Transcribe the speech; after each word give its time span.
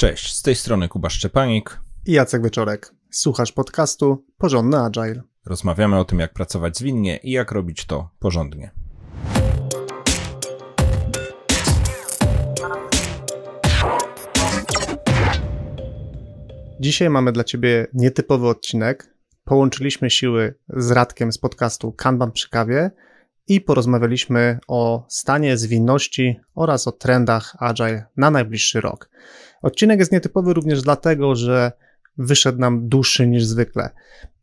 Cześć, 0.00 0.34
z 0.34 0.42
tej 0.42 0.54
strony 0.54 0.88
Kuba 0.88 1.10
Szczepanik 1.10 1.80
i 2.06 2.12
Jacek 2.12 2.42
Wieczorek. 2.42 2.94
Słuchasz 3.10 3.52
podcastu 3.52 4.24
Porządny 4.38 4.78
Agile. 4.78 5.22
Rozmawiamy 5.46 5.98
o 5.98 6.04
tym, 6.04 6.18
jak 6.18 6.32
pracować 6.32 6.78
zwinnie 6.78 7.16
i 7.16 7.30
jak 7.30 7.52
robić 7.52 7.84
to 7.86 8.10
porządnie. 8.18 8.70
Dzisiaj 16.80 17.10
mamy 17.10 17.32
dla 17.32 17.44
Ciebie 17.44 17.86
nietypowy 17.92 18.48
odcinek. 18.48 19.14
Połączyliśmy 19.44 20.10
siły 20.10 20.54
z 20.68 20.90
Radkiem 20.90 21.32
z 21.32 21.38
podcastu 21.38 21.92
Kanban 21.92 22.32
przy 22.32 22.50
kawie 22.50 22.90
i 23.46 23.60
porozmawialiśmy 23.60 24.58
o 24.68 25.04
stanie 25.08 25.56
zwinności 25.56 26.40
oraz 26.54 26.88
o 26.88 26.92
trendach 26.92 27.56
Agile 27.58 28.06
na 28.16 28.30
najbliższy 28.30 28.80
rok. 28.80 29.10
Odcinek 29.62 29.98
jest 29.98 30.12
nietypowy 30.12 30.54
również 30.54 30.82
dlatego, 30.82 31.36
że 31.36 31.72
wyszedł 32.18 32.58
nam 32.58 32.88
dłuższy 32.88 33.26
niż 33.26 33.44
zwykle. 33.44 33.90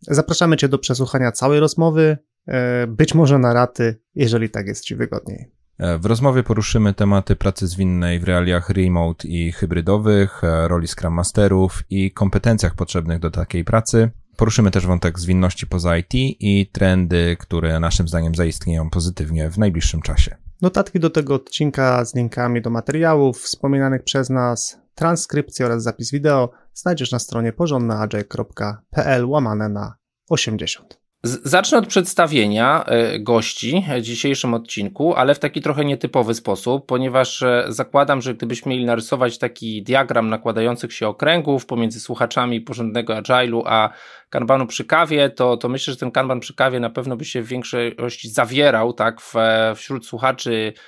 Zapraszamy 0.02 0.58
Cię 0.58 0.70
do 0.70 0.80
przesłuchania 0.80 1.32
całej 1.32 1.60
rozmowy, 1.60 2.18
e, 2.48 2.88
być 2.88 3.16
może 3.16 3.40
na 3.40 3.54
raty, 3.54 4.00
jeżeli 4.16 4.50
tak 4.50 4.68
jest 4.68 4.84
Ci 4.84 4.96
wygodniej. 4.96 5.52
E, 5.77 5.98
w 5.98 6.05
rozmowie 6.05 6.44
poruszymy 6.44 6.94
tematy 6.94 7.36
pracy 7.36 7.68
zwinnej 7.68 8.20
w 8.20 8.24
realiach 8.24 8.70
remote 8.70 9.27
i 9.27 9.52
hybrydowych, 9.52 10.44
e, 10.44 10.68
roli 10.68 10.88
Scrum 10.88 11.14
Masterów 11.14 11.84
i 11.90 12.12
kompetencjach 12.12 12.76
potrzebnych 12.76 13.20
do 13.20 13.32
takiej 13.32 13.63
pracy. 13.63 14.10
Poruszymy 14.38 14.72
też 14.72 14.88
wątek 14.88 15.20
zwinności 15.20 15.68
poza 15.68 15.98
IT 15.98 16.13
i 16.13 16.70
trendy, 16.72 17.38
które 17.40 17.80
naszym 17.80 18.08
zdaniem 18.08 18.36
zaistnieją 18.36 18.90
pozytywnie 18.90 19.49
w 19.49 19.58
najbliższym 19.58 20.02
czasie. 20.02 20.36
Notatki 20.62 20.99
do 20.99 21.10
tego 21.10 21.36
odcinka 21.36 22.05
z 22.05 22.16
linkami 22.16 22.62
do 22.62 22.70
materiałów 22.70 23.38
wspominanych 23.38 24.04
przez 24.04 24.30
nas, 24.30 24.87
transkrypcję 24.98 25.66
oraz 25.66 25.84
zapis 25.84 26.12
wideo 26.12 26.50
znajdziesz 26.74 27.12
na 27.12 27.20
stronie 27.20 27.54
porządnaagile.pl 27.54 29.26
łamane 29.26 29.70
na 29.70 29.96
80. 30.30 31.08
Zacznę 31.24 31.77
od 31.77 31.88
przedstawienia 31.88 32.84
e, 32.85 33.20
gości 33.20 33.86
w 33.98 34.02
dzisiejszym 34.02 34.54
odcinku, 34.54 35.16
ale 35.16 35.36
w 35.36 35.40
taki 35.40 35.62
trochę 35.62 35.86
nietypowy 35.86 36.34
sposób, 36.34 36.86
ponieważ 36.86 37.41
e, 37.41 37.66
zakładam, 37.68 38.21
że 38.21 38.34
gdybyśmy 38.34 38.70
mieli 38.70 38.86
narysować 38.86 39.38
taki 39.38 39.84
diagram 39.84 40.30
nakładających 40.30 40.94
się 40.94 41.08
okręgów 41.08 41.66
pomiędzy 41.66 41.99
słuchaczami 41.99 42.62
porządnego 42.62 43.14
agile'u 43.14 43.62
a 43.66 43.90
kanbanu 44.30 44.68
przy 44.68 44.86
kawie, 44.86 45.30
to, 45.30 45.58
to 45.58 45.70
myślę, 45.70 45.93
że 45.93 45.99
ten 45.99 46.12
kanban 46.12 46.40
przy 46.40 46.55
kawie 46.55 46.80
na 46.80 46.90
pewno 46.90 47.18
by 47.18 47.26
się 47.26 47.41
w 47.41 47.48
większości 47.48 48.30
zawierał, 48.30 48.93
tak, 48.93 49.21
w, 49.21 49.34
wśród 49.76 50.05
słuchaczy 50.05 50.74
e, 50.76 50.82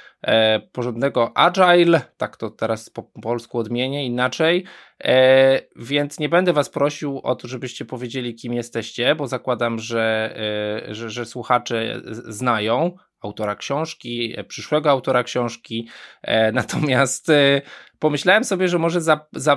porządnego 0.71 1.37
agile, 1.37 2.01
tak 2.17 2.37
to 2.37 2.49
teraz 2.49 2.89
po 2.89 3.03
polsku 3.03 3.57
odmienię 3.57 4.05
inaczej, 4.05 4.65
e, 5.03 5.61
więc 5.75 6.19
nie 6.19 6.29
będę 6.29 6.53
was 6.53 6.69
prosił 6.69 7.19
o 7.23 7.35
to, 7.35 7.47
żebyście 7.47 7.85
powiedzieli 7.85 8.35
kim 8.35 8.53
jesteście, 8.53 9.15
bo 9.15 9.27
zakładam, 9.27 9.79
że, 9.79 10.35
e, 10.89 10.95
że, 10.95 11.09
że 11.09 11.25
słuchacze 11.25 12.01
znają 12.27 12.97
autora 13.21 13.55
książki, 13.55 14.33
e, 14.37 14.43
przyszłego 14.43 14.89
autora 14.89 15.23
książki, 15.23 15.89
e, 16.21 16.51
natomiast 16.61 17.29
e, 17.29 17.61
pomyślałem 17.99 18.43
sobie, 18.43 18.67
że 18.67 18.79
może 18.79 19.01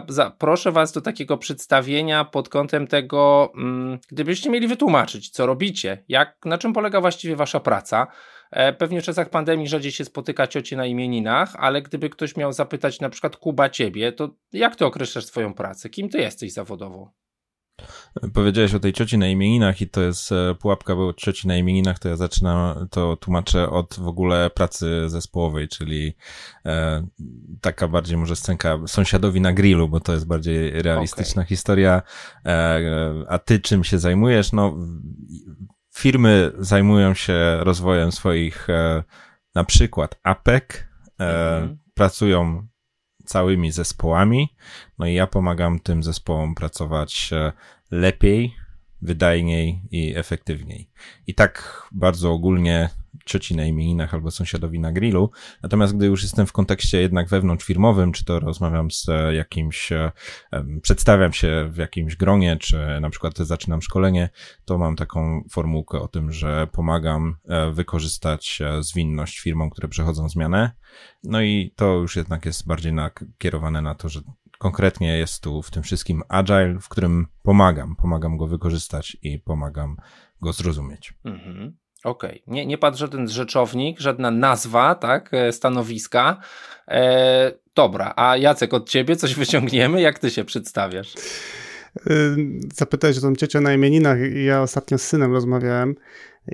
zaproszę 0.08 0.70
za, 0.70 0.72
Was 0.72 0.92
do 0.92 1.00
takiego 1.00 1.38
przedstawienia 1.38 2.24
pod 2.24 2.48
kątem 2.48 2.86
tego, 2.86 3.52
mm, 3.56 3.98
gdybyście 4.08 4.50
mieli 4.50 4.68
wytłumaczyć, 4.68 5.30
co 5.30 5.46
robicie, 5.46 6.04
jak, 6.08 6.36
na 6.44 6.58
czym 6.58 6.72
polega 6.72 7.00
właściwie 7.00 7.36
Wasza 7.36 7.60
praca. 7.60 8.06
E, 8.52 8.72
pewnie 8.72 9.00
w 9.00 9.04
czasach 9.04 9.30
pandemii 9.30 9.68
rzadziej 9.68 9.92
się 9.92 10.04
spotyka 10.04 10.46
ciocie 10.46 10.76
na 10.76 10.86
imieninach, 10.86 11.56
ale 11.56 11.82
gdyby 11.82 12.10
ktoś 12.10 12.36
miał 12.36 12.52
zapytać 12.52 13.00
na 13.00 13.10
przykład 13.10 13.36
Kuba 13.36 13.70
Ciebie, 13.70 14.12
to 14.12 14.30
jak 14.52 14.76
Ty 14.76 14.86
określasz 14.86 15.24
swoją 15.24 15.54
pracę? 15.54 15.90
Kim 15.90 16.08
Ty 16.08 16.18
jesteś 16.18 16.52
zawodowo? 16.52 17.12
Powiedziałeś 18.34 18.74
o 18.74 18.80
tej 18.80 18.92
cioci 18.92 19.18
na 19.18 19.28
imieninach 19.28 19.80
i 19.80 19.88
to 19.88 20.02
jest 20.02 20.32
e, 20.32 20.54
pułapka, 20.54 20.96
bo 20.96 21.14
cioci 21.14 21.48
na 21.48 21.56
imieninach 21.56 21.98
to 21.98 22.08
ja 22.08 22.16
zaczynam, 22.16 22.88
to 22.88 23.16
tłumaczę 23.16 23.70
od 23.70 23.94
w 23.98 24.06
ogóle 24.06 24.50
pracy 24.50 25.08
zespołowej, 25.08 25.68
czyli 25.68 26.14
e, 26.66 27.06
taka 27.60 27.88
bardziej 27.88 28.16
może 28.16 28.36
scenka 28.36 28.78
sąsiadowi 28.86 29.40
na 29.40 29.52
grillu, 29.52 29.88
bo 29.88 30.00
to 30.00 30.12
jest 30.12 30.26
bardziej 30.26 30.82
realistyczna 30.82 31.42
okay. 31.42 31.48
historia. 31.48 32.02
E, 32.46 32.80
a 33.28 33.38
ty 33.38 33.60
czym 33.60 33.84
się 33.84 33.98
zajmujesz? 33.98 34.52
No, 34.52 34.76
firmy 36.02 36.52
zajmują 36.58 37.14
się 37.14 37.56
rozwojem 37.60 38.12
swoich 38.12 38.70
e, 38.70 39.02
na 39.54 39.64
przykład 39.64 40.20
APEC, 40.22 40.64
e, 40.72 40.84
mhm. 41.20 41.78
pracują 41.94 42.66
całymi 43.24 43.72
zespołami. 43.72 44.56
No 44.98 45.06
i 45.06 45.14
ja 45.14 45.26
pomagam 45.26 45.80
tym 45.80 46.02
zespołom 46.02 46.54
pracować 46.54 47.30
e, 47.32 47.52
lepiej, 47.90 48.54
wydajniej 49.02 49.82
i 49.90 50.16
efektywniej. 50.16 50.90
I 51.26 51.34
tak 51.34 51.82
bardzo 51.92 52.32
ogólnie 52.32 52.88
cioci 53.24 53.56
na 53.56 53.64
imieninach 53.64 54.14
albo 54.14 54.30
sąsiadowi 54.30 54.80
na 54.80 54.92
grillu. 54.92 55.30
Natomiast 55.62 55.96
gdy 55.96 56.06
już 56.06 56.22
jestem 56.22 56.46
w 56.46 56.52
kontekście 56.52 57.00
jednak 57.00 57.28
wewnątrzfirmowym, 57.28 58.12
czy 58.12 58.24
to 58.24 58.40
rozmawiam 58.40 58.90
z 58.90 59.08
e, 59.08 59.34
jakimś, 59.34 59.92
e, 59.92 60.12
przedstawiam 60.82 61.32
się 61.32 61.68
w 61.72 61.76
jakimś 61.76 62.16
gronie, 62.16 62.56
czy 62.56 62.78
na 63.00 63.10
przykład 63.10 63.38
zaczynam 63.38 63.82
szkolenie, 63.82 64.28
to 64.64 64.78
mam 64.78 64.96
taką 64.96 65.44
formułkę 65.50 66.00
o 66.00 66.08
tym, 66.08 66.32
że 66.32 66.66
pomagam 66.72 67.36
e, 67.48 67.70
wykorzystać 67.70 68.58
zwinność 68.80 69.38
firmom, 69.40 69.70
które 69.70 69.88
przechodzą 69.88 70.28
zmianę. 70.28 70.72
No 71.24 71.42
i 71.42 71.72
to 71.76 71.94
już 71.94 72.16
jednak 72.16 72.46
jest 72.46 72.66
bardziej 72.66 72.92
nakierowane 72.92 73.82
na 73.82 73.94
to, 73.94 74.08
że 74.08 74.20
konkretnie 74.62 75.18
jest 75.18 75.42
tu 75.42 75.62
w 75.62 75.70
tym 75.70 75.82
wszystkim 75.82 76.22
agile, 76.28 76.78
w 76.80 76.88
którym 76.88 77.26
pomagam, 77.42 77.96
pomagam 77.96 78.36
go 78.36 78.46
wykorzystać 78.46 79.16
i 79.22 79.38
pomagam 79.38 79.96
go 80.40 80.52
zrozumieć. 80.52 81.14
Mhm. 81.24 81.76
Okej, 82.04 82.30
okay. 82.30 82.54
nie, 82.54 82.66
nie 82.66 82.78
padł 82.78 82.96
żaden 82.96 83.28
rzeczownik, 83.28 84.00
żadna 84.00 84.30
nazwa, 84.30 84.94
tak, 84.94 85.34
e, 85.34 85.52
stanowiska. 85.52 86.40
E, 86.88 87.52
dobra, 87.74 88.12
a 88.16 88.36
Jacek, 88.36 88.74
od 88.74 88.88
ciebie 88.88 89.16
coś 89.16 89.34
wyciągniemy? 89.44 90.00
Jak 90.00 90.18
ty 90.18 90.30
się 90.30 90.44
przedstawiasz? 90.44 91.14
Y, 92.10 92.36
zapytałeś 92.74 93.18
o 93.18 93.20
tą 93.20 93.34
ciocię 93.34 93.60
na 93.60 93.74
imieninach. 93.74 94.18
Ja 94.34 94.62
ostatnio 94.62 94.98
z 94.98 95.02
synem 95.02 95.32
rozmawiałem 95.32 95.94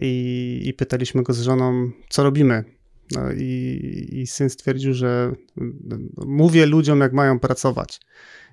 i, 0.00 0.62
i 0.64 0.75
pytaliśmy 0.75 1.22
go 1.22 1.32
z 1.32 1.41
żoną, 1.41 1.91
co 2.08 2.22
robimy. 2.22 2.64
No 3.10 3.32
i, 3.32 4.08
i 4.12 4.26
syn 4.26 4.50
stwierdził, 4.50 4.94
że 4.94 5.32
mówię 6.26 6.66
ludziom, 6.66 7.00
jak 7.00 7.12
mają 7.12 7.38
pracować. 7.38 8.00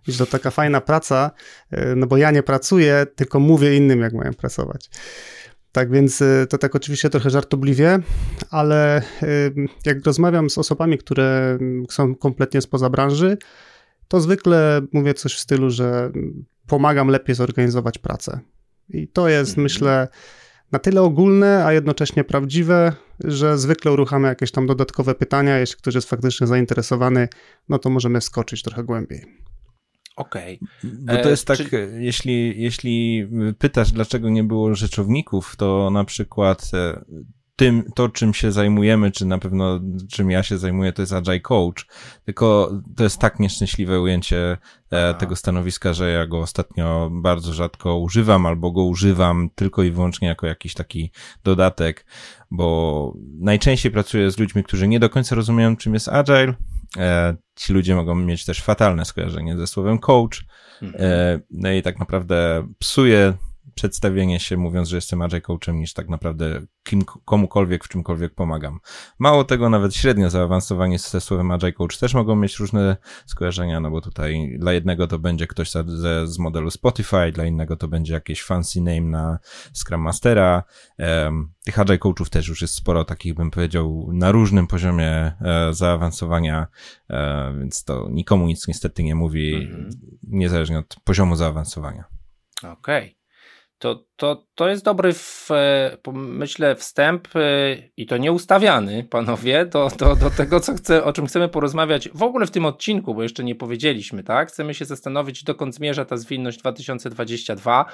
Że 0.08 0.18
to 0.18 0.26
taka 0.26 0.52
fajna 0.52 0.82
praca, 0.82 1.32
y, 1.74 1.96
no 1.96 2.08
bo 2.08 2.18
ja 2.18 2.32
nie 2.32 2.44
pracuję, 2.44 3.06
tylko 3.16 3.40
mówię 3.40 3.78
innym, 3.78 4.00
jak 4.00 4.14
mają 4.14 4.34
pracować. 4.34 4.90
Tak 5.76 5.92
więc 5.92 6.22
y, 6.22 6.48
to 6.50 6.58
tak 6.58 6.76
oczywiście 6.76 7.10
trochę 7.10 7.30
żartobliwie, 7.30 8.00
ale 8.50 9.02
y, 9.24 9.54
jak 9.86 10.06
rozmawiam 10.06 10.50
z 10.50 10.58
osobami, 10.58 10.98
które 10.98 11.60
są 11.90 12.16
kompletnie 12.16 12.62
spoza 12.62 12.90
branży, 12.90 13.38
to 14.08 14.22
zwykle 14.22 14.82
mówię 14.92 15.14
coś 15.14 15.36
w 15.36 15.40
stylu, 15.40 15.70
że 15.70 16.12
pomagam 16.68 17.08
lepiej 17.08 17.36
zorganizować 17.36 17.98
pracę. 17.98 18.40
I 18.90 19.08
to 19.08 19.30
jest, 19.30 19.52
mhm. 19.52 19.64
myślę, 19.64 20.08
na 20.72 20.80
tyle 20.80 21.02
ogólne, 21.02 21.66
a 21.66 21.74
jednocześnie 21.74 22.24
prawdziwe, 22.24 22.94
że 23.24 23.58
zwykle 23.58 23.92
uruchamiam 23.92 24.30
jakieś 24.30 24.52
tam 24.52 24.68
dodatkowe 24.68 25.16
pytania. 25.16 25.60
Jeśli 25.60 25.78
ktoś 25.78 25.96
jest 25.96 26.10
faktycznie 26.10 26.48
zainteresowany, 26.48 27.28
no 27.70 27.80
to 27.80 27.90
możemy 27.90 28.22
skoczyć 28.22 28.64
trochę 28.64 28.84
głębiej. 28.84 29.45
Okej. 30.16 30.60
Okay. 30.84 31.18
Bo 31.18 31.24
to 31.24 31.30
jest 31.30 31.50
e, 31.50 31.58
tak, 31.58 31.70
czy... 31.70 31.98
jeśli, 32.00 32.62
jeśli 32.62 33.28
pytasz, 33.58 33.92
dlaczego 33.92 34.30
nie 34.30 34.44
było 34.44 34.76
rzeczowników, 34.76 35.56
to 35.56 35.90
na 35.90 36.04
przykład 36.04 36.72
e, 36.74 37.06
tym, 37.56 37.84
to 37.96 38.10
czym 38.10 38.34
się 38.34 38.52
zajmujemy, 38.52 39.12
czy 39.12 39.26
na 39.26 39.38
pewno 39.38 39.80
czym 40.12 40.32
ja 40.32 40.44
się 40.44 40.58
zajmuję, 40.58 40.94
to 40.94 41.02
jest 41.02 41.14
Agile 41.14 41.40
Coach, 41.40 41.86
tylko 42.26 42.72
to 42.96 43.04
jest 43.04 43.20
tak 43.20 43.40
nieszczęśliwe 43.40 44.02
ujęcie 44.02 44.58
e, 44.92 45.14
tego 45.14 45.36
stanowiska, 45.36 45.94
że 45.94 46.12
ja 46.12 46.28
go 46.28 46.40
ostatnio 46.40 47.10
bardzo 47.12 47.54
rzadko 47.54 47.98
używam, 47.98 48.46
albo 48.46 48.72
go 48.72 48.84
używam 48.84 49.50
tylko 49.56 49.84
i 49.84 49.92
wyłącznie 49.92 50.28
jako 50.28 50.48
jakiś 50.48 50.74
taki 50.74 51.12
dodatek, 51.44 52.06
bo 52.52 53.14
najczęściej 53.40 53.92
pracuję 53.92 54.32
z 54.32 54.38
ludźmi, 54.38 54.64
którzy 54.64 54.88
nie 54.88 55.00
do 55.00 55.10
końca 55.10 55.36
rozumieją, 55.36 55.78
czym 55.78 55.94
jest 55.94 56.10
Agile, 56.10 56.54
E, 56.54 56.75
ci 57.56 57.74
ludzie 57.74 57.96
mogą 57.96 58.16
mieć 58.16 58.46
też 58.46 58.62
fatalne 58.62 59.06
skojarzenie 59.06 59.58
ze 59.58 59.68
słowem 59.68 60.00
coach. 60.00 60.46
Mhm. 60.82 61.04
E, 61.04 61.40
no 61.52 61.72
i 61.72 61.82
tak 61.82 62.00
naprawdę 62.00 62.68
psuje 62.80 63.34
przedstawienie 63.76 64.40
się 64.40 64.58
mówiąc, 64.58 64.90
że 64.90 64.98
jestem 64.98 65.22
agile 65.22 65.42
coachem 65.42 65.80
niż 65.80 65.94
tak 65.94 66.10
naprawdę 66.10 66.62
kim, 66.84 67.02
komukolwiek 67.26 67.84
w 67.84 67.88
czymkolwiek 67.88 68.36
pomagam. 68.36 68.80
Mało 69.20 69.44
tego, 69.44 69.70
nawet 69.70 69.96
średnio 69.96 70.30
zaawansowanie 70.30 71.00
ze 71.00 71.22
słowem 71.22 71.52
agile 71.52 71.74
coach 71.74 71.98
też 71.98 72.14
mogą 72.14 72.36
mieć 72.36 72.60
różne 72.60 72.98
skojarzenia, 73.26 73.80
no 73.80 73.92
bo 73.92 74.02
tutaj 74.02 74.56
dla 74.60 74.74
jednego 74.74 75.08
to 75.08 75.20
będzie 75.20 75.48
ktoś 75.48 75.72
z, 75.72 76.30
z 76.30 76.40
modelu 76.40 76.72
Spotify, 76.72 77.32
dla 77.32 77.46
innego 77.46 77.76
to 77.78 77.88
będzie 77.88 78.14
jakieś 78.14 78.44
fancy 78.44 78.82
name 78.82 79.02
na 79.02 79.40
Scrum 79.74 80.02
Mastera. 80.02 80.64
Um, 81.00 81.54
tych 81.66 81.80
agile 81.80 81.98
coachów 81.98 82.30
też 82.30 82.48
już 82.48 82.62
jest 82.62 82.74
sporo, 82.74 83.06
takich 83.06 83.34
bym 83.34 83.52
powiedział, 83.52 84.10
na 84.14 84.32
różnym 84.32 84.68
poziomie 84.68 85.12
e, 85.12 85.34
zaawansowania, 85.72 86.68
e, 87.10 87.54
więc 87.60 87.84
to 87.84 88.08
nikomu 88.12 88.48
nic 88.48 88.68
niestety 88.68 89.04
nie 89.04 89.16
mówi, 89.16 89.56
mhm. 89.56 89.90
niezależnie 90.24 90.80
od 90.80 90.96
poziomu 91.04 91.36
zaawansowania. 91.36 92.04
Okej. 92.64 93.04
Okay. 93.04 93.25
To, 93.78 94.06
to, 94.16 94.48
to 94.56 94.70
jest 94.70 94.86
dobry, 94.86 95.14
w, 95.14 95.52
e, 95.52 95.98
myślę, 96.14 96.76
wstęp 96.76 97.28
e, 97.36 97.40
i 97.98 98.06
to 98.06 98.18
nieustawiany, 98.18 99.04
panowie, 99.04 99.66
do, 99.66 99.88
do, 99.98 100.16
do 100.16 100.30
tego, 100.30 100.60
co 100.60 100.74
chcę, 100.74 101.04
o 101.04 101.14
czym 101.14 101.28
chcemy 101.28 101.50
porozmawiać 101.50 102.10
w 102.10 102.24
ogóle 102.24 102.46
w 102.46 102.52
tym 102.52 102.66
odcinku, 102.66 103.16
bo 103.16 103.24
jeszcze 103.24 103.44
nie 103.44 103.56
powiedzieliśmy, 103.56 104.24
tak? 104.24 104.48
Chcemy 104.48 104.74
się 104.74 104.86
zastanowić, 104.86 105.44
dokąd 105.44 105.76
zmierza 105.76 106.06
ta 106.06 106.18
zwinność 106.18 106.60
2022. 106.60 107.86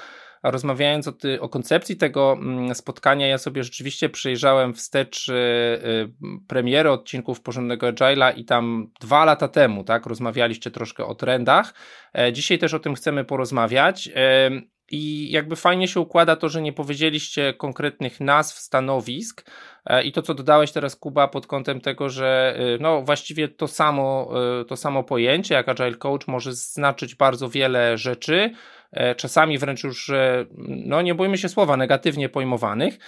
A 0.42 0.50
rozmawiając 0.50 1.08
o, 1.08 1.12
ty, 1.12 1.40
o 1.40 1.48
koncepcji 1.48 1.96
tego 1.96 2.32
mm, 2.32 2.74
spotkania, 2.74 3.26
ja 3.26 3.38
sobie 3.38 3.64
rzeczywiście 3.64 4.08
przejrzałem 4.08 4.74
wstecz 4.74 5.28
y, 5.28 5.32
y, 5.32 6.08
premiery 6.48 6.90
odcinków 6.90 7.40
porządnego 7.40 7.86
Agile'a 7.86 8.38
i 8.38 8.44
tam 8.44 8.90
dwa 9.00 9.24
lata 9.24 9.48
temu, 9.48 9.84
tak, 9.84 10.06
rozmawialiście 10.06 10.70
troszkę 10.70 11.06
o 11.06 11.14
trendach. 11.14 11.74
E, 12.18 12.32
dzisiaj 12.32 12.58
też 12.58 12.74
o 12.74 12.78
tym 12.78 12.94
chcemy 12.94 13.24
porozmawiać. 13.24 14.10
E, 14.14 14.50
i 14.92 15.30
jakby 15.30 15.56
fajnie 15.56 15.88
się 15.88 16.00
układa 16.00 16.36
to, 16.36 16.48
że 16.48 16.62
nie 16.62 16.72
powiedzieliście 16.72 17.54
konkretnych 17.54 18.20
nazw, 18.20 18.58
stanowisk. 18.58 19.50
E, 19.86 20.02
I 20.02 20.12
to, 20.12 20.22
co 20.22 20.34
dodałeś 20.34 20.72
teraz, 20.72 20.96
Kuba, 20.96 21.28
pod 21.28 21.46
kątem 21.46 21.80
tego, 21.80 22.08
że 22.08 22.58
no, 22.80 23.02
właściwie 23.02 23.48
to 23.48 23.68
samo, 23.68 24.30
to 24.68 24.76
samo 24.76 25.04
pojęcie, 25.04 25.54
jak 25.54 25.68
Agile 25.68 25.94
Coach, 25.94 26.26
może 26.26 26.52
znaczyć 26.52 27.14
bardzo 27.14 27.48
wiele 27.48 27.98
rzeczy. 27.98 28.50
E, 28.92 29.14
czasami 29.14 29.58
wręcz 29.58 29.84
już, 29.84 30.10
e, 30.10 30.46
no 30.68 31.02
nie 31.02 31.14
bójmy 31.14 31.38
się 31.38 31.48
słowa, 31.48 31.76
negatywnie 31.76 32.28
pojmowanych. 32.28 32.98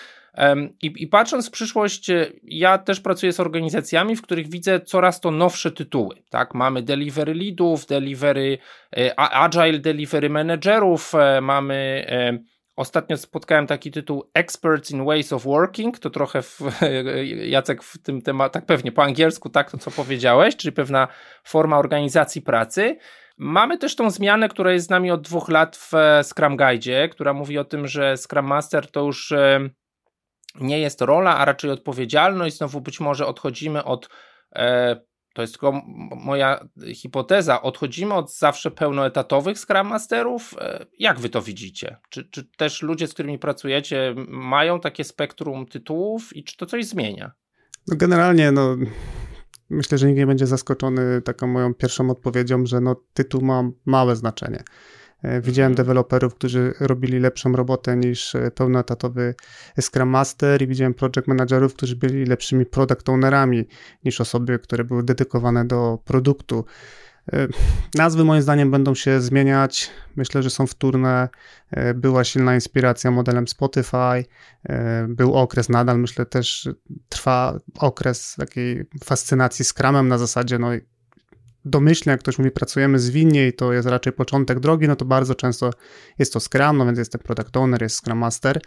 I, 0.83 0.93
I, 0.97 1.07
patrząc 1.07 1.49
w 1.49 1.51
przyszłość, 1.51 2.11
e, 2.11 2.27
ja 2.43 2.79
też 2.79 3.01
pracuję 3.01 3.33
z 3.33 3.41
organizacjami, 3.41 4.17
w 4.17 4.23
których 4.23 4.51
widzę 4.51 4.81
coraz 4.81 5.21
to 5.21 5.31
nowsze 5.31 5.71
tytuły. 5.71 6.17
Tak? 6.31 6.55
Mamy 6.55 6.83
delivery 6.83 7.35
leadów, 7.35 7.87
delivery, 7.87 8.59
agile 9.17 9.79
delivery 9.79 10.31
managerów, 10.31 11.13
mamy. 11.43 12.07
Ostatnio 12.77 13.17
spotkałem 13.17 13.67
taki 13.67 13.91
tytuł 13.91 14.31
Experts 14.35 14.91
in 14.91 15.05
Ways 15.05 15.33
of 15.33 15.45
Working, 15.45 15.99
to 15.99 16.11
trochę 16.11 16.43
w, 16.43 16.61
Jacek 17.47 17.83
w 17.83 17.99
tym 17.99 18.23
temacie, 18.23 18.51
tak 18.51 18.67
pewnie 18.67 18.93
po 18.93 19.03
angielsku, 19.03 19.51
tak 19.51 19.71
to 19.71 19.79
co 19.79 19.91
powiedziałeś, 19.91 20.57
czyli 20.57 20.73
pewna 20.73 21.09
forma 21.45 21.79
organizacji 21.79 22.43
pracy. 22.43 22.99
Mamy 23.37 23.79
też 23.79 23.97
tą 23.97 24.11
zmianę, 24.11 24.49
która 24.49 24.73
jest 24.73 24.87
z 24.87 24.91
nami 24.91 25.11
od 25.11 25.23
dwóch 25.23 25.49
lat 25.49 25.77
w 25.77 25.95
e, 25.95 26.25
Scrum 26.25 26.57
Guide, 26.57 27.09
która 27.09 27.33
mówi 27.33 27.59
o 27.59 27.65
tym, 27.65 27.89
że 27.89 28.17
Scrum 28.17 28.47
Master 28.47 28.91
to 28.91 29.01
już 29.01 29.33
e, 29.33 29.71
nie 30.61 30.79
jest 30.79 31.01
rola, 31.01 31.37
a 31.39 31.45
raczej 31.45 31.71
odpowiedzialność. 31.71 32.57
Znowu 32.57 32.81
być 32.81 33.01
może 33.01 33.27
odchodzimy 33.27 33.85
od 33.85 34.09
e, 34.55 34.97
to 35.35 35.43
jest 35.43 35.55
tylko 35.55 35.83
moja 36.17 36.69
hipoteza. 36.95 37.63
Odchodzimy 37.63 38.15
od 38.15 38.37
zawsze 38.37 38.71
pełnoetatowych 38.71 39.59
Scrum 39.59 39.87
Masterów. 39.87 40.55
Jak 40.99 41.21
wy 41.21 41.29
to 41.29 41.43
widzicie? 41.43 41.97
Czy, 42.09 42.31
czy 42.31 42.45
też 42.57 42.83
ludzie, 42.83 43.07
z 43.07 43.15
którymi 43.15 43.39
pracujecie, 43.39 44.15
mają 44.29 44.81
takie 44.81 45.05
spektrum 45.05 45.67
tytułów 45.67 46.37
i 46.37 46.45
czy 46.45 46.57
to 46.57 46.67
coś 46.67 46.87
zmienia? 46.87 47.33
No 47.87 47.97
generalnie, 47.97 48.53
no, 48.53 48.77
myślę, 49.71 49.99
że 49.99 50.07
nikt 50.07 50.19
nie 50.19 50.27
będzie 50.27 50.47
zaskoczony 50.47 51.23
taką 51.23 51.47
moją 51.47 51.75
pierwszą 51.75 52.11
odpowiedzią, 52.11 52.67
że 52.67 52.81
no, 52.81 52.97
tytuł 53.15 53.43
ma 53.43 53.63
małe 53.85 54.17
znaczenie. 54.17 54.65
E, 55.25 55.41
widziałem 55.41 55.73
mhm. 55.73 55.87
deweloperów, 55.87 56.35
którzy 56.35 56.75
robili 56.81 57.21
lepszą 57.21 57.53
robotę 57.53 57.97
niż 57.97 58.35
e, 58.35 58.51
pełnoetatowy 58.51 59.35
Scrum 59.81 60.09
Master 60.09 60.63
i 60.63 60.67
widziałem 60.67 60.95
project 60.95 61.29
managerów, 61.29 61.75
którzy 61.75 61.97
byli 61.97 62.25
lepszymi 62.25 62.67
product 62.67 63.09
ownerami 63.09 63.69
niż 64.05 64.21
osoby, 64.21 64.59
które 64.59 64.85
były 64.85 65.03
dedykowane 65.03 65.65
do 65.65 65.99
produktu. 66.05 66.65
E, 67.33 67.49
nazwy 67.95 68.25
moim 68.25 68.43
zdaniem 68.43 68.71
będą 68.71 68.95
się 68.95 69.21
zmieniać. 69.21 69.91
Myślę, 70.17 70.43
że 70.43 70.51
są 70.51 70.67
wtórne. 70.67 71.29
E, 71.71 71.95
była 71.95 72.25
silna 72.25 72.55
inspiracja 72.55 73.11
modelem 73.11 73.49
Spotify. 73.49 74.25
E, 74.69 75.07
był 75.09 75.35
okres, 75.35 75.69
nadal 75.69 75.99
myślę 75.99 76.27
też 76.27 76.69
trwa 77.09 77.59
okres 77.79 78.35
takiej 78.39 78.87
fascynacji 79.05 79.65
Scrumem 79.65 80.09
na 80.09 80.19
zasadzie, 80.19 80.59
no 80.59 80.71
domyślnie, 81.65 82.11
jak 82.11 82.21
ktoś 82.21 82.39
mówi, 82.39 82.51
pracujemy 82.51 82.99
zwinnie 82.99 83.49
i 83.49 83.53
to 83.53 83.73
jest 83.73 83.89
raczej 83.89 84.13
początek 84.13 84.61
drogi, 84.61 84.89
no 84.89 84.97
to 84.97 85.05
bardzo 85.05 85.35
często 85.35 85.71
jest 86.19 86.33
to 86.33 86.41
Scrum, 86.41 86.77
no 86.77 86.87
więc 86.87 86.99
jest 86.99 87.13
ten 87.13 87.21
Product 87.21 87.57
Owner, 87.57 87.83
jest 87.83 87.97
Scrum 87.97 88.19
Master. 88.19 88.61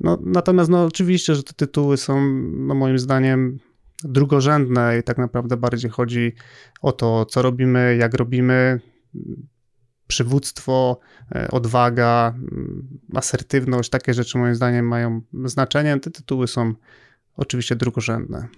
No, 0.00 0.18
natomiast 0.24 0.70
no 0.70 0.84
oczywiście, 0.84 1.34
że 1.34 1.42
te 1.42 1.52
tytuły 1.52 1.96
są 1.96 2.20
no, 2.52 2.74
moim 2.74 2.98
zdaniem 2.98 3.58
drugorzędne 4.04 4.98
i 4.98 5.02
tak 5.02 5.18
naprawdę 5.18 5.56
bardziej 5.56 5.90
chodzi 5.90 6.32
o 6.82 6.92
to, 6.92 7.24
co 7.24 7.42
robimy, 7.42 7.96
jak 7.96 8.14
robimy, 8.14 8.80
przywództwo, 10.06 10.98
e, 11.34 11.50
odwaga, 11.50 12.34
mm, 12.36 12.98
asertywność, 13.14 13.90
takie 13.90 14.14
rzeczy 14.14 14.38
moim 14.38 14.54
zdaniem 14.54 14.88
mają 14.88 15.20
znaczenie. 15.44 16.00
Te 16.00 16.10
tytuły 16.10 16.46
są 16.48 16.74
oczywiście 17.36 17.76
drugorzędne. 17.76 18.48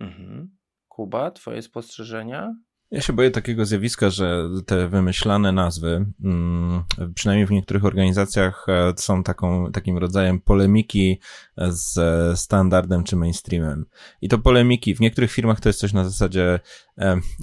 Mhm. 0.00 0.50
Kuba, 0.88 1.30
twoje 1.30 1.62
spostrzeżenia? 1.62 2.54
Ja 2.92 3.00
się 3.00 3.12
boję 3.12 3.30
takiego 3.30 3.66
zjawiska, 3.66 4.10
że 4.10 4.48
te 4.66 4.88
wymyślane 4.88 5.52
nazwy, 5.52 6.06
mm, 6.24 6.82
przynajmniej 7.14 7.46
w 7.46 7.50
niektórych 7.50 7.84
organizacjach, 7.84 8.66
e, 8.68 8.92
są 8.96 9.22
taką, 9.22 9.72
takim 9.72 9.98
rodzajem 9.98 10.40
polemiki 10.40 11.20
z 11.68 11.98
standardem 12.40 13.04
czy 13.04 13.16
mainstreamem. 13.16 13.84
I 14.20 14.28
to 14.28 14.38
polemiki, 14.38 14.94
w 14.94 15.00
niektórych 15.00 15.32
firmach 15.32 15.60
to 15.60 15.68
jest 15.68 15.78
coś 15.78 15.92
na 15.92 16.04
zasadzie, 16.04 16.54
e, 16.54 16.60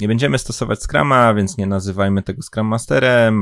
nie 0.02 0.08
będziemy 0.08 0.38
stosować 0.38 0.80
Scrama, 0.84 1.34
więc 1.34 1.58
nie 1.58 1.68
nazywajmy 1.68 2.24
tego 2.24 2.42
Scrum 2.42 2.68
Masterem, 2.68 3.36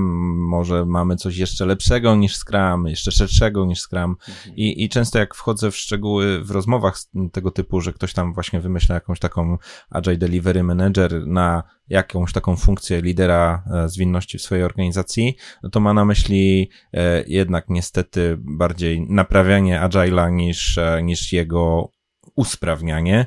może 0.48 0.86
mamy 0.86 1.16
coś 1.16 1.38
jeszcze 1.38 1.66
lepszego 1.66 2.16
niż 2.16 2.38
Scrum, 2.38 2.88
jeszcze 2.88 3.12
szerszego 3.12 3.66
niż 3.66 3.82
Scrum. 3.82 4.16
I, 4.56 4.84
I 4.84 4.90
często 4.90 5.20
jak 5.20 5.36
wchodzę 5.36 5.72
w 5.72 5.78
szczegóły 5.78 6.44
w 6.44 6.52
rozmowach 6.52 6.98
tego 7.32 7.52
typu, 7.52 7.82
że 7.82 7.94
ktoś 7.94 8.14
tam 8.14 8.34
właśnie 8.34 8.60
wymyśla 8.60 8.96
jakąś 8.96 9.20
taką 9.20 9.58
Agile 9.90 10.18
Delivery 10.18 10.64
Manager 10.64 11.28
na 11.28 11.64
jakąś 11.90 12.34
taką 12.34 12.56
funkcję 12.56 13.02
lidera 13.02 13.64
e, 13.74 13.90
zwinności 13.90 14.38
w 14.38 14.42
swojej 14.42 14.64
organizacji, 14.64 15.36
no 15.64 15.70
to 15.70 15.80
ma 15.80 15.94
na 15.94 16.06
myśli 16.06 16.70
e, 16.94 17.24
jednak 17.28 17.66
niestety 17.70 18.38
bardziej 18.40 19.02
naprawianie 19.10 19.80
Agile'a 19.80 20.32
niż, 20.32 20.78
e, 20.78 21.04
niż 21.04 21.34
jego 21.34 21.92
usprawnianie. 22.38 23.26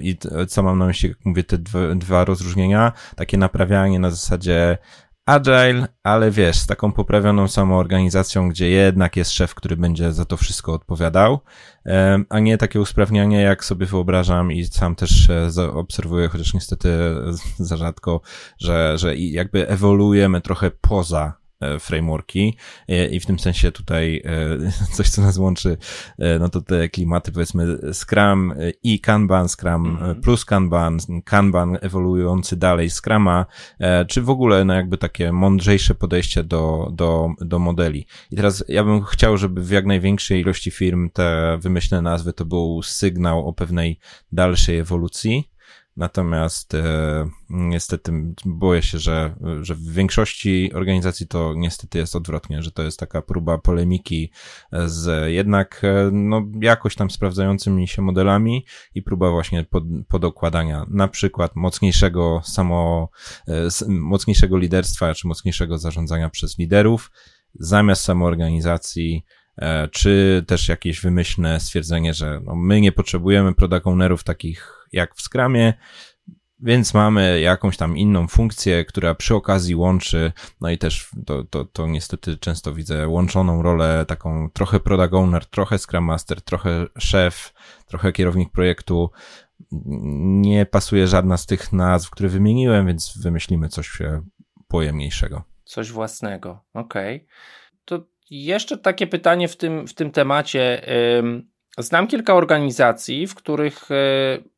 I 0.00 0.16
co 0.48 0.62
mam 0.62 0.78
na 0.78 0.86
myśli, 0.86 1.08
jak 1.08 1.18
mówię, 1.24 1.44
te 1.44 1.58
dwa, 1.96 2.24
rozróżnienia, 2.24 2.92
takie 3.16 3.38
naprawianie 3.38 3.98
na 3.98 4.10
zasadzie 4.10 4.78
agile, 5.26 5.88
ale 6.02 6.30
wiesz, 6.30 6.58
z 6.58 6.66
taką 6.66 6.92
poprawioną 6.92 7.48
samoorganizacją, 7.48 8.48
gdzie 8.48 8.68
jednak 8.68 9.16
jest 9.16 9.30
szef, 9.30 9.54
który 9.54 9.76
będzie 9.76 10.12
za 10.12 10.24
to 10.24 10.36
wszystko 10.36 10.72
odpowiadał, 10.72 11.40
a 12.28 12.38
nie 12.38 12.58
takie 12.58 12.80
usprawnianie, 12.80 13.40
jak 13.40 13.64
sobie 13.64 13.86
wyobrażam 13.86 14.52
i 14.52 14.64
sam 14.64 14.96
też 14.96 15.30
e, 15.30 15.72
obserwuję, 15.72 16.28
chociaż 16.28 16.54
niestety 16.54 16.88
za 17.58 17.76
rzadko, 17.76 18.20
że, 18.58 18.98
że 18.98 19.16
jakby 19.16 19.68
ewoluujemy 19.68 20.40
trochę 20.40 20.70
poza 20.70 21.39
E, 21.39 21.39
frameworki 21.80 22.56
e, 22.88 23.06
i 23.06 23.20
w 23.20 23.26
tym 23.26 23.38
sensie 23.38 23.72
tutaj 23.72 24.22
e, 24.24 24.72
coś, 24.96 25.08
co 25.08 25.22
nas 25.22 25.38
łączy, 25.38 25.76
no 26.40 26.48
to 26.48 26.62
te 26.62 26.88
klimaty 26.88 27.32
powiedzmy 27.32 27.78
Scrum 27.92 28.54
i 28.82 29.00
Kanban, 29.00 29.48
Scrum 29.48 29.96
mm-hmm. 29.96 30.20
plus 30.20 30.44
Kanban, 30.44 30.98
Kanban 31.24 31.78
ewoluujący 31.80 32.56
dalej 32.56 32.90
Scrama, 32.90 33.46
czy 34.08 34.22
w 34.22 34.30
ogóle 34.30 34.64
no 34.64 34.74
jakby 34.74 34.98
takie 34.98 35.32
mądrzejsze 35.32 35.94
podejście 35.94 36.44
do, 36.44 36.90
do, 36.92 37.30
do 37.40 37.58
modeli. 37.58 38.06
I 38.30 38.36
teraz 38.36 38.64
ja 38.68 38.84
bym 38.84 39.04
chciał, 39.04 39.36
żeby 39.36 39.62
w 39.62 39.70
jak 39.70 39.86
największej 39.86 40.40
ilości 40.40 40.70
firm 40.70 41.10
te 41.10 41.58
wymyślne 41.60 42.02
nazwy 42.02 42.32
to 42.32 42.44
był 42.44 42.82
sygnał 42.82 43.48
o 43.48 43.52
pewnej 43.52 43.98
dalszej 44.32 44.78
ewolucji, 44.78 45.49
Natomiast 46.00 46.74
e, 46.74 47.30
niestety 47.50 48.12
boję 48.44 48.82
się, 48.82 48.98
że, 48.98 49.34
że 49.60 49.74
w 49.74 49.92
większości 49.92 50.72
organizacji 50.74 51.26
to 51.28 51.54
niestety 51.56 51.98
jest 51.98 52.16
odwrotnie, 52.16 52.62
że 52.62 52.70
to 52.70 52.82
jest 52.82 52.98
taka 52.98 53.22
próba 53.22 53.58
polemiki 53.58 54.30
z 54.86 55.32
jednak 55.32 55.80
e, 55.84 56.10
no, 56.12 56.42
jakoś 56.60 56.94
tam 56.94 57.10
sprawdzającymi 57.10 57.88
się 57.88 58.02
modelami 58.02 58.66
i 58.94 59.02
próba 59.02 59.30
właśnie 59.30 59.64
pod, 59.64 59.84
podokładania 60.08 60.86
na 60.90 61.08
przykład 61.08 61.56
mocniejszego 61.56 62.42
samo, 62.44 63.08
e, 63.48 63.68
mocniejszego 63.88 64.58
liderstwa 64.58 65.14
czy 65.14 65.28
mocniejszego 65.28 65.78
zarządzania 65.78 66.30
przez 66.30 66.58
liderów 66.58 67.10
zamiast 67.54 68.04
samoorganizacji, 68.04 69.24
czy 69.90 70.44
też 70.46 70.68
jakieś 70.68 71.00
wymyślne 71.00 71.60
stwierdzenie, 71.60 72.14
że 72.14 72.40
no 72.44 72.56
my 72.56 72.80
nie 72.80 72.92
potrzebujemy 72.92 73.54
product 73.54 73.86
ownerów 73.86 74.24
takich 74.24 74.86
jak 74.92 75.14
w 75.14 75.22
Scrumie, 75.22 75.74
więc 76.62 76.94
mamy 76.94 77.40
jakąś 77.40 77.76
tam 77.76 77.96
inną 77.96 78.28
funkcję, 78.28 78.84
która 78.84 79.14
przy 79.14 79.34
okazji 79.34 79.74
łączy, 79.74 80.32
no 80.60 80.70
i 80.70 80.78
też 80.78 81.10
to, 81.26 81.44
to, 81.44 81.64
to 81.64 81.86
niestety 81.86 82.38
często 82.38 82.74
widzę 82.74 83.08
łączoną 83.08 83.62
rolę 83.62 84.04
taką 84.08 84.50
trochę 84.50 84.80
product 84.80 85.14
owner, 85.14 85.46
trochę 85.46 85.78
Scrum 85.78 86.04
Master, 86.04 86.42
trochę 86.42 86.86
szef, 86.98 87.52
trochę 87.86 88.12
kierownik 88.12 88.52
projektu. 88.52 89.10
Nie 89.72 90.66
pasuje 90.66 91.06
żadna 91.06 91.36
z 91.36 91.46
tych 91.46 91.72
nazw, 91.72 92.10
które 92.10 92.28
wymieniłem, 92.28 92.86
więc 92.86 93.18
wymyślimy 93.18 93.68
coś 93.68 93.98
pojemniejszego. 94.68 95.42
Coś 95.64 95.92
własnego, 95.92 96.64
okej. 96.74 97.16
Okay. 97.16 97.59
Jeszcze 98.30 98.78
takie 98.78 99.06
pytanie 99.06 99.48
w 99.48 99.56
tym, 99.56 99.86
w 99.86 99.94
tym 99.94 100.10
temacie. 100.10 100.82
Znam 101.78 102.06
kilka 102.06 102.34
organizacji, 102.34 103.26
w 103.26 103.34
których 103.34 103.90
e, 103.90 103.94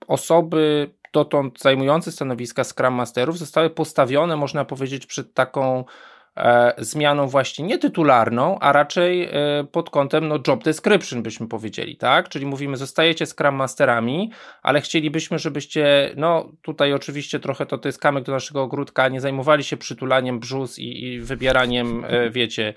osoby 0.07 0.91
dotąd 1.12 1.61
zajmujące 1.61 2.12
stanowiska 2.12 2.64
Scrum 2.64 2.95
Masterów 2.95 3.38
zostały 3.38 3.71
postawione, 3.71 4.37
można 4.37 4.64
powiedzieć, 4.64 5.07
przed 5.07 5.35
taką 5.35 5.85
zmianą 6.79 7.27
właśnie 7.29 7.65
nie 7.65 7.79
tytularną, 7.79 8.59
a 8.59 8.73
raczej 8.73 9.25
e, 9.25 9.31
pod 9.73 9.91
kątem 9.91 10.29
no, 10.29 10.39
job 10.49 10.65
description 10.65 11.23
byśmy 11.23 11.49
powiedzieli, 11.49 11.97
tak? 11.97 12.29
Czyli 12.29 12.47
mówimy, 12.47 12.77
zostajecie 12.77 13.27
Scrum 13.27 13.55
Masterami, 13.55 14.31
ale 14.62 14.81
chcielibyśmy, 14.81 15.39
żebyście, 15.39 16.12
no 16.17 16.53
tutaj 16.62 16.93
oczywiście 16.93 17.41
trochę 17.41 17.67
to, 17.67 17.79
to 17.79 17.89
jest 17.89 18.01
kamyk 18.01 18.25
do 18.25 18.33
naszego 18.33 18.62
ogródka, 18.62 19.09
nie 19.09 19.21
zajmowali 19.21 19.65
się 19.65 19.77
przytulaniem 19.77 20.41
brzus 20.41 20.79
i, 20.79 21.05
i 21.05 21.21
wybieraniem, 21.21 22.05
e, 22.09 22.31
wiecie, 22.31 22.75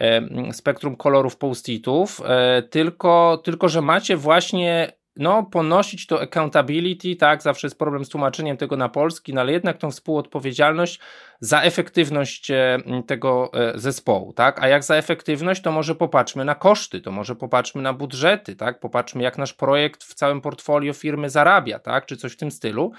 e, 0.00 0.52
spektrum 0.52 0.96
kolorów 0.96 1.36
post-itów, 1.36 2.22
e, 2.24 2.62
tylko, 2.62 3.40
tylko, 3.44 3.68
że 3.68 3.82
macie 3.82 4.16
właśnie 4.16 4.92
no, 5.16 5.42
ponosić 5.42 6.06
to 6.06 6.20
accountability, 6.20 7.16
tak, 7.16 7.42
zawsze 7.42 7.66
jest 7.66 7.78
problem 7.78 8.04
z 8.04 8.08
tłumaczeniem 8.08 8.56
tego 8.56 8.76
na 8.76 8.88
polski, 8.88 9.34
no 9.34 9.40
ale 9.40 9.52
jednak 9.52 9.78
tą 9.78 9.90
współodpowiedzialność 9.90 11.00
za 11.40 11.62
efektywność 11.62 12.50
e, 12.50 12.78
tego 13.06 13.50
e, 13.54 13.78
zespołu, 13.78 14.32
tak, 14.32 14.62
a 14.62 14.68
jak 14.68 14.84
za 14.84 14.96
efektywność, 14.96 15.62
to 15.62 15.72
może 15.72 15.94
popatrzmy 15.94 16.44
na 16.44 16.54
koszty, 16.54 17.00
to 17.00 17.12
może 17.12 17.36
popatrzmy 17.36 17.82
na 17.82 17.92
budżety, 17.92 18.56
tak, 18.56 18.80
popatrzmy 18.80 19.22
jak 19.22 19.38
nasz 19.38 19.54
projekt 19.54 20.04
w 20.04 20.14
całym 20.14 20.40
portfolio 20.40 20.92
firmy 20.92 21.30
zarabia, 21.30 21.78
tak, 21.78 22.06
czy 22.06 22.16
coś 22.16 22.32
w 22.32 22.36
tym 22.36 22.50
stylu. 22.50 22.92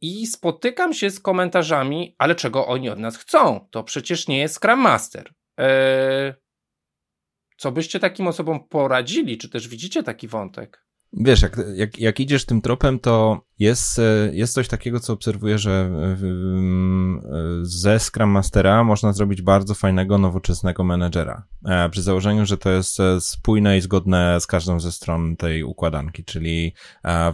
I 0.00 0.26
spotykam 0.26 0.94
się 0.94 1.10
z 1.10 1.20
komentarzami, 1.20 2.14
ale 2.18 2.34
czego 2.34 2.66
oni 2.66 2.90
od 2.90 2.98
nas 2.98 3.16
chcą, 3.16 3.68
to 3.70 3.84
przecież 3.84 4.28
nie 4.28 4.38
jest 4.38 4.54
Scrum 4.54 4.80
Master, 4.80 5.32
eee, 5.56 6.32
co 7.56 7.72
byście 7.72 8.00
takim 8.00 8.26
osobom 8.26 8.68
poradzili, 8.68 9.38
czy 9.38 9.48
też 9.48 9.68
widzicie 9.68 10.02
taki 10.02 10.28
wątek? 10.28 10.83
Wiesz, 11.16 11.42
jak, 11.42 11.60
jak, 11.74 11.98
jak 11.98 12.20
idziesz 12.20 12.44
tym 12.44 12.60
tropem, 12.60 12.98
to 12.98 13.40
jest, 13.58 13.98
e, 13.98 14.30
jest 14.32 14.54
coś 14.54 14.68
takiego, 14.68 15.00
co 15.00 15.12
obserwuję, 15.12 15.58
że 15.58 15.70
e, 15.70 16.16
ze 17.62 17.98
Scrum 17.98 18.30
Mastera 18.30 18.84
można 18.84 19.12
zrobić 19.12 19.42
bardzo 19.42 19.74
fajnego, 19.74 20.18
nowoczesnego 20.18 20.84
menedżera. 20.84 21.46
E, 21.64 21.88
przy 21.88 22.02
założeniu, 22.02 22.46
że 22.46 22.56
to 22.56 22.70
jest 22.70 22.98
spójne 23.20 23.76
i 23.78 23.80
zgodne 23.80 24.40
z 24.40 24.46
każdą 24.46 24.80
ze 24.80 24.92
stron 24.92 25.36
tej 25.36 25.62
układanki, 25.62 26.24
czyli 26.24 26.72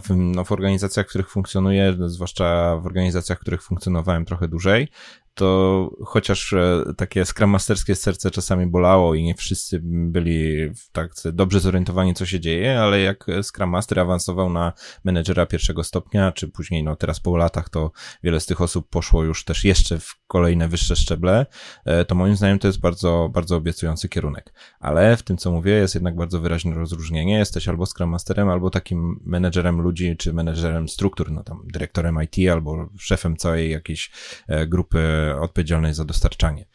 w, 0.03 0.15
no, 0.15 0.43
w 0.43 0.51
organizacjach, 0.51 1.05
w 1.05 1.09
których 1.09 1.29
funkcjonuję, 1.29 1.95
zwłaszcza 2.05 2.77
w 2.77 2.85
organizacjach, 2.85 3.37
w 3.37 3.41
których 3.41 3.63
funkcjonowałem 3.63 4.25
trochę 4.25 4.47
dłużej, 4.47 4.87
to 5.33 5.89
chociaż 6.05 6.53
e, 6.53 6.83
takie 6.97 7.25
skramasterskie 7.25 7.95
serce 7.95 8.31
czasami 8.31 8.67
bolało 8.67 9.15
i 9.15 9.23
nie 9.23 9.35
wszyscy 9.35 9.79
byli 9.83 10.71
tak 10.91 11.13
dobrze 11.33 11.59
zorientowani, 11.59 12.13
co 12.13 12.25
się 12.25 12.39
dzieje, 12.39 12.79
ale 12.81 12.99
jak 12.99 13.25
Scrum 13.43 13.69
Master 13.69 13.99
awansował 13.99 14.49
na 14.49 14.73
menedżera 15.03 15.45
pierwszego 15.45 15.83
stopnia, 15.83 16.31
czy 16.31 16.47
później, 16.47 16.83
no 16.83 16.95
teraz 16.95 17.19
po 17.19 17.37
latach, 17.37 17.69
to 17.69 17.91
wiele 18.23 18.39
z 18.39 18.45
tych 18.45 18.61
osób 18.61 18.89
poszło 18.89 19.23
już 19.23 19.45
też 19.45 19.65
jeszcze 19.65 19.99
w 19.99 20.15
kolejne 20.27 20.67
wyższe 20.67 20.95
szczeble, 20.95 21.45
e, 21.85 22.05
to 22.05 22.15
moim 22.15 22.35
zdaniem 22.35 22.59
to 22.59 22.67
jest 22.67 22.79
bardzo, 22.79 23.29
bardzo 23.33 23.55
obiecujący 23.55 24.09
kierunek. 24.09 24.53
Ale 24.79 25.17
w 25.17 25.23
tym, 25.23 25.37
co 25.37 25.51
mówię, 25.51 25.71
jest 25.71 25.95
jednak 25.95 26.15
bardzo 26.15 26.39
wyraźne 26.39 26.75
rozróżnienie. 26.75 27.37
Jesteś 27.37 27.67
albo 27.67 27.85
Scrum 27.85 28.09
Masterem, 28.09 28.49
albo 28.49 28.69
takim 28.69 29.19
menedżerem 29.25 29.81
ludzi, 29.81 30.17
czy 30.17 30.33
menedżerem 30.33 30.89
struktur, 30.89 31.31
no 31.31 31.43
tam 31.43 31.61
dyrektorem 31.73 32.19
IT, 32.23 32.49
albo 32.51 32.89
szefem 32.99 33.37
całej 33.37 33.71
jakiejś 33.71 34.11
e, 34.47 34.67
grupy 34.67 35.20
odpowiedzialność 35.39 35.95
za 35.95 36.05
dostarczanie. 36.05 36.65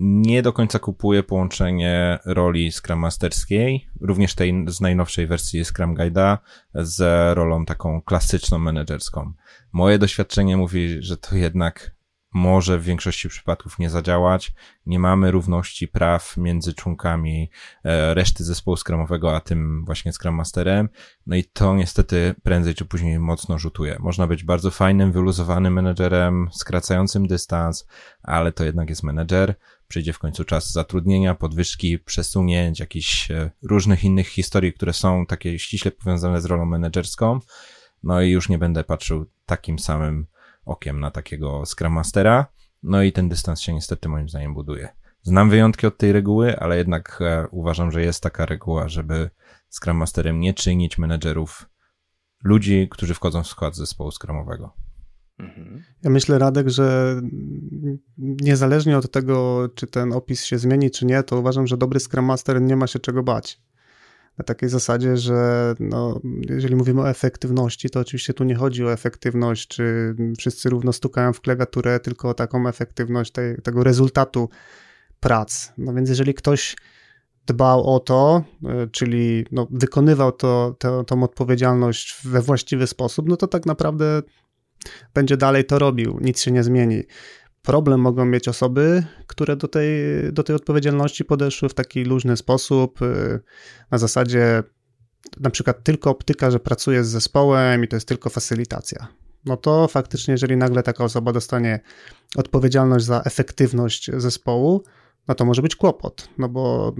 Nie 0.00 0.42
do 0.42 0.52
końca 0.52 0.78
kupuję 0.78 1.22
połączenie 1.22 2.18
roli 2.24 2.72
Scrum 2.72 2.98
Masterskiej, 2.98 3.88
również 4.00 4.34
tej 4.34 4.64
z 4.68 4.80
najnowszej 4.80 5.26
wersji 5.26 5.64
Scrum 5.64 5.94
Guide'a, 5.94 6.38
z 6.74 7.00
rolą 7.36 7.64
taką 7.64 8.02
klasyczną 8.02 8.58
menedżerską. 8.58 9.32
Moje 9.72 9.98
doświadczenie 9.98 10.56
mówi, 10.56 10.96
że 11.02 11.16
to 11.16 11.36
jednak 11.36 11.95
może 12.34 12.78
w 12.78 12.82
większości 12.82 13.28
przypadków 13.28 13.78
nie 13.78 13.90
zadziałać. 13.90 14.52
Nie 14.86 14.98
mamy 14.98 15.30
równości 15.30 15.88
praw 15.88 16.36
między 16.36 16.74
członkami 16.74 17.50
e, 17.84 18.14
reszty 18.14 18.44
zespołu 18.44 18.76
skramowego, 18.76 19.36
a 19.36 19.40
tym 19.40 19.84
właśnie 19.84 20.12
Scrum 20.12 20.34
Masterem. 20.34 20.88
No 21.26 21.36
i 21.36 21.44
to 21.44 21.74
niestety 21.74 22.34
prędzej 22.42 22.74
czy 22.74 22.84
później 22.84 23.18
mocno 23.18 23.58
rzutuje. 23.58 23.96
Można 24.00 24.26
być 24.26 24.44
bardzo 24.44 24.70
fajnym, 24.70 25.12
wyluzowanym 25.12 25.72
menedżerem, 25.72 26.48
skracającym 26.52 27.26
dystans, 27.26 27.86
ale 28.22 28.52
to 28.52 28.64
jednak 28.64 28.88
jest 28.88 29.02
menedżer. 29.02 29.54
Przyjdzie 29.88 30.12
w 30.12 30.18
końcu 30.18 30.44
czas 30.44 30.72
zatrudnienia, 30.72 31.34
podwyżki, 31.34 31.98
przesunięć, 31.98 32.80
jakichś 32.80 33.30
e, 33.30 33.50
różnych 33.62 34.04
innych 34.04 34.28
historii, 34.28 34.72
które 34.72 34.92
są 34.92 35.26
takie 35.26 35.58
ściśle 35.58 35.90
powiązane 35.90 36.40
z 36.40 36.44
rolą 36.44 36.64
menedżerską. 36.64 37.40
No 38.02 38.22
i 38.22 38.30
już 38.30 38.48
nie 38.48 38.58
będę 38.58 38.84
patrzył 38.84 39.26
takim 39.46 39.78
samym 39.78 40.26
okiem 40.66 41.00
na 41.00 41.10
takiego 41.10 41.62
Scrum 41.66 41.92
Mastera, 41.92 42.46
no 42.82 43.02
i 43.02 43.12
ten 43.12 43.28
dystans 43.28 43.60
się 43.60 43.74
niestety 43.74 44.08
moim 44.08 44.28
zdaniem 44.28 44.54
buduje. 44.54 44.88
Znam 45.22 45.50
wyjątki 45.50 45.86
od 45.86 45.98
tej 45.98 46.12
reguły, 46.12 46.58
ale 46.58 46.76
jednak 46.76 47.18
e, 47.20 47.46
uważam, 47.50 47.92
że 47.92 48.02
jest 48.02 48.22
taka 48.22 48.46
reguła, 48.46 48.88
żeby 48.88 49.30
Scrum 49.70 49.96
Masterem 49.96 50.40
nie 50.40 50.54
czynić 50.54 50.98
menedżerów 50.98 51.68
ludzi, 52.44 52.88
którzy 52.90 53.14
wchodzą 53.14 53.42
w 53.42 53.46
skład 53.46 53.76
zespołu 53.76 54.10
Scrumowego. 54.10 54.72
Mhm. 55.38 55.82
Ja 56.02 56.10
myślę, 56.10 56.38
Radek, 56.38 56.68
że 56.68 57.16
niezależnie 58.18 58.98
od 58.98 59.10
tego, 59.10 59.68
czy 59.74 59.86
ten 59.86 60.12
opis 60.12 60.44
się 60.44 60.58
zmieni, 60.58 60.90
czy 60.90 61.06
nie, 61.06 61.22
to 61.22 61.38
uważam, 61.38 61.66
że 61.66 61.76
dobry 61.76 62.00
Scrum 62.00 62.24
Master 62.24 62.62
nie 62.62 62.76
ma 62.76 62.86
się 62.86 62.98
czego 62.98 63.22
bać 63.22 63.65
na 64.38 64.44
takiej 64.44 64.68
zasadzie, 64.68 65.16
że 65.16 65.74
no, 65.80 66.20
jeżeli 66.48 66.76
mówimy 66.76 67.00
o 67.00 67.10
efektywności, 67.10 67.90
to 67.90 68.00
oczywiście 68.00 68.34
tu 68.34 68.44
nie 68.44 68.54
chodzi 68.54 68.84
o 68.84 68.92
efektywność, 68.92 69.68
czy 69.68 70.14
wszyscy 70.38 70.70
równo 70.70 70.92
stukają 70.92 71.32
w 71.32 71.40
klawiaturę, 71.40 72.00
tylko 72.00 72.28
o 72.28 72.34
taką 72.34 72.68
efektywność 72.68 73.32
tej, 73.32 73.56
tego 73.62 73.84
rezultatu 73.84 74.48
prac. 75.20 75.72
No 75.78 75.94
więc 75.94 76.08
jeżeli 76.08 76.34
ktoś 76.34 76.76
dbał 77.46 77.94
o 77.94 78.00
to, 78.00 78.44
e, 78.64 78.86
czyli 78.86 79.44
no, 79.52 79.66
wykonywał 79.70 80.32
to, 80.32 80.76
to, 80.78 81.04
tą 81.04 81.22
odpowiedzialność 81.22 82.16
we 82.24 82.42
właściwy 82.42 82.86
sposób, 82.86 83.28
no 83.28 83.36
to 83.36 83.46
tak 83.46 83.66
naprawdę 83.66 84.22
będzie 85.14 85.36
dalej 85.36 85.64
to 85.64 85.78
robił, 85.78 86.18
nic 86.20 86.40
się 86.40 86.50
nie 86.50 86.62
zmieni. 86.62 87.02
Problem 87.66 88.00
mogą 88.00 88.24
mieć 88.24 88.48
osoby, 88.48 89.04
które 89.26 89.56
do 89.56 89.68
tej, 89.68 89.88
do 90.32 90.42
tej 90.42 90.56
odpowiedzialności 90.56 91.24
podeszły 91.24 91.68
w 91.68 91.74
taki 91.74 92.04
luźny 92.04 92.36
sposób, 92.36 93.02
y, 93.02 93.40
na 93.90 93.98
zasadzie 93.98 94.62
na 95.40 95.50
przykład 95.50 95.84
tylko 95.84 96.10
optyka, 96.10 96.50
że 96.50 96.60
pracuje 96.60 97.04
z 97.04 97.08
zespołem 97.08 97.84
i 97.84 97.88
to 97.88 97.96
jest 97.96 98.08
tylko 98.08 98.30
facylitacja. 98.30 99.08
No 99.44 99.56
to 99.56 99.88
faktycznie, 99.88 100.32
jeżeli 100.32 100.56
nagle 100.56 100.82
taka 100.82 101.04
osoba 101.04 101.32
dostanie 101.32 101.80
odpowiedzialność 102.36 103.04
za 103.04 103.22
efektywność 103.22 104.10
zespołu, 104.16 104.84
no 105.28 105.34
to 105.34 105.44
może 105.44 105.62
być 105.62 105.76
kłopot, 105.76 106.28
no 106.38 106.48
bo 106.48 106.94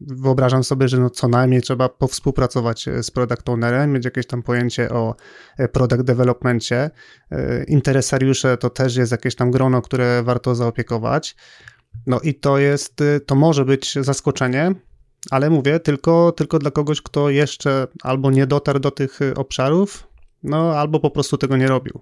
wyobrażam 0.00 0.64
sobie, 0.64 0.88
że 0.88 0.98
no 0.98 1.10
co 1.10 1.28
najmniej 1.28 1.62
trzeba 1.62 1.88
powspółpracować 1.88 2.88
e, 2.88 3.02
z 3.02 3.10
product 3.10 3.48
ownerem, 3.48 3.92
mieć 3.92 4.04
jakieś 4.04 4.26
tam 4.26 4.42
pojęcie 4.42 4.90
o 4.90 5.14
e, 5.58 5.68
product 5.68 6.02
developmentie. 6.02 6.90
E, 7.30 7.64
interesariusze 7.64 8.56
to 8.56 8.70
też 8.70 8.96
jest 8.96 9.12
jakieś 9.12 9.34
tam 9.34 9.50
grono, 9.50 9.82
które 9.82 10.22
warto 10.22 10.54
zaopiekować. 10.54 11.36
No 12.06 12.20
i 12.20 12.34
to 12.34 12.58
jest, 12.58 13.02
to 13.26 13.34
może 13.34 13.64
być 13.64 13.94
zaskoczenie, 14.00 14.74
ale 15.30 15.50
mówię, 15.50 15.80
tylko, 15.80 16.32
tylko 16.32 16.58
dla 16.58 16.70
kogoś, 16.70 17.02
kto 17.02 17.30
jeszcze 17.30 17.86
albo 18.02 18.30
nie 18.30 18.46
dotarł 18.46 18.78
do 18.78 18.90
tych 18.90 19.18
obszarów, 19.36 20.08
no 20.42 20.78
albo 20.78 21.00
po 21.00 21.10
prostu 21.10 21.38
tego 21.38 21.56
nie 21.56 21.66
robił. 21.66 22.00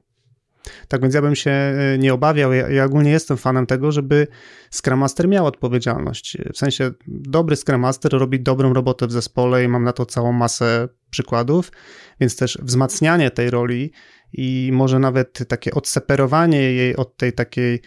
Tak 0.88 1.02
więc 1.02 1.14
ja 1.14 1.22
bym 1.22 1.34
się 1.34 1.50
e, 1.50 1.98
nie 1.98 2.14
obawiał. 2.14 2.52
Ja, 2.52 2.68
ja, 2.68 2.84
ogólnie 2.84 3.10
jestem 3.10 3.36
fanem 3.36 3.66
tego, 3.66 3.92
żeby 3.92 4.26
Scrum 4.70 4.98
Master 4.98 5.28
miał 5.28 5.46
odpowiedzialność. 5.46 6.38
W 6.54 6.58
sensie 6.58 6.90
dobry 7.08 7.56
Scrum 7.56 7.80
Master 7.80 8.12
robi 8.12 8.40
dobrą 8.40 8.72
robotę 8.72 9.06
w 9.06 9.12
zespole 9.12 9.64
i 9.64 9.68
mam 9.68 9.84
na 9.84 9.92
to 9.92 10.06
całą 10.06 10.32
masę 10.32 10.88
przykładów, 11.10 11.72
więc 12.20 12.36
też 12.36 12.58
wzmacnianie 12.62 13.30
tej 13.30 13.50
roli 13.50 13.92
i 14.32 14.70
może 14.72 14.98
nawet 14.98 15.48
takie 15.48 15.74
odseparowanie 15.74 16.60
jej 16.60 16.96
od 16.96 17.16
tej 17.16 17.32
takiej 17.32 17.80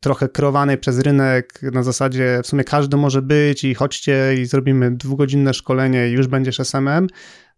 trochę 0.00 0.28
kreowanej 0.28 0.78
przez 0.78 0.98
rynek 0.98 1.60
na 1.62 1.82
zasadzie 1.82 2.40
w 2.42 2.46
sumie 2.46 2.64
każdy 2.64 2.96
może 2.96 3.22
być 3.22 3.64
i 3.64 3.74
chodźcie 3.74 4.34
i 4.40 4.46
zrobimy 4.46 4.96
dwugodzinne 4.96 5.54
szkolenie 5.54 6.08
i 6.08 6.12
już 6.12 6.26
będziesz 6.26 6.60
SMM, 6.60 7.06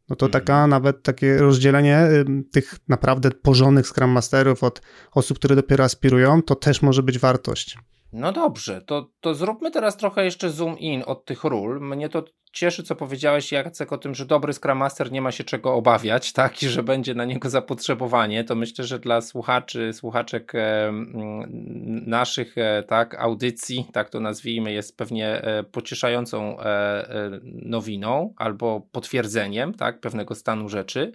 no 0.09 0.16
to 0.16 0.28
taka 0.28 0.52
mhm. 0.54 0.71
nawet 0.71 1.02
takie 1.02 1.38
rozdzielenie 1.38 2.09
tych 2.52 2.75
naprawdę 2.88 3.30
porządnych 3.30 3.87
Scrum 3.87 4.11
Masterów 4.11 4.62
od 4.62 4.82
osób, 5.12 5.38
które 5.38 5.56
dopiero 5.56 5.85
aspirują, 5.85 6.42
to 6.42 6.54
też 6.54 6.82
może 6.82 7.02
być 7.02 7.18
wartość. 7.18 7.78
No 8.12 8.33
dobrze, 8.33 8.83
to, 8.83 9.11
to 9.21 9.35
zróbmy 9.35 9.71
teraz 9.71 9.97
trochę 9.97 10.25
jeszcze 10.25 10.50
zoom 10.50 10.78
in 10.78 11.02
od 11.07 11.25
tych 11.25 11.45
ról. 11.45 11.81
Mnie 11.81 12.09
to 12.09 12.25
cieszy, 12.52 12.83
co 12.83 12.97
powiedziałeś, 12.97 13.52
Jacek, 13.52 13.92
o 13.92 13.99
tym, 13.99 14.14
że 14.14 14.26
dobry 14.26 14.52
Scrum 14.52 14.78
Master 14.78 15.12
nie 15.12 15.23
ma 15.23 15.33
się 15.33 15.45
czego 15.45 15.75
obawiać, 15.75 16.33
tak, 16.42 16.62
i 16.62 16.69
że 16.69 16.83
będzie 16.83 17.14
na 17.14 17.25
niego 17.25 17.50
zapotrzebowanie. 17.50 18.45
To 18.45 18.54
myślę, 18.54 18.85
że 18.85 18.99
dla 18.99 19.21
słuchaczy, 19.21 19.92
słuchaczek 19.92 20.52
naszych, 22.07 22.59
e, 22.59 22.83
tak, 22.83 23.14
audycji, 23.14 23.87
tak 23.92 24.11
to 24.11 24.21
nazwijmy, 24.21 24.73
jest 24.73 24.97
pewnie 24.97 25.42
e, 25.42 25.62
pocieszającą 25.64 26.61
e, 26.61 27.40
nowiną 27.45 28.35
albo 28.37 28.88
potwierdzeniem, 28.92 29.75
tak, 29.75 30.00
pewnego 30.00 30.35
stanu 30.35 30.69
rzeczy. 30.69 31.12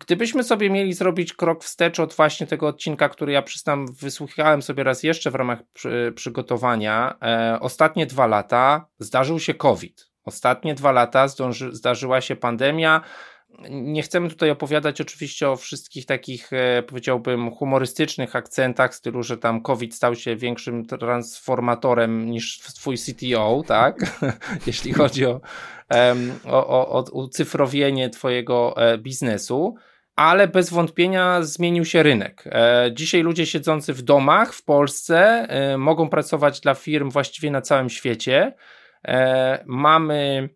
Gdybyśmy 0.00 0.44
sobie 0.44 0.70
mieli 0.70 0.92
zrobić 0.92 1.32
krok 1.32 1.64
wstecz 1.64 2.00
od 2.00 2.14
właśnie 2.14 2.46
tego 2.46 2.66
odcinka, 2.66 3.08
który 3.08 3.32
ja 3.32 3.42
przyznam, 3.42 3.86
wysłuchałem 4.00 4.62
sobie 4.62 4.84
raz 4.84 5.02
jeszcze 5.02 5.30
w 5.30 5.34
ramach 5.34 5.58
przy, 5.72 6.12
przygotowania, 6.16 7.16
e, 7.22 7.58
ostatnie 7.60 8.06
dwa 8.06 8.26
lata 8.26 8.86
zdarzył 8.98 9.38
się 9.38 9.54
COVID. 9.54 10.10
Ostatnie 10.24 10.74
dwa 10.74 10.92
lata 10.92 11.28
zdąży, 11.28 11.72
zdarzyła 11.72 12.20
się 12.20 12.36
pandemia. 12.36 13.00
Nie 13.70 14.02
chcemy 14.02 14.28
tutaj 14.28 14.50
opowiadać 14.50 15.00
oczywiście 15.00 15.50
o 15.50 15.56
wszystkich 15.56 16.06
takich, 16.06 16.52
e, 16.52 16.82
powiedziałbym, 16.82 17.50
humorystycznych 17.50 18.36
akcentach, 18.36 18.92
w 18.92 18.94
stylu, 18.94 19.22
że 19.22 19.38
tam 19.38 19.62
COVID 19.62 19.94
stał 19.94 20.14
się 20.14 20.36
większym 20.36 20.86
transformatorem 20.86 22.30
niż 22.30 22.58
twój 22.58 22.96
CTO, 22.98 23.62
tak? 23.66 24.20
Jeśli 24.66 24.92
chodzi 24.92 25.26
o, 25.26 25.40
o, 26.44 26.66
o, 26.66 26.88
o 26.88 27.04
ucyfrowienie 27.12 28.10
twojego 28.10 28.74
e, 28.76 28.98
biznesu 28.98 29.74
ale 30.16 30.48
bez 30.48 30.70
wątpienia 30.70 31.42
zmienił 31.42 31.84
się 31.84 32.02
rynek. 32.02 32.44
E, 32.46 32.90
dzisiaj 32.94 33.22
ludzie 33.22 33.46
siedzący 33.46 33.94
w 33.94 34.02
domach 34.02 34.52
w 34.52 34.64
Polsce 34.64 35.48
mogą 35.78 36.08
pracować 36.08 36.60
dla 36.60 36.74
firm 36.74 37.10
właściwie 37.10 37.50
na 37.50 37.60
całym 37.60 37.90
świecie. 37.90 38.54
Mamy 39.66 40.48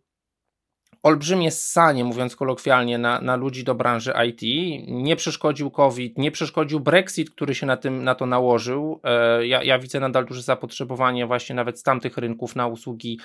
olbrzymie 1.03 1.51
ssanie, 1.51 2.05
mówiąc 2.05 2.37
kolokwialnie, 2.37 2.99
na, 2.99 3.21
na 3.21 3.37
ludzi 3.37 3.65
do 3.65 3.75
branży 3.75 4.13
IT. 4.29 4.41
Nie 4.89 5.17
przeszkodził 5.17 5.71
COVID, 5.71 6.19
nie 6.19 6.31
przeszkodził 6.31 6.81
Brexit, 6.81 7.31
który 7.31 7.55
się 7.55 7.67
na, 7.67 7.77
tym, 7.77 8.05
na 8.05 8.15
to 8.15 8.27
nałożył. 8.27 9.01
E, 9.05 9.47
ja, 9.47 9.63
ja 9.63 9.79
widzę 9.79 10.01
nadal 10.01 10.25
duże 10.25 10.43
zapotrzebowanie 10.43 11.27
właśnie 11.27 11.55
nawet 11.55 11.79
z 11.79 11.83
tamtych 11.83 12.17
rynków 12.17 12.57
na 12.57 12.67
usługi 12.67 13.21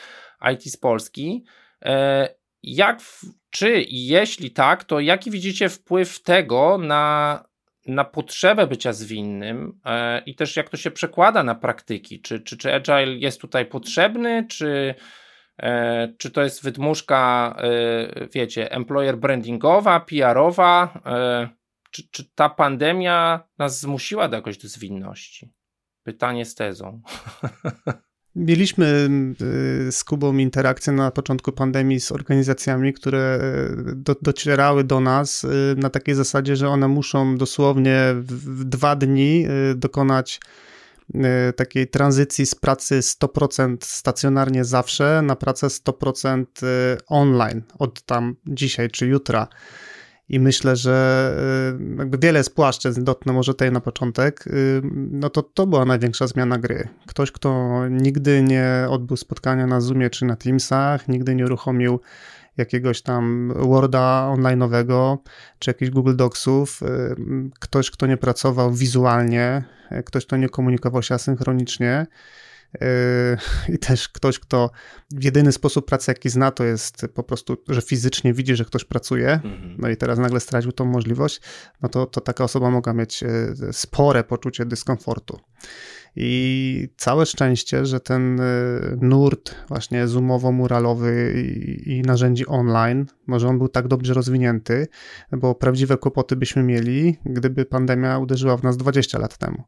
IT 0.53 0.63
z 0.63 0.77
Polski. 0.77 1.45
E, 1.85 2.29
jak, 2.63 2.99
czy 3.49 3.81
i 3.81 4.07
jeśli 4.07 4.51
tak, 4.51 4.83
to 4.83 4.99
jaki 4.99 5.31
widzicie 5.31 5.69
wpływ 5.69 6.23
tego 6.23 6.77
na, 6.77 7.43
na 7.87 8.03
potrzebę 8.03 8.67
bycia 8.67 8.93
zwinnym 8.93 9.79
e, 9.85 10.19
i 10.25 10.35
też 10.35 10.55
jak 10.55 10.69
to 10.69 10.77
się 10.77 10.91
przekłada 10.91 11.43
na 11.43 11.55
praktyki? 11.55 12.21
Czy, 12.21 12.39
czy, 12.39 12.57
czy 12.57 12.73
Agile 12.73 13.15
jest 13.15 13.41
tutaj 13.41 13.65
potrzebny, 13.65 14.45
czy, 14.49 14.95
czy 16.17 16.31
to 16.31 16.43
jest 16.43 16.63
wydmuszka, 16.63 17.55
e, 17.57 18.27
wiecie, 18.33 18.71
employer 18.71 19.17
brandingowa, 19.17 19.99
PR-owa? 19.99 21.01
E, 21.05 21.49
czy, 21.91 22.03
czy 22.11 22.23
ta 22.35 22.49
pandemia 22.49 23.47
nas 23.57 23.79
zmusiła 23.79 24.27
do 24.27 24.35
jakoś 24.35 24.57
do 24.57 24.67
zwinności? 24.67 25.53
Pytanie 26.03 26.45
z 26.45 26.55
tezą. 26.55 27.01
Mieliśmy 28.35 29.09
z 29.91 30.03
Kubą 30.03 30.37
interakcję 30.37 30.93
na 30.93 31.11
początku 31.11 31.51
pandemii 31.51 31.99
z 31.99 32.11
organizacjami, 32.11 32.93
które 32.93 33.39
do, 33.95 34.15
docierały 34.21 34.83
do 34.83 34.99
nas 34.99 35.45
na 35.77 35.89
takiej 35.89 36.15
zasadzie, 36.15 36.55
że 36.55 36.69
one 36.69 36.87
muszą 36.87 37.37
dosłownie 37.37 37.99
w 38.15 38.63
dwa 38.63 38.95
dni 38.95 39.45
dokonać 39.75 40.39
takiej 41.55 41.87
tranzycji 41.87 42.45
z 42.45 42.55
pracy 42.55 42.99
100% 42.99 43.77
stacjonarnie 43.81 44.65
zawsze 44.65 45.21
na 45.21 45.35
pracę 45.35 45.67
100% 45.67 46.45
online 47.07 47.61
od 47.79 48.01
tam 48.01 48.35
dzisiaj 48.47 48.89
czy 48.89 49.07
jutra. 49.07 49.47
I 50.29 50.39
myślę, 50.39 50.75
że 50.75 51.35
y, 51.81 51.97
jakby 51.97 52.17
wiele 52.17 52.43
z 52.43 52.49
płaszczyzn, 52.49 53.03
dotknę 53.03 53.33
może 53.33 53.53
tej 53.53 53.71
na 53.71 53.81
początek, 53.81 54.45
no 55.11 55.29
to 55.29 55.43
to 55.43 55.67
była 55.67 55.85
największa 55.85 56.27
zmiana 56.27 56.57
gry. 56.57 56.87
Ktoś, 57.07 57.31
kto 57.31 57.81
nigdy 57.89 58.43
nie 58.43 58.87
odbył 58.89 59.17
spotkania 59.17 59.67
na 59.67 59.81
Zoomie 59.81 60.09
czy 60.09 60.25
na 60.25 60.35
Teamsach, 60.35 61.07
nigdy 61.07 61.35
nie 61.35 61.45
uruchomił 61.45 61.99
jakiegoś 62.57 63.01
tam 63.01 63.53
Worda 63.55 64.31
online'owego, 64.37 65.17
czy 65.59 65.69
jakichś 65.69 65.91
Google 65.91 66.15
Docsów, 66.15 66.81
y, 66.81 67.15
ktoś, 67.59 67.91
kto 67.91 68.07
nie 68.07 68.17
pracował 68.17 68.73
wizualnie, 68.73 69.63
ktoś, 70.05 70.25
kto 70.25 70.37
nie 70.37 70.49
komunikował 70.49 71.03
się 71.03 71.15
asynchronicznie, 71.15 72.05
Yy, 72.81 73.37
I 73.75 73.79
też 73.79 74.09
ktoś, 74.09 74.39
kto 74.39 74.71
w 75.11 75.23
jedyny 75.23 75.51
sposób 75.51 75.85
pracy, 75.85 76.11
jaki 76.11 76.29
zna, 76.29 76.51
to 76.51 76.63
jest 76.63 77.05
po 77.13 77.23
prostu, 77.23 77.57
że 77.67 77.81
fizycznie 77.81 78.33
widzi, 78.33 78.55
że 78.55 78.65
ktoś 78.65 78.83
pracuje, 78.83 79.31
mhm. 79.31 79.75
no 79.79 79.89
i 79.89 79.97
teraz 79.97 80.19
nagle 80.19 80.39
stracił 80.39 80.71
tą 80.71 80.85
możliwość, 80.85 81.41
no 81.81 81.89
to, 81.89 82.05
to 82.05 82.21
taka 82.21 82.43
osoba 82.43 82.71
mogła 82.71 82.93
mieć 82.93 83.23
spore 83.71 84.23
poczucie 84.23 84.65
dyskomfortu. 84.65 85.39
I 86.15 86.89
całe 86.97 87.25
szczęście, 87.25 87.85
że 87.85 87.99
ten 87.99 88.39
e, 88.39 88.43
nurt 89.01 89.55
właśnie 89.67 90.07
zoomowo-muralowy 90.07 91.33
i, 91.35 91.91
i 91.91 92.01
narzędzi 92.01 92.47
online, 92.47 93.05
może 93.27 93.47
on 93.47 93.57
był 93.57 93.67
tak 93.67 93.87
dobrze 93.87 94.13
rozwinięty, 94.13 94.87
bo 95.31 95.55
prawdziwe 95.55 95.97
kłopoty 95.97 96.35
byśmy 96.35 96.63
mieli, 96.63 97.17
gdyby 97.25 97.65
pandemia 97.65 98.19
uderzyła 98.19 98.57
w 98.57 98.63
nas 98.63 98.77
20 98.77 99.19
lat 99.19 99.37
temu, 99.37 99.63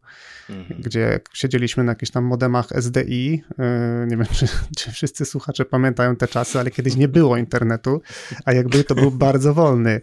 mhm. 0.50 0.82
gdzie 0.82 1.20
siedzieliśmy 1.34 1.84
na 1.84 1.92
jakichś 1.92 2.12
tam 2.12 2.24
modemach 2.24 2.68
SDI. 2.82 3.44
E, 3.60 4.06
nie 4.08 4.18
wiem, 4.18 4.26
czy, 4.38 4.48
czy, 4.78 4.92
wszyscy 4.92 5.26
słuchacze 5.26 5.66
pamiętają 5.66 6.16
te 6.16 6.28
czasy, 6.28 6.60
ale 6.60 6.72
kiedyś 6.72 6.96
nie 6.96 7.08
było 7.08 7.38
internetu, 7.38 8.02
a 8.46 8.54
jak 8.54 8.68
był, 8.68 8.84
to 8.84 8.96
był 8.96 9.12
bardzo 9.12 9.54
wolny. 9.54 10.02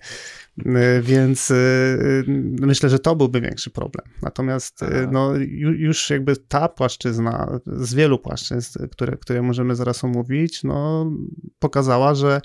Y, 0.59 1.03
więc 1.03 1.51
y, 1.51 1.55
y, 1.55 2.25
myślę, 2.61 2.89
że 2.89 2.99
to 2.99 3.17
byłby 3.17 3.41
większy 3.41 3.71
problem. 3.71 4.07
Natomiast 4.23 4.81
no, 5.13 5.35
już 5.57 6.11
jakby 6.11 6.37
ta 6.37 6.69
płaszczyzna 6.69 7.61
z 7.67 7.95
wielu 7.95 8.19
płaszczyzn, 8.19 8.89
które, 8.89 9.17
które 9.17 9.43
możemy 9.43 9.77
zaraz 9.77 10.05
omówić, 10.05 10.65
no, 10.65 11.11
pokazała, 11.59 12.15
że 12.15 12.41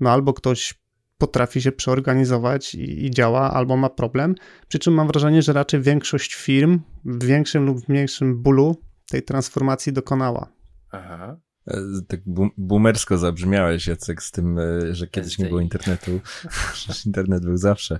no, 0.00 0.10
albo 0.10 0.34
ktoś 0.34 0.74
potrafi 1.18 1.62
się 1.62 1.72
przeorganizować 1.72 2.74
i, 2.74 3.06
i, 3.06 3.10
działa, 3.10 3.50
albo 3.50 3.76
ma 3.76 3.90
problem. 3.90 4.34
Przy 4.68 4.78
czym 4.78 4.94
mam 4.94 5.06
wrażenie, 5.06 5.42
że 5.42 5.52
raczej 5.52 5.80
większość 5.80 6.34
firm 6.34 6.80
w 7.04 7.24
większym 7.24 7.66
lub 7.66 7.88
mniejszym 7.88 8.42
bólu 8.42 8.76
tej 9.10 9.22
transformacji 9.22 9.92
dokonała. 9.92 10.52
Aha. 10.90 11.36
E, 11.70 11.80
tak 12.08 12.20
boomersko 12.56 13.18
zabrzmiałeś, 13.18 13.86
Jacek, 13.86 14.22
z 14.22 14.30
tym, 14.30 14.58
e, 14.58 14.94
że 14.94 15.06
kiedyś 15.06 15.38
nie 15.38 15.46
było 15.46 15.60
internetu. 15.60 16.20
Przecież 16.72 17.06
internet 17.06 17.44
był 17.44 17.56
zawsze. 17.56 17.98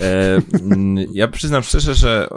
E, 0.00 0.42
ja 1.12 1.28
przyznam 1.28 1.62
szczerze, 1.62 1.94
że, 1.94 2.28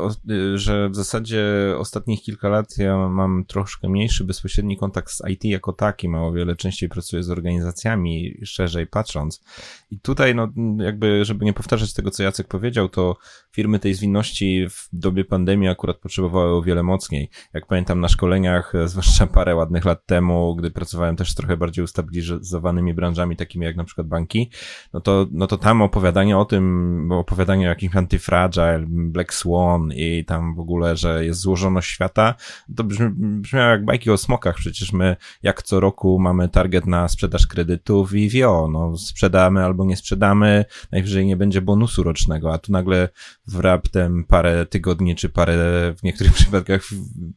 że 0.55 0.89
w 0.89 0.95
zasadzie 0.95 1.45
ostatnich 1.77 2.21
kilka 2.21 2.49
lat 2.49 2.77
ja 2.77 2.97
mam 2.97 3.45
troszkę 3.45 3.89
mniejszy 3.89 4.23
bezpośredni 4.23 4.77
kontakt 4.77 5.11
z 5.11 5.21
IT 5.29 5.43
jako 5.43 5.73
takim, 5.73 6.15
a 6.15 6.23
o 6.23 6.31
wiele 6.31 6.55
częściej 6.55 6.89
pracuję 6.89 7.23
z 7.23 7.29
organizacjami, 7.29 8.37
szerzej 8.45 8.87
patrząc. 8.87 9.43
I 9.91 9.99
tutaj, 9.99 10.35
no, 10.35 10.47
jakby, 10.77 11.25
żeby 11.25 11.45
nie 11.45 11.53
powtarzać 11.53 11.93
tego, 11.93 12.11
co 12.11 12.23
Jacek 12.23 12.47
powiedział, 12.47 12.89
to 12.89 13.17
firmy 13.51 13.79
tej 13.79 13.93
zwinności 13.93 14.67
w 14.69 14.87
dobie 14.93 15.25
pandemii 15.25 15.69
akurat 15.69 15.97
potrzebowały 15.97 16.55
o 16.55 16.61
wiele 16.61 16.83
mocniej. 16.83 17.29
Jak 17.53 17.65
pamiętam 17.65 17.99
na 17.99 18.07
szkoleniach, 18.07 18.73
zwłaszcza 18.85 19.27
parę 19.27 19.55
ładnych 19.55 19.85
lat 19.85 20.05
temu, 20.05 20.55
gdy 20.55 20.70
pracowałem 20.71 21.15
też 21.15 21.35
trochę 21.35 21.57
bardziej 21.57 21.83
ustabilizowanymi 21.83 22.93
branżami, 22.93 23.35
takimi 23.35 23.65
jak 23.65 23.75
na 23.75 23.83
przykład 23.83 24.07
banki, 24.07 24.49
no 24.93 25.01
to, 25.01 25.27
no 25.31 25.47
to 25.47 25.57
tam 25.57 25.81
opowiadanie 25.81 26.37
o 26.37 26.45
tym, 26.45 27.11
opowiadanie 27.11 27.65
o 27.65 27.69
jakimś 27.69 27.95
antyfragile, 27.95 28.85
Black 28.87 29.33
Swan 29.33 29.91
i 29.95 30.25
tam 30.25 30.55
w 30.55 30.59
ogóle, 30.59 30.97
że 30.97 31.25
jest 31.25 31.39
złożoność 31.39 31.89
świata, 31.89 32.35
to 32.75 32.83
brzmi, 32.83 33.09
brzmiało 33.15 33.69
jak 33.69 33.85
bajki 33.85 34.11
o 34.11 34.17
smokach. 34.17 34.55
Przecież 34.55 34.93
my 34.93 35.15
jak 35.43 35.63
co 35.63 35.79
roku 35.79 36.19
mamy 36.19 36.49
target 36.49 36.85
na 36.85 37.07
sprzedaż 37.07 37.47
kredytów 37.47 38.13
i 38.13 38.29
wio, 38.29 38.69
no 38.71 38.97
sprzedamy 38.97 39.65
albo 39.65 39.85
nie 39.85 39.97
sprzedamy, 39.97 40.65
najwyżej 40.91 41.25
nie 41.25 41.37
będzie 41.37 41.61
bonusu 41.61 42.03
rocznego, 42.03 42.53
a 42.53 42.57
tu 42.57 42.71
nagle 42.71 43.09
w 43.47 43.59
raptem 43.59 44.23
parę 44.23 44.65
tygodni, 44.65 45.15
czy 45.15 45.29
parę, 45.29 45.55
w 45.97 46.03
niektórych 46.03 46.33
przypadkach 46.41 46.81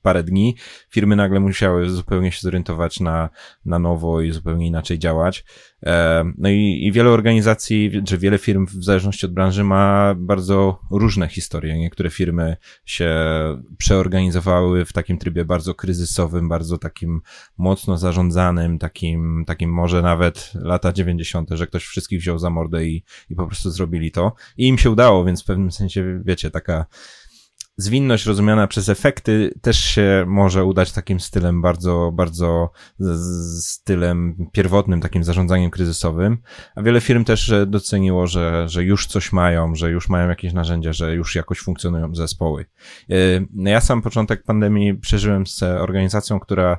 parę 0.03 0.23
dni, 0.23 0.57
firmy 0.91 1.17
nagle 1.17 1.41
musiały 1.41 1.91
zupełnie 1.91 2.33
się 2.33 2.41
zorientować 2.41 3.01
na 3.01 3.24
na, 3.65 3.79
nowo 3.79 4.21
i 4.21 4.33
zupełnie 4.33 4.67
inaczej 4.67 4.99
działać. 4.99 5.45
E, 5.87 6.25
no 6.39 6.49
i, 6.49 6.81
i 6.83 6.93
wiele 6.93 7.11
organizacji, 7.11 8.03
czy 8.07 8.19
wiele 8.19 8.39
firm 8.39 8.67
w 8.67 8.85
zależności 8.85 9.27
od 9.27 9.33
branży 9.33 9.65
ma 9.65 10.15
bardzo 10.19 10.81
różne 10.91 11.29
historie. 11.29 11.79
Niektóre 11.79 12.11
firmy 12.11 12.57
się 12.85 13.15
przeorganizowały 13.79 14.85
w 14.85 14.93
takim 14.93 15.19
trybie 15.19 15.45
bardzo 15.45 15.75
kryzysowym, 15.75 16.49
bardzo 16.49 16.79
takim 16.79 17.21
mocno 17.59 17.99
zarządzanym, 17.99 18.79
takim, 18.79 19.45
takim 19.47 19.73
może 19.73 20.03
nawet 20.03 20.53
lata 20.55 20.93
90., 20.93 21.51
że 21.51 21.67
ktoś 21.67 21.85
wszystkich 21.85 22.21
wziął 22.21 22.39
za 22.39 22.51
mordę 22.51 22.87
i, 22.87 23.05
i 23.31 23.35
po 23.35 23.47
prostu 23.47 23.71
zrobili 23.71 24.11
to. 24.11 24.33
I 24.57 24.69
im 24.69 24.79
się 24.79 24.91
udało, 24.91 25.25
więc 25.25 25.43
w 25.43 25.47
pewnym 25.47 25.73
sensie, 25.73 26.21
wiecie, 26.25 26.51
taka 26.51 26.87
zwinność 27.77 28.27
rozumiana 28.27 28.67
przez 28.67 28.89
efekty 28.89 29.55
też 29.63 29.79
się 29.79 30.25
może 30.27 30.65
udać 30.65 30.93
takim 30.93 31.21
stylem 31.21 31.63
bardzo, 31.63 32.11
bardzo 32.15 32.71
stylem 33.61 34.49
pierwotnym, 34.53 35.01
takim 35.01 35.25
zarządzaniem 35.25 35.71
kryzysowym, 35.71 36.39
a 36.77 36.83
wiele 36.83 37.01
firm 37.01 37.25
też 37.25 37.53
doceniło, 37.67 38.27
że, 38.27 38.69
że 38.69 38.85
już 38.85 39.07
coś 39.07 39.33
mają, 39.33 39.75
że 39.75 39.91
już 39.91 40.09
mają 40.09 40.29
jakieś 40.29 40.53
narzędzia, 40.53 40.93
że 40.93 41.15
już 41.15 41.35
jakoś 41.35 41.59
funkcjonują 41.59 42.15
zespoły. 42.15 42.67
E, 43.11 43.15
ja 43.57 43.81
sam 43.81 44.03
początek 44.03 44.43
pandemii 44.43 44.95
przeżyłem 44.95 45.47
z 45.47 45.63
organizacją, 45.63 46.41
która 46.41 46.79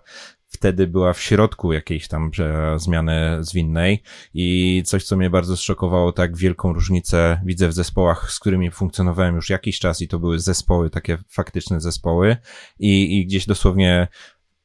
wtedy 0.55 0.87
była 0.87 1.13
w 1.13 1.21
środku 1.21 1.73
jakiejś 1.73 2.07
tam 2.07 2.31
zmiany 2.77 3.37
zwinnej 3.39 4.03
i 4.33 4.83
coś, 4.85 5.03
co 5.03 5.17
mnie 5.17 5.29
bardzo 5.29 5.57
zszokowało, 5.57 6.11
tak 6.11 6.37
wielką 6.37 6.73
różnicę 6.73 7.41
widzę 7.45 7.67
w 7.67 7.73
zespołach, 7.73 8.31
z 8.31 8.39
którymi 8.39 8.71
funkcjonowałem 8.71 9.35
już 9.35 9.49
jakiś 9.49 9.79
czas 9.79 10.01
i 10.01 10.07
to 10.07 10.19
były 10.19 10.39
zespoły, 10.39 10.89
takie 10.89 11.17
faktyczne 11.29 11.81
zespoły. 11.81 12.37
I, 12.79 13.19
i 13.19 13.25
gdzieś 13.25 13.45
dosłownie 13.45 14.07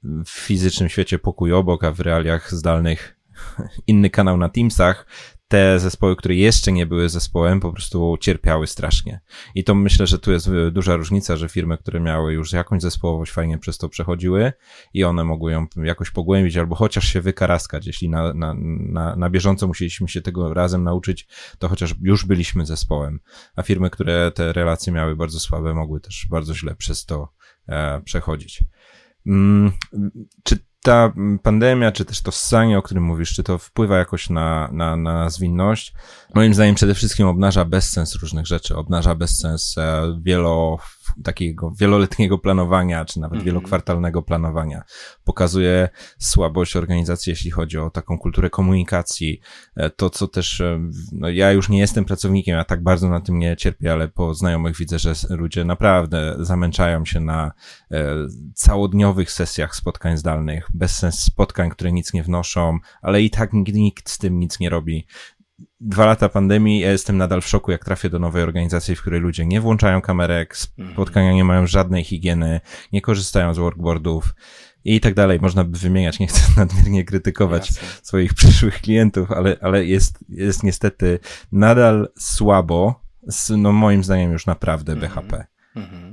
w 0.03 0.31
fizycznym 0.31 0.89
świecie 0.89 1.19
pokój 1.19 1.53
obok, 1.53 1.85
a 1.85 1.93
w 1.93 2.01
realiach 2.01 2.55
zdalnych 2.55 3.17
inny 3.87 4.11
kanał 4.11 4.37
na 4.37 4.49
Teamsach, 4.49 5.07
te 5.51 5.79
zespoły, 5.79 6.17
które 6.17 6.35
jeszcze 6.35 6.73
nie 6.73 6.87
były 6.87 7.09
zespołem, 7.09 7.61
po 7.61 7.73
prostu 7.73 8.17
cierpiały 8.21 8.67
strasznie. 8.67 9.21
I 9.55 9.65
to 9.65 9.75
myślę, 9.75 10.07
że 10.07 10.19
tu 10.19 10.33
jest 10.33 10.51
duża 10.73 10.97
różnica, 10.97 11.37
że 11.37 11.49
firmy, 11.49 11.79
które 11.79 12.01
miały 12.01 12.33
już 12.33 12.53
jakąś 12.53 12.83
zespołowość, 12.83 13.33
fajnie 13.33 13.59
przez 13.59 13.79
to 13.79 13.89
przechodziły 13.89 14.53
i 14.95 15.05
one 15.05 15.25
mogły 15.25 15.53
ją 15.53 15.67
jakoś 15.77 16.11
pogłębić 16.11 16.57
albo 16.57 16.75
chociaż 16.75 17.05
się 17.05 17.21
wykaraskać. 17.21 17.87
Jeśli 17.87 18.09
na, 18.09 18.35
na, 18.35 18.55
na, 18.79 19.17
na 19.17 19.31
bieżąco 19.31 19.67
musieliśmy 19.67 20.09
się 20.09 20.23
tego 20.23 20.55
razem 20.55 20.85
nauczyć, 20.85 21.29
to 21.59 21.69
chociaż 21.69 21.95
już 22.01 22.27
byliśmy 22.27 22.67
zespołem. 22.67 23.21
A 23.57 23.63
firmy, 23.63 23.91
które 23.91 24.33
te 24.35 24.53
relacje 24.53 24.93
miały 24.93 25.17
bardzo 25.17 25.41
słabe, 25.41 25.75
mogły 25.75 26.01
też 26.01 26.27
bardzo 26.31 26.55
źle 26.55 26.75
przez 26.75 27.07
to 27.07 27.33
e, 27.69 28.01
przechodzić. 28.05 28.65
Mm, 29.27 29.73
czy 30.43 30.70
ta 30.83 31.13
pandemia, 31.43 31.93
czy 31.93 32.05
też 32.05 32.23
to 32.23 32.33
ssanie, 32.33 32.79
o 32.79 32.83
którym 32.83 33.05
mówisz, 33.05 33.35
czy 33.35 33.43
to 33.43 33.59
wpływa 33.59 33.99
jakoś 33.99 34.31
na, 34.31 34.69
na, 34.73 34.97
na 34.97 35.31
zwinność? 35.31 35.95
Moim 36.35 36.55
zdaniem 36.55 36.75
przede 36.75 36.95
wszystkim 36.95 37.27
obnaża 37.27 37.65
bezsens 37.65 38.15
różnych 38.15 38.47
rzeczy, 38.47 38.77
obnaża 38.77 39.15
bezsens 39.15 39.79
e, 39.79 40.19
wielo, 40.23 40.79
takiego 41.25 41.73
wieloletniego 41.79 42.39
planowania, 42.39 43.05
czy 43.05 43.21
nawet 43.21 43.33
mm 43.33 43.43
-hmm. 43.43 43.47
wielokwartalnego 43.47 44.23
planowania. 44.23 44.83
Pokazuje 45.25 45.89
słabość 46.19 46.77
organizacji, 46.77 47.31
jeśli 47.31 47.51
chodzi 47.51 47.79
o 47.79 47.91
taką 47.91 48.19
kulturę 48.19 48.51
komunikacji. 48.51 49.41
E, 49.77 49.91
to, 49.91 50.11
co 50.11 50.29
też, 50.29 50.61
e, 50.61 50.81
no 51.13 51.29
ja 51.29 51.53
już 51.53 51.69
nie 51.69 51.79
jestem 51.79 52.05
pracownikiem, 52.05 52.57
ja 52.57 52.65
tak 52.65 52.83
bardzo 52.83 53.09
na 53.09 53.21
tym 53.21 53.39
nie 53.39 53.57
cierpię, 53.57 53.93
ale 53.93 54.09
po 54.09 54.35
znajomych 54.35 54.77
widzę, 54.77 54.99
że 54.99 55.13
ludzie 55.31 55.65
naprawdę 55.65 56.37
zamęczają 56.39 57.05
się 57.05 57.21
na 57.21 57.53
całodniowych 58.55 59.33
sesjach 59.33 59.77
spotkań 59.77 60.17
zdalnych, 60.17 60.69
bez 60.75 60.97
sens 60.97 61.19
spotkań, 61.19 61.71
które 61.71 61.93
nic 61.93 62.13
nie 62.13 62.23
wnoszą, 62.23 62.79
ale 63.03 63.23
i 63.23 63.31
tak 63.31 63.53
nikt 63.53 64.11
z 64.11 64.19
tym 64.19 64.39
nic 64.39 64.61
nie 64.61 64.71
robi 64.71 65.07
dwa 65.81 66.07
lata 66.07 66.29
pandemii, 66.29 66.81
ja 66.81 66.91
jestem 66.93 67.17
nadal 67.17 67.41
w 67.41 67.47
szoku, 67.47 67.71
jak 67.71 67.85
trafię 67.85 68.11
do 68.11 68.19
nowej 68.19 68.43
organizacji, 68.43 68.97
w 68.97 69.01
której 69.01 69.21
ludzie 69.21 69.47
nie 69.47 69.61
włączają 69.61 70.01
kamerek, 70.01 70.57
mhm. 70.79 70.95
spotkania 70.95 71.33
nie 71.33 71.45
mają 71.45 71.67
żadnej 71.67 72.05
higieny, 72.05 72.61
nie 72.93 73.01
korzystają 73.01 73.55
z 73.55 73.59
workboardów 73.59 74.35
i 74.85 75.01
tak 75.01 75.15
dalej. 75.15 75.39
Można 75.41 75.65
by 75.65 75.79
wymieniać, 75.79 76.19
nie 76.19 76.27
chcę 76.27 76.43
nadmiernie 76.61 77.05
krytykować 77.05 77.71
Jasne. 77.71 77.89
swoich 78.03 78.35
przyszłych 78.35 78.81
klientów, 78.81 79.33
ale, 79.33 79.57
ale 79.61 79.85
jest, 79.85 80.25
jest 80.29 80.63
niestety 80.63 81.19
nadal 81.53 82.09
słabo, 82.19 83.01
z, 83.23 83.51
no 83.51 83.73
moim 83.73 84.05
zdaniem 84.05 84.33
już 84.33 84.47
naprawdę. 84.47 84.97
BHP. 84.97 85.47
Mhm. 85.77 86.10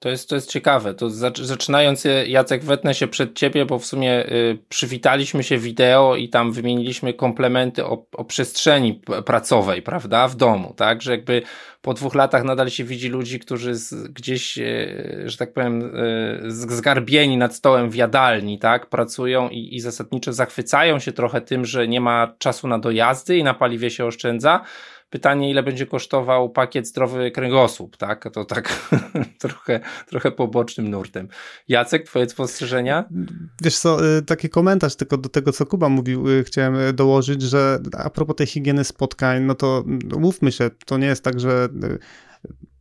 To 0.00 0.08
jest, 0.08 0.28
to 0.28 0.34
jest 0.34 0.50
ciekawe. 0.50 0.94
To 0.94 1.10
zaczynając, 1.34 2.06
y, 2.06 2.24
Jacek, 2.28 2.64
wetnę 2.64 2.94
się 2.94 3.08
przed 3.08 3.34
ciebie, 3.34 3.66
bo 3.66 3.78
w 3.78 3.86
sumie 3.86 4.26
y, 4.26 4.58
przywitaliśmy 4.68 5.44
się 5.44 5.58
wideo 5.58 6.16
i 6.16 6.28
tam 6.28 6.52
wymieniliśmy 6.52 7.14
komplementy 7.14 7.84
o, 7.84 8.06
o 8.12 8.24
przestrzeni 8.24 9.02
pracowej, 9.26 9.82
prawda, 9.82 10.28
w 10.28 10.36
domu, 10.36 10.74
tak, 10.76 11.02
że 11.02 11.10
jakby 11.10 11.42
po 11.82 11.94
dwóch 11.94 12.14
latach 12.14 12.44
nadal 12.44 12.70
się 12.70 12.84
widzi 12.84 13.08
ludzi, 13.08 13.38
którzy 13.38 13.74
z, 13.74 14.08
gdzieś, 14.08 14.58
y, 14.58 15.22
że 15.26 15.36
tak 15.36 15.52
powiem, 15.52 15.92
zgarbieni 16.48 17.36
nad 17.36 17.54
stołem 17.54 17.90
w 17.90 17.94
jadalni, 17.94 18.58
tak, 18.58 18.86
pracują 18.86 19.48
i, 19.48 19.76
i 19.76 19.80
zasadniczo 19.80 20.32
zachwycają 20.32 20.98
się 20.98 21.12
trochę 21.12 21.40
tym, 21.40 21.64
że 21.64 21.88
nie 21.88 22.00
ma 22.00 22.34
czasu 22.38 22.68
na 22.68 22.78
dojazdy 22.78 23.36
i 23.36 23.44
na 23.44 23.54
paliwie 23.54 23.90
się 23.90 24.04
oszczędza, 24.04 24.64
Pytanie, 25.10 25.50
ile 25.50 25.62
będzie 25.62 25.86
kosztował 25.86 26.50
pakiet 26.50 26.86
zdrowy 26.86 27.30
kręgosłup, 27.30 27.96
tak? 27.96 28.28
To 28.32 28.44
tak 28.44 28.90
trochę, 29.42 29.80
trochę 30.06 30.32
pobocznym 30.32 30.90
nurtem. 30.90 31.28
Jacek, 31.68 32.06
twoje 32.06 32.28
spostrzeżenia? 32.28 33.04
Wiesz 33.62 33.78
co, 33.78 34.16
y, 34.16 34.22
taki 34.22 34.48
komentarz 34.48 34.96
tylko 34.96 35.16
do 35.16 35.28
tego, 35.28 35.52
co 35.52 35.66
Kuba 35.66 35.88
mówił, 35.88 36.28
y, 36.28 36.44
chciałem 36.44 36.76
y, 36.76 36.92
dołożyć, 36.92 37.42
że 37.42 37.78
a 37.98 38.10
propos 38.10 38.36
tej 38.36 38.46
higieny 38.46 38.84
spotkań, 38.84 39.42
no 39.42 39.54
to 39.54 39.84
mówmy 40.18 40.52
się, 40.52 40.70
to 40.86 40.98
nie 40.98 41.06
jest 41.06 41.24
tak, 41.24 41.40
że 41.40 41.68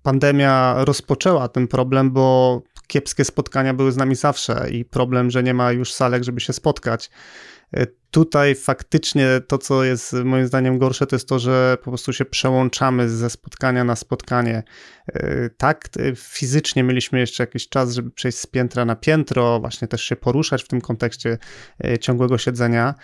pandemia 0.03 0.75
rozpoczęła 0.77 1.47
ten 1.47 1.67
problem, 1.67 2.11
bo 2.11 2.61
kiepskie 2.87 3.25
spotkania 3.25 3.73
były 3.73 3.91
z 3.91 3.97
nami 3.97 4.15
zawsze 4.15 4.69
i 4.71 4.85
problem, 4.85 5.31
że 5.31 5.43
nie 5.43 5.53
ma 5.53 5.71
już 5.71 5.93
salek, 5.93 6.23
żeby 6.23 6.41
się 6.41 6.53
spotkać. 6.53 7.09
E, 7.73 7.87
tutaj 8.11 8.55
faktycznie 8.55 9.27
to, 9.47 9.57
co 9.57 9.83
jest 9.83 10.13
moim 10.13 10.47
zdaniem 10.47 10.77
gorsze, 10.77 11.07
to 11.07 11.15
jest 11.15 11.27
to, 11.27 11.39
że 11.39 11.77
po 11.83 11.91
prostu 11.91 12.13
się 12.13 12.25
przełączamy 12.25 13.09
ze 13.09 13.29
spotkania 13.29 13.83
na 13.83 13.95
spotkanie. 13.95 14.63
E, 15.13 15.49
tak, 15.49 15.89
e, 15.99 16.15
fizycznie 16.15 16.83
mieliśmy 16.83 17.19
jeszcze 17.19 17.43
jakiś 17.43 17.69
czas, 17.69 17.93
żeby 17.93 18.11
przejść 18.11 18.37
z 18.37 18.47
piętra 18.47 18.85
na 18.85 18.95
piętro, 18.95 19.59
właśnie 19.59 19.87
też 19.87 20.03
się 20.03 20.15
poruszać 20.15 20.63
w 20.63 20.67
tym 20.67 20.81
kontekście 20.81 21.37
ciągłego 22.01 22.37
siedzenia. 22.37 22.95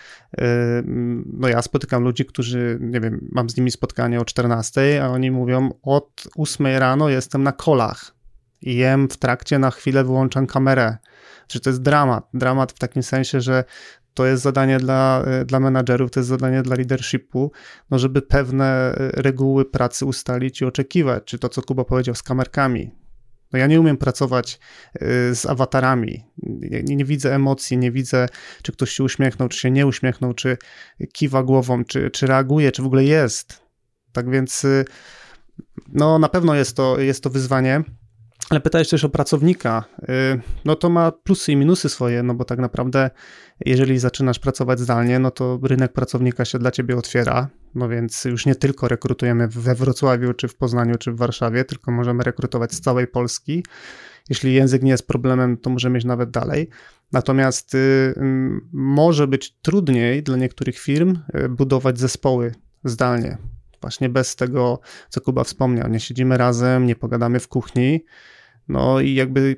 No 1.26 1.48
ja 1.48 1.62
spotykam 1.62 2.04
ludzi, 2.04 2.26
którzy, 2.26 2.78
nie 2.82 3.00
wiem, 3.00 3.28
mam 3.32 3.50
z 3.50 3.58
nimi 3.58 3.72
spotkanie 3.72 4.20
o 4.20 4.26
14, 4.26 5.04
a 5.04 5.08
oni 5.08 5.32
mówią, 5.32 5.70
od 5.84 6.24
8 6.36 6.68
rano 6.68 7.10
jestem 7.10 7.44
na 7.44 7.52
kolach 7.52 8.16
i 8.62 8.76
jem 8.76 9.10
w 9.10 9.18
trakcie, 9.18 9.60
na 9.60 9.72
chwilę 9.72 10.04
wyłączam 10.04 10.48
kamerę. 10.48 10.98
Czy 11.48 11.60
to 11.60 11.70
jest 11.70 11.82
dramat? 11.82 12.28
Dramat 12.34 12.72
w 12.72 12.80
takim 12.80 13.04
sensie, 13.04 13.42
że 13.42 13.64
to 14.14 14.26
jest 14.26 14.44
zadanie 14.44 14.78
dla, 14.78 15.24
e, 15.28 15.46
dla 15.46 15.60
menadżerów, 15.60 16.12
to 16.12 16.20
jest 16.20 16.30
zadanie 16.30 16.62
dla 16.62 16.76
leadershipu, 16.76 17.52
no 17.92 18.00
żeby 18.00 18.22
pewne 18.22 18.66
e, 18.66 19.12
reguły 19.22 19.66
pracy 19.66 20.06
ustalić 20.06 20.62
i 20.62 20.66
oczekiwać, 20.66 21.24
czy 21.26 21.40
to, 21.40 21.50
co 21.50 21.62
Kuba 21.62 21.84
powiedział 21.86 22.16
z 22.16 22.24
kamerkami. 22.24 22.92
No 23.54 23.60
ja 23.60 23.68
nie 23.68 23.80
umiem 23.80 23.98
pracować 23.98 24.60
e, 24.96 25.00
z 25.36 25.46
awatarami. 25.46 26.26
Nie, 26.44 26.96
nie, 26.96 27.06
widzę 27.06 27.36
emocji, 27.36 27.78
nie 27.78 27.92
widzę, 27.92 28.28
czy 28.62 28.72
ktoś 28.72 28.92
się 28.92 29.04
uśmiechnął, 29.04 29.50
czy 29.50 29.60
się 29.60 29.72
nie 29.72 29.88
uśmiechnął, 29.88 30.34
czy 30.34 30.58
kiwa 31.14 31.44
głową, 31.44 31.86
czy, 31.86 32.12
czy 32.12 32.28
reaguje, 32.28 32.72
czy 32.72 32.82
w 32.82 32.86
ogóle 32.86 33.04
jest. 33.04 33.64
Tak 34.12 34.30
więc, 34.30 34.66
no 35.88 36.20
na 36.20 36.30
pewno 36.30 36.56
jest 36.56 36.76
to, 36.76 37.00
jest 37.00 37.24
to 37.24 37.30
wyzwanie. 37.30 37.84
Ale 38.50 38.62
pytałeś 38.62 38.90
też 38.90 39.04
o 39.04 39.10
pracownika. 39.10 39.84
Y, 40.00 40.42
no 40.66 40.76
to 40.76 40.90
ma 40.90 41.12
plusy 41.12 41.52
i 41.52 41.56
minusy 41.56 41.90
swoje, 41.90 42.24
no 42.24 42.34
bo 42.34 42.46
tak 42.46 42.60
naprawdę, 42.60 43.10
jeżeli 43.66 44.00
zaczynasz 44.00 44.40
pracować 44.40 44.80
zdalnie, 44.80 45.20
no 45.20 45.32
to 45.32 45.60
rynek 45.64 45.94
pracownika 45.94 46.46
się 46.46 46.60
dla 46.60 46.72
ciebie 46.72 46.98
otwiera. 46.98 47.50
No 47.76 47.90
więc 47.90 48.26
już 48.26 48.46
nie 48.46 48.56
tylko 48.56 48.88
rekrutujemy 48.88 49.48
we 49.48 49.76
Wrocławiu, 49.76 50.34
czy 50.34 50.48
w 50.48 50.56
Poznaniu, 50.56 50.96
czy 50.96 51.12
w 51.12 51.18
Warszawie, 51.18 51.66
tylko 51.66 51.92
możemy 51.92 52.24
rekrutować 52.24 52.74
z 52.74 52.82
całej 52.82 53.08
Polski. 53.08 53.64
Jeśli 54.30 54.54
język 54.54 54.84
nie 54.84 54.92
jest 54.92 55.08
problemem, 55.08 55.58
to 55.58 55.70
możemy 55.70 55.98
iść 55.98 56.08
nawet 56.08 56.32
dalej. 56.32 56.70
Natomiast 57.12 57.76
y, 57.76 58.14
może 58.74 59.28
być 59.28 59.56
trudniej 59.62 60.24
dla 60.24 60.38
niektórych 60.38 60.80
firm 60.80 61.18
y, 61.36 61.50
budować 61.50 62.00
zespoły 62.00 62.56
zdalnie. 62.84 63.38
Właśnie 63.84 64.10
bez 64.10 64.36
tego, 64.36 64.80
co 65.10 65.22
Kuba 65.22 65.44
wspomniał. 65.44 65.90
Nie 65.90 66.00
siedzimy 66.00 66.38
razem, 66.38 66.88
nie 66.88 66.96
pogadamy 66.96 67.40
w 67.40 67.48
kuchni, 67.48 68.04
no 68.68 69.00
i 69.00 69.14
jakby 69.14 69.56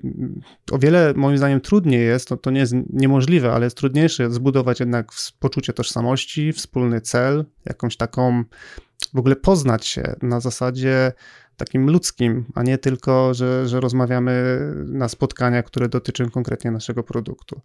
o 0.71 0.77
wiele 0.77 1.13
moim 1.15 1.37
zdaniem 1.37 1.61
trudniej 1.61 2.05
jest, 2.05 2.27
to, 2.27 2.37
to 2.37 2.51
nie 2.51 2.59
jest 2.59 2.73
niemożliwe, 2.89 3.53
ale 3.53 3.65
jest 3.65 3.77
trudniejsze 3.77 4.31
zbudować 4.31 4.79
jednak 4.79 5.11
poczucie 5.39 5.73
tożsamości, 5.73 6.53
wspólny 6.53 7.01
cel, 7.01 7.45
jakąś 7.65 7.97
taką, 7.97 8.43
w 9.13 9.19
ogóle 9.19 9.35
poznać 9.35 9.85
się 9.85 10.15
na 10.21 10.39
zasadzie 10.39 11.11
takim 11.57 11.89
ludzkim, 11.89 12.45
a 12.55 12.63
nie 12.63 12.77
tylko, 12.77 13.33
że, 13.33 13.67
że 13.67 13.79
rozmawiamy 13.79 14.59
na 14.85 15.09
spotkaniach, 15.09 15.65
które 15.65 15.89
dotyczą 15.89 16.29
konkretnie 16.29 16.71
naszego 16.71 17.03
produktu. 17.03 17.61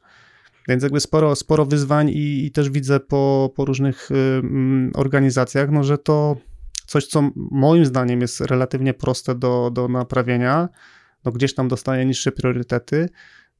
Więc 0.68 0.82
jakby 0.82 1.00
sporo, 1.00 1.36
sporo 1.36 1.66
wyzwań 1.66 2.08
i, 2.08 2.46
i 2.46 2.50
też 2.50 2.70
widzę 2.70 3.00
po, 3.00 3.52
po 3.56 3.64
różnych 3.64 4.10
y, 4.10 4.14
organizacjach, 4.94 5.70
no, 5.70 5.84
że 5.84 5.98
to 5.98 6.36
coś, 6.90 7.06
co 7.06 7.30
moim 7.36 7.84
zdaniem 7.84 8.20
jest 8.20 8.40
relatywnie 8.40 8.94
proste 8.94 9.34
do, 9.34 9.70
do 9.70 9.88
naprawienia, 9.88 10.68
no 11.24 11.32
gdzieś 11.32 11.54
tam 11.54 11.68
dostaje 11.68 12.04
niższe 12.04 12.32
priorytety, 12.32 13.08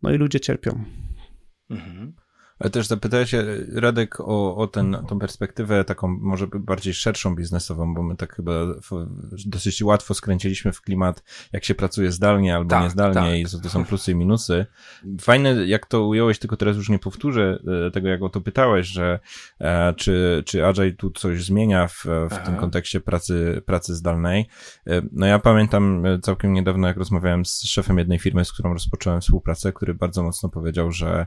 no 0.03 0.13
i 0.13 0.17
ludzie 0.17 0.41
cierpią. 0.41 0.85
Mhm. 1.71 2.13
Ale 2.61 2.71
też 2.71 2.87
zapytałeś 2.87 3.31
się, 3.31 3.45
Radek, 3.75 4.21
o, 4.21 4.57
o 4.57 4.67
ten, 4.67 4.97
tą 5.09 5.19
perspektywę 5.19 5.85
taką 5.85 6.09
może 6.09 6.47
bardziej 6.47 6.95
szerszą 6.95 7.35
biznesową, 7.37 7.95
bo 7.95 8.03
my 8.03 8.17
tak 8.17 8.37
chyba 8.37 8.53
dosyć 9.47 9.83
łatwo 9.83 10.15
skręciliśmy 10.15 10.73
w 10.73 10.81
klimat, 10.81 11.23
jak 11.53 11.65
się 11.65 11.75
pracuje 11.75 12.13
zdalnie 12.13 12.57
albo 12.57 12.71
tak, 12.71 12.83
niezdalnie 12.83 13.21
tak. 13.21 13.39
i 13.39 13.47
co 13.47 13.61
to 13.61 13.69
są 13.69 13.85
plusy 13.85 14.13
i 14.13 14.15
minusy. 14.15 14.67
Fajne, 15.21 15.67
jak 15.67 15.87
to 15.87 16.07
ująłeś, 16.07 16.39
tylko 16.39 16.57
teraz 16.57 16.77
już 16.77 16.89
nie 16.89 16.99
powtórzę 16.99 17.59
e, 17.87 17.91
tego, 17.91 18.09
jak 18.09 18.23
o 18.23 18.29
to 18.29 18.41
pytałeś, 18.41 18.87
że 18.87 19.21
e, 19.61 19.95
czy, 19.95 20.43
czy 20.47 20.67
Agile 20.67 20.93
tu 20.93 21.11
coś 21.11 21.45
zmienia 21.45 21.89
w, 21.89 22.05
w 22.31 22.47
tym 22.47 22.57
kontekście 22.57 23.01
pracy, 23.01 23.63
pracy 23.67 23.95
zdalnej. 23.95 24.49
E, 24.87 25.03
no 25.13 25.27
ja 25.27 25.39
pamiętam 25.39 26.05
całkiem 26.23 26.53
niedawno, 26.53 26.89
jak 26.89 26.97
rozmawiałem 26.97 27.45
z 27.45 27.63
szefem 27.63 27.99
jednej 27.99 28.19
firmy, 28.19 28.45
z 28.45 28.53
którą 28.53 28.73
rozpocząłem 28.73 29.21
współpracę, 29.21 29.73
który 29.73 29.95
bardzo 29.95 30.23
mocno 30.23 30.49
powiedział, 30.49 30.93
że 30.93 31.27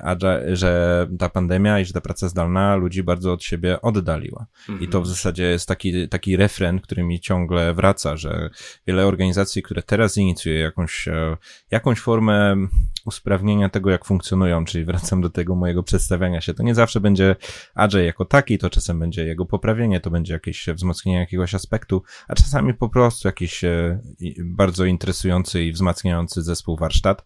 Agile, 0.00 0.56
że 0.56 0.65
że 0.66 1.06
ta 1.18 1.28
pandemia 1.28 1.80
i 1.80 1.84
że 1.84 1.92
ta 1.92 2.00
praca 2.00 2.28
zdalna 2.28 2.76
ludzi 2.76 3.02
bardzo 3.02 3.32
od 3.32 3.42
siebie 3.42 3.80
oddaliła. 3.80 4.46
Mhm. 4.68 4.80
I 4.80 4.88
to 4.88 5.00
w 5.00 5.06
zasadzie 5.06 5.44
jest 5.44 5.68
taki, 5.68 6.08
taki 6.08 6.36
refren, 6.36 6.80
który 6.80 7.02
mi 7.02 7.20
ciągle 7.20 7.74
wraca, 7.74 8.16
że 8.16 8.50
wiele 8.86 9.06
organizacji, 9.06 9.62
które 9.62 9.82
teraz 9.82 10.18
inicjuje 10.18 10.58
jakąś, 10.58 11.08
e, 11.08 11.36
jakąś 11.70 12.00
formę 12.00 12.56
usprawnienia 13.04 13.68
tego, 13.68 13.90
jak 13.90 14.04
funkcjonują, 14.04 14.64
czyli 14.64 14.84
wracam 14.84 15.20
do 15.20 15.30
tego 15.30 15.54
mojego 15.54 15.82
przedstawiania 15.82 16.40
się, 16.40 16.54
to 16.54 16.62
nie 16.62 16.74
zawsze 16.74 17.00
będzie 17.00 17.36
Agile 17.74 18.04
jako 18.04 18.24
taki, 18.24 18.58
to 18.58 18.70
czasem 18.70 18.98
będzie 18.98 19.24
jego 19.24 19.46
poprawienie, 19.46 20.00
to 20.00 20.10
będzie 20.10 20.32
jakieś 20.32 20.66
wzmocnienie 20.74 21.18
jakiegoś 21.18 21.54
aspektu, 21.54 22.02
a 22.28 22.34
czasami 22.34 22.74
po 22.74 22.88
prostu 22.88 23.28
jakiś 23.28 23.64
e, 23.64 24.00
bardzo 24.44 24.84
interesujący 24.84 25.64
i 25.64 25.72
wzmacniający 25.72 26.42
zespół 26.42 26.76
warsztat. 26.76 27.24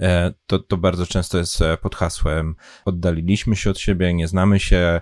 E, 0.00 0.32
to, 0.46 0.58
to 0.58 0.76
bardzo 0.76 1.06
często 1.06 1.38
jest 1.38 1.58
pod 1.82 1.94
hasłem 1.94 2.54
oddaliliśmy 2.84 3.56
się 3.56 3.70
od 3.70 3.78
siebie, 3.78 4.14
nie 4.14 4.28
znamy 4.28 4.60
się, 4.60 5.00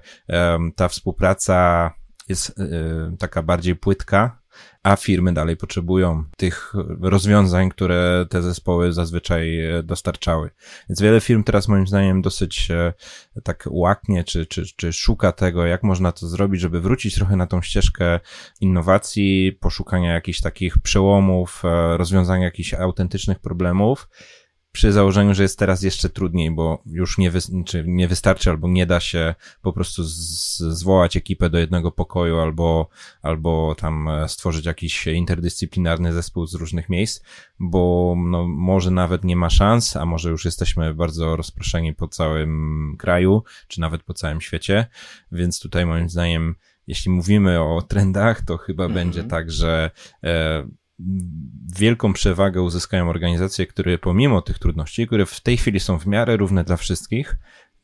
ta 0.76 0.88
współpraca 0.88 1.90
jest 2.28 2.60
e, 2.60 3.16
taka 3.18 3.42
bardziej 3.42 3.76
płytka, 3.76 4.42
a 4.82 4.96
firmy 4.96 5.32
dalej 5.32 5.56
potrzebują 5.56 6.24
tych 6.36 6.72
rozwiązań, 7.00 7.70
które 7.70 8.26
te 8.30 8.42
zespoły 8.42 8.92
zazwyczaj 8.92 9.60
e, 9.60 9.82
dostarczały. 9.82 10.50
Więc 10.88 11.00
wiele 11.00 11.20
firm 11.20 11.44
teraz 11.44 11.68
moim 11.68 11.86
zdaniem 11.86 12.22
dosyć 12.22 12.70
e, 12.70 12.92
tak 13.42 13.64
łaknie, 13.70 14.24
czy, 14.24 14.46
czy, 14.46 14.64
czy 14.76 14.92
szuka 14.92 15.32
tego, 15.32 15.66
jak 15.66 15.82
można 15.82 16.12
to 16.12 16.28
zrobić, 16.28 16.60
żeby 16.60 16.80
wrócić 16.80 17.14
trochę 17.14 17.36
na 17.36 17.46
tą 17.46 17.62
ścieżkę 17.62 18.20
innowacji, 18.60 19.58
poszukania 19.60 20.12
jakichś 20.12 20.40
takich 20.40 20.78
przełomów, 20.78 21.62
rozwiązania 21.96 22.44
jakichś 22.44 22.74
autentycznych 22.74 23.38
problemów 23.38 24.08
przy 24.76 24.92
założeniu, 24.92 25.34
że 25.34 25.42
jest 25.42 25.58
teraz 25.58 25.82
jeszcze 25.82 26.08
trudniej, 26.08 26.50
bo 26.50 26.82
już 26.86 27.18
nie, 27.18 27.30
wy, 27.30 27.38
czy 27.66 27.84
nie 27.86 28.08
wystarczy 28.08 28.50
albo 28.50 28.68
nie 28.68 28.86
da 28.86 29.00
się 29.00 29.34
po 29.62 29.72
prostu 29.72 30.04
z, 30.04 30.58
zwołać 30.58 31.16
ekipę 31.16 31.50
do 31.50 31.58
jednego 31.58 31.92
pokoju 31.92 32.38
albo, 32.38 32.88
albo 33.22 33.74
tam 33.74 34.08
e, 34.08 34.28
stworzyć 34.28 34.66
jakiś 34.66 35.06
interdyscyplinarny 35.06 36.12
zespół 36.12 36.46
z 36.46 36.54
różnych 36.54 36.88
miejsc, 36.88 37.24
bo 37.58 38.14
no, 38.18 38.46
może 38.46 38.90
nawet 38.90 39.24
nie 39.24 39.36
ma 39.36 39.50
szans, 39.50 39.96
a 39.96 40.06
może 40.06 40.30
już 40.30 40.44
jesteśmy 40.44 40.94
bardzo 40.94 41.36
rozproszeni 41.36 41.94
po 41.94 42.08
całym 42.08 42.94
kraju, 42.98 43.42
czy 43.68 43.80
nawet 43.80 44.02
po 44.02 44.14
całym 44.14 44.40
świecie, 44.40 44.86
więc 45.32 45.60
tutaj 45.60 45.86
moim 45.86 46.08
zdaniem 46.08 46.54
jeśli 46.86 47.10
mówimy 47.10 47.60
o 47.60 47.82
trendach, 47.82 48.44
to 48.44 48.56
chyba 48.56 48.84
mm 48.84 48.92
-hmm. 48.92 49.00
będzie 49.00 49.24
tak, 49.24 49.50
że 49.50 49.90
e, 50.24 50.66
wielką 51.78 52.12
przewagę 52.12 52.62
uzyskają 52.62 53.08
organizacje, 53.10 53.66
które 53.66 53.98
pomimo 53.98 54.42
tych 54.42 54.58
trudności, 54.58 55.06
które 55.06 55.26
w 55.26 55.40
tej 55.40 55.56
chwili 55.56 55.80
są 55.80 55.98
w 55.98 56.06
miarę 56.06 56.36
równe 56.36 56.64
dla 56.64 56.76
wszystkich, 56.76 57.36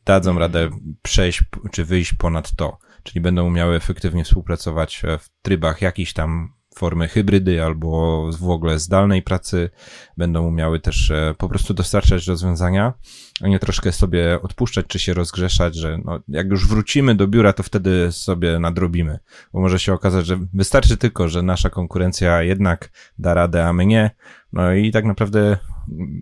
dadzą 0.05 0.39
radę 0.39 0.71
przejść 1.03 1.45
czy 1.73 1.85
wyjść 1.85 2.15
ponad 2.15 2.57
to. 2.57 2.79
Czyli 3.03 3.21
będą 3.21 3.47
umiały 3.47 3.77
efektywnie 3.77 4.25
współpracować 4.25 5.03
w 5.19 5.29
trybach 5.43 5.83
jakichś 5.83 6.13
tam 6.13 6.55
formy 6.75 7.09
hybrydy 7.09 7.65
albo 7.65 8.31
w 8.39 8.51
ogóle 8.51 8.79
zdalnej 8.79 9.23
pracy 9.23 9.71
będą 10.17 10.47
umiały 10.47 10.81
też 10.81 11.11
e, 11.11 11.35
po 11.39 11.49
prostu 11.49 11.75
dostarczać 11.75 12.27
rozwiązania, 12.27 12.93
a 13.41 13.49
nie 13.49 13.59
troszkę 13.59 13.93
sobie 13.93 14.43
odpuszczać 14.43 14.87
czy 14.89 14.99
się 14.99 15.15
rozgrzeszać, 15.15 15.77
że 15.77 15.99
no, 16.05 16.21
jak 16.29 16.51
już 16.51 16.69
wrócimy 16.69 17.15
do 17.15 17.29
biura, 17.29 17.53
to 17.53 17.63
wtedy 17.63 18.13
sobie 18.13 18.59
nadrobimy, 18.59 19.19
bo 19.53 19.61
może 19.61 19.79
się 19.79 19.93
okazać, 19.93 20.27
że 20.27 20.39
wystarczy 20.55 20.97
tylko, 20.97 21.29
że 21.29 21.43
nasza 21.43 21.71
konkurencja 21.71 22.43
jednak 22.43 22.91
da 23.19 23.35
radę, 23.35 23.67
a 23.67 23.73
my 23.73 23.87
nie, 23.87 24.11
no 24.53 24.73
i 24.73 24.91
tak 24.91 25.05
naprawdę 25.05 25.59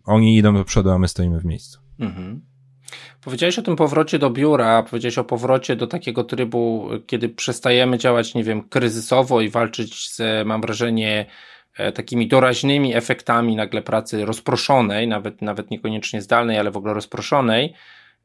oni 0.05 0.37
idą 0.37 0.55
do 0.55 0.65
przodu, 0.65 0.91
a 0.91 0.99
my 0.99 1.09
stoimy 1.09 1.41
w 1.41 1.45
miejscu. 1.45 1.81
Mhm. 1.99 2.50
Powiedziałeś 3.25 3.59
o 3.59 3.63
tym 3.63 3.77
powrocie 3.77 4.19
do 4.19 4.31
biura, 4.31 4.83
powiedziałeś 4.83 5.19
o 5.19 5.25
powrocie 5.25 5.77
do 5.77 5.87
takiego 5.87 6.25
trybu, 6.25 6.89
kiedy 7.07 7.29
przestajemy 7.29 7.99
działać, 7.99 8.35
nie 8.35 8.45
wiem, 8.45 8.69
kryzysowo 8.69 9.41
i 9.41 9.49
walczyć 9.49 10.11
z, 10.11 10.47
mam 10.47 10.61
wrażenie, 10.61 11.27
e, 11.79 11.93
takimi 11.93 12.29
doraźnymi 12.29 12.97
efektami 12.97 13.57
nagle 13.57 13.83
pracy 13.83 14.25
rozproszonej, 14.25 15.09
nawet, 15.09 15.43
nawet 15.43 15.71
niekoniecznie 15.71 16.23
zdalnej, 16.23 16.59
ale 16.59 16.71
w 16.71 16.77
ogóle 16.77 16.95
rozproszonej. 16.95 17.75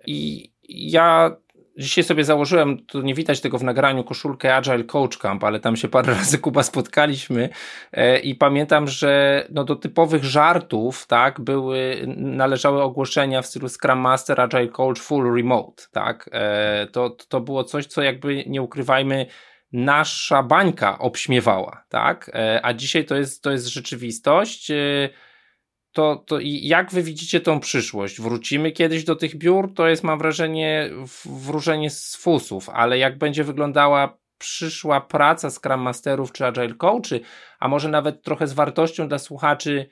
I 0.08 0.52
ja 0.70 1.36
Dzisiaj 1.78 2.04
sobie 2.04 2.24
założyłem, 2.24 2.86
tu 2.86 3.02
nie 3.02 3.14
widać 3.14 3.42
tego 3.42 3.58
w 3.58 3.64
nagraniu, 3.64 4.04
koszulkę 4.04 4.56
Agile 4.56 4.84
Coach 4.84 5.18
Camp, 5.18 5.44
ale 5.44 5.60
tam 5.60 5.76
się 5.76 5.88
parę 5.88 6.14
razy 6.20 6.38
Kuba 6.38 6.64
spotkaliśmy 6.64 7.50
e, 7.92 8.20
i 8.20 8.36
pamiętam, 8.36 8.88
że 8.88 9.46
no 9.50 9.64
do 9.64 9.76
typowych 9.76 10.24
żartów, 10.24 11.08
tak, 11.08 11.42
były, 11.42 12.06
należały 12.18 12.82
ogłoszenia 12.82 13.42
w 13.42 13.46
stylu 13.46 13.70
Scrum 13.70 14.00
Master, 14.00 14.42
Agile 14.42 14.68
Coach, 14.68 15.00
Full 15.00 15.36
Remote, 15.36 15.84
tak. 15.92 16.30
E, 16.32 16.88
to, 16.92 17.10
to 17.10 17.42
było 17.42 17.64
coś, 17.64 17.86
co 17.86 18.02
jakby, 18.02 18.44
nie 18.48 18.62
ukrywajmy, 18.62 19.26
nasza 19.74 20.44
bańka 20.44 21.00
obśmiewała, 21.00 21.84
tak. 21.90 22.32
E, 22.34 22.60
a 22.64 22.74
dzisiaj 22.74 23.06
to 23.06 23.16
jest, 23.16 23.44
to 23.44 23.52
jest 23.52 23.68
rzeczywistość 23.68 24.72
to, 25.96 26.16
to 26.16 26.38
jak 26.42 26.92
wy 26.92 27.04
widzicie 27.04 27.40
tą 27.40 27.60
przyszłość? 27.60 28.22
Wrócimy 28.22 28.72
kiedyś 28.72 29.04
do 29.04 29.16
tych 29.16 29.36
biur? 29.36 29.74
To 29.74 29.88
jest, 29.88 30.04
mam 30.04 30.20
wrażenie, 30.20 30.90
wróżenie 31.26 31.90
z 31.90 32.16
fusów, 32.16 32.70
ale 32.70 32.98
jak 32.98 33.18
będzie 33.18 33.44
wyglądała 33.44 34.18
przyszła 34.38 35.02
praca 35.02 35.50
Scrum 35.50 35.82
Masterów 35.82 36.32
czy 36.32 36.46
Agile 36.46 36.74
Coachy, 36.74 37.20
a 37.60 37.68
może 37.68 37.90
nawet 37.90 38.24
trochę 38.24 38.48
z 38.48 38.54
wartością 38.54 39.08
dla 39.08 39.20
słuchaczy, 39.20 39.90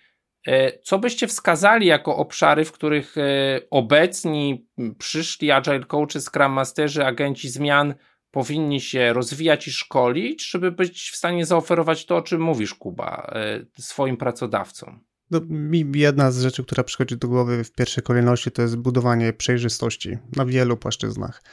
e, 0.48 0.80
co 0.80 1.00
byście 1.00 1.28
wskazali 1.28 1.88
jako 1.88 2.16
obszary, 2.18 2.66
w 2.66 2.72
których 2.72 3.18
e, 3.18 3.60
obecni 3.70 4.68
przyszli 4.98 5.52
Agile 5.52 5.84
Coachy, 5.84 6.22
Scrum 6.22 6.52
Masterzy, 6.52 7.06
agenci 7.06 7.50
zmian 7.50 7.94
powinni 8.32 8.82
się 8.82 9.14
rozwijać 9.14 9.68
i 9.68 9.72
szkolić, 9.72 10.50
żeby 10.50 10.72
być 10.72 11.12
w 11.12 11.16
stanie 11.16 11.46
zaoferować 11.46 12.06
to, 12.06 12.18
o 12.18 12.22
czym 12.22 12.42
mówisz, 12.42 12.74
Kuba, 12.74 13.32
e, 13.36 13.82
swoim 13.82 14.18
pracodawcom? 14.18 15.13
No, 15.34 15.42
mi 15.50 15.92
jedna 15.96 16.32
z 16.32 16.42
rzeczy, 16.42 16.64
która 16.64 16.84
przychodzi 16.84 17.18
do 17.18 17.28
głowy 17.28 17.64
w 17.64 17.72
pierwszej 17.72 18.04
kolejności, 18.04 18.52
to 18.52 18.62
jest 18.62 18.76
budowanie 18.76 19.34
przejrzystości 19.34 20.18
na 20.36 20.46
wielu 20.46 20.78
płaszczyznach. 20.78 21.44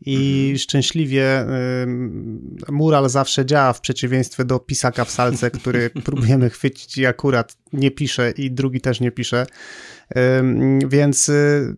I 0.00 0.40
mhm. 0.40 0.58
szczęśliwie 0.58 1.42
y, 2.68 2.72
mural 2.72 3.08
zawsze 3.08 3.46
działa 3.46 3.72
w 3.72 3.80
przeciwieństwie 3.80 4.44
do 4.44 4.58
pisaka 4.58 5.04
w 5.04 5.10
salce, 5.10 5.50
który 5.50 5.90
próbujemy 6.04 6.50
chwycić 6.50 6.98
i 6.98 7.06
akurat 7.06 7.56
nie 7.72 7.90
pisze 7.90 8.30
i 8.30 8.50
drugi 8.50 8.80
też 8.80 9.00
nie 9.00 9.10
pisze. 9.10 9.46
Y, 10.10 10.18
więc 10.88 11.28
y, 11.28 11.74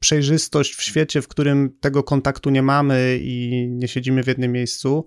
przejrzystość 0.00 0.74
w 0.74 0.82
świecie, 0.82 1.22
w 1.22 1.28
którym 1.28 1.76
tego 1.80 2.02
kontaktu 2.02 2.50
nie 2.50 2.62
mamy 2.62 3.18
i 3.22 3.66
nie 3.70 3.88
siedzimy 3.88 4.22
w 4.22 4.26
jednym 4.26 4.52
miejscu, 4.52 5.04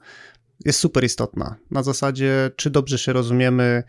jest 0.65 0.80
super 0.80 1.04
istotna. 1.04 1.56
Na 1.71 1.84
zasadzie, 1.84 2.51
czy 2.56 2.69
dobrze 2.69 2.97
się 2.97 3.13
rozumiemy, 3.13 3.84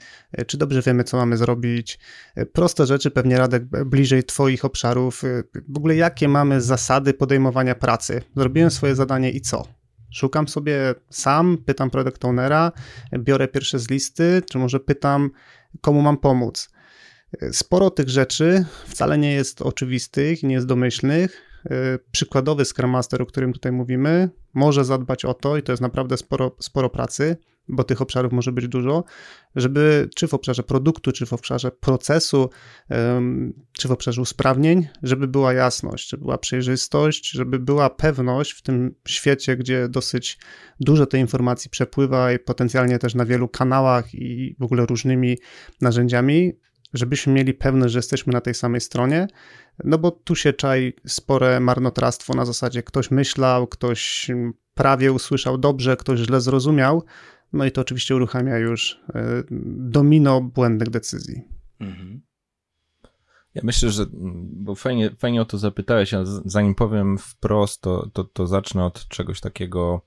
czy 0.47 0.59
dobrze 0.59 0.83
wiemy, 0.83 1.05
co 1.05 1.17
mamy 1.17 1.37
zrobić. 1.37 1.99
Proste 2.53 2.87
rzeczy, 2.87 3.11
pewnie 3.11 3.39
Radek, 3.39 3.65
bliżej 3.65 4.25
Twoich 4.25 4.65
obszarów. 4.65 5.23
W 5.69 5.77
ogóle, 5.77 5.97
jakie 5.97 6.29
mamy 6.29 6.61
zasady 6.61 7.15
podejmowania 7.15 7.75
pracy? 7.75 8.23
Zrobiłem 8.37 8.71
swoje 8.71 8.95
zadanie 8.95 9.31
i 9.31 9.41
co? 9.41 9.69
Szukam 10.11 10.49
sobie 10.49 10.95
sam, 11.11 11.59
pytam 11.67 11.91
product 11.91 12.25
ownera, 12.25 12.73
biorę 13.19 13.49
pierwsze 13.49 13.79
z 13.79 13.91
listy, 13.91 14.43
czy 14.51 14.59
może 14.59 14.81
pytam, 14.81 15.31
komu 15.81 16.03
mam 16.03 16.17
pomóc. 16.17 16.69
Sporo 17.53 17.91
tych 17.91 18.09
rzeczy 18.09 18.65
wcale 18.87 19.19
nie 19.19 19.33
jest 19.33 19.63
oczywistych, 19.63 20.43
nie 20.43 20.55
jest 20.55 20.67
domyślnych, 20.67 21.43
przykładowy 22.11 22.65
Scrum 22.65 22.91
Master, 22.91 23.23
o 23.23 23.27
którym 23.27 23.53
tutaj 23.53 23.73
mówimy, 23.73 24.31
może 24.55 24.85
zadbać 24.85 25.25
o 25.25 25.35
to 25.35 25.57
i 25.57 25.63
to 25.63 25.73
jest 25.73 25.83
naprawdę 25.83 26.17
sporo, 26.17 26.57
sporo 26.61 26.91
pracy, 26.91 27.37
bo 27.69 27.85
tych 27.85 28.03
obszarów 28.03 28.33
może 28.33 28.53
być 28.53 28.69
dużo, 28.69 29.05
żeby 29.57 30.09
czy 30.15 30.29
w 30.29 30.35
obszarze 30.35 30.63
produktu, 30.63 31.13
czy 31.13 31.27
w 31.27 31.33
obszarze 31.33 31.71
procesu, 31.71 32.51
czy 33.73 33.89
w 33.89 33.91
obszarze 33.91 34.23
usprawnień, 34.23 34.89
żeby 35.03 35.29
była 35.29 35.53
jasność, 35.53 36.09
żeby 36.11 36.23
była 36.23 36.39
przejrzystość, 36.39 37.31
żeby 37.31 37.59
była 37.59 37.91
pewność 37.91 38.53
w 38.53 38.63
tym 38.63 38.95
świecie, 39.09 39.57
gdzie 39.57 39.89
dosyć 39.89 40.39
dużo 40.81 41.07
tej 41.07 41.21
informacji 41.21 41.71
przepływa 41.71 42.33
i 42.33 42.39
potencjalnie 42.39 42.99
też 42.99 43.15
na 43.15 43.25
wielu 43.25 43.49
kanałach 43.49 44.15
i 44.15 44.57
w 44.59 44.63
ogóle 44.63 44.87
różnymi 44.87 45.39
narzędziami, 45.81 46.53
żebyśmy 46.97 47.33
mieli 47.33 47.55
pewność, 47.55 47.93
że 47.93 47.99
jesteśmy 47.99 48.33
na 48.33 48.41
tej 48.41 48.55
samej 48.55 48.81
stronie, 48.81 49.29
no 49.85 49.99
bo 49.99 50.11
tu 50.11 50.35
się 50.35 50.53
czai 50.53 50.93
spore 51.07 51.61
marnotrawstwo 51.61 52.35
na 52.35 52.45
zasadzie 52.45 52.83
ktoś 52.83 53.11
myślał, 53.11 53.67
ktoś 53.67 54.31
prawie 54.75 55.13
usłyszał 55.13 55.59
dobrze, 55.59 55.97
ktoś 55.97 56.21
źle 56.21 56.41
zrozumiał, 56.41 57.05
no 57.53 57.65
i 57.65 57.73
to 57.73 57.81
oczywiście 57.81 58.17
uruchamia 58.17 58.59
już 58.59 59.01
e, 59.15 59.43
domino 59.77 60.41
błędnych 60.41 60.91
decyzji. 60.91 61.43
Mhm. 61.81 62.21
Ja 63.55 63.63
myślę, 63.65 63.91
że, 63.91 64.07
bo 64.43 64.75
fajnie, 64.75 65.11
fajnie 65.19 65.43
o 65.43 65.45
to 65.45 65.59
zapytałeś, 65.59 66.15
a 66.15 66.25
zanim 66.25 66.75
powiem 66.75 67.19
wprost, 67.19 67.81
to, 67.81 68.09
to, 68.13 68.25
to 68.25 68.47
zacznę 68.47 68.85
od 68.85 69.09
czegoś 69.09 69.41
takiego 69.41 70.01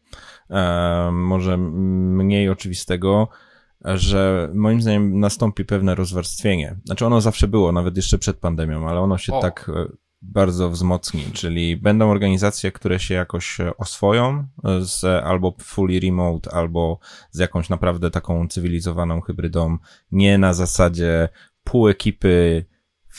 e, 0.49 1.09
może 1.11 1.57
mniej 1.57 2.49
oczywistego, 2.49 3.27
że 3.85 4.49
moim 4.53 4.81
zdaniem 4.81 5.19
nastąpi 5.19 5.65
pewne 5.65 5.95
rozwarstwienie. 5.95 6.75
Znaczy 6.85 7.05
ono 7.05 7.21
zawsze 7.21 7.47
było, 7.47 7.71
nawet 7.71 7.95
jeszcze 7.95 8.17
przed 8.17 8.37
pandemią, 8.37 8.89
ale 8.89 8.99
ono 8.99 9.17
się 9.17 9.33
o. 9.33 9.41
tak 9.41 9.71
e, 9.75 9.91
bardzo 10.21 10.69
wzmocni, 10.69 11.23
czyli 11.33 11.77
będą 11.77 12.09
organizacje, 12.09 12.71
które 12.71 12.99
się 12.99 13.13
jakoś 13.13 13.57
oswoją 13.77 14.47
z 14.81 15.03
albo 15.23 15.55
fully 15.61 15.99
remote, 15.99 16.51
albo 16.53 16.99
z 17.31 17.39
jakąś 17.39 17.69
naprawdę 17.69 18.11
taką 18.11 18.47
cywilizowaną 18.47 19.21
hybrydą, 19.21 19.77
nie 20.11 20.37
na 20.37 20.53
zasadzie 20.53 21.29
pół 21.63 21.87
ekipy 21.87 22.65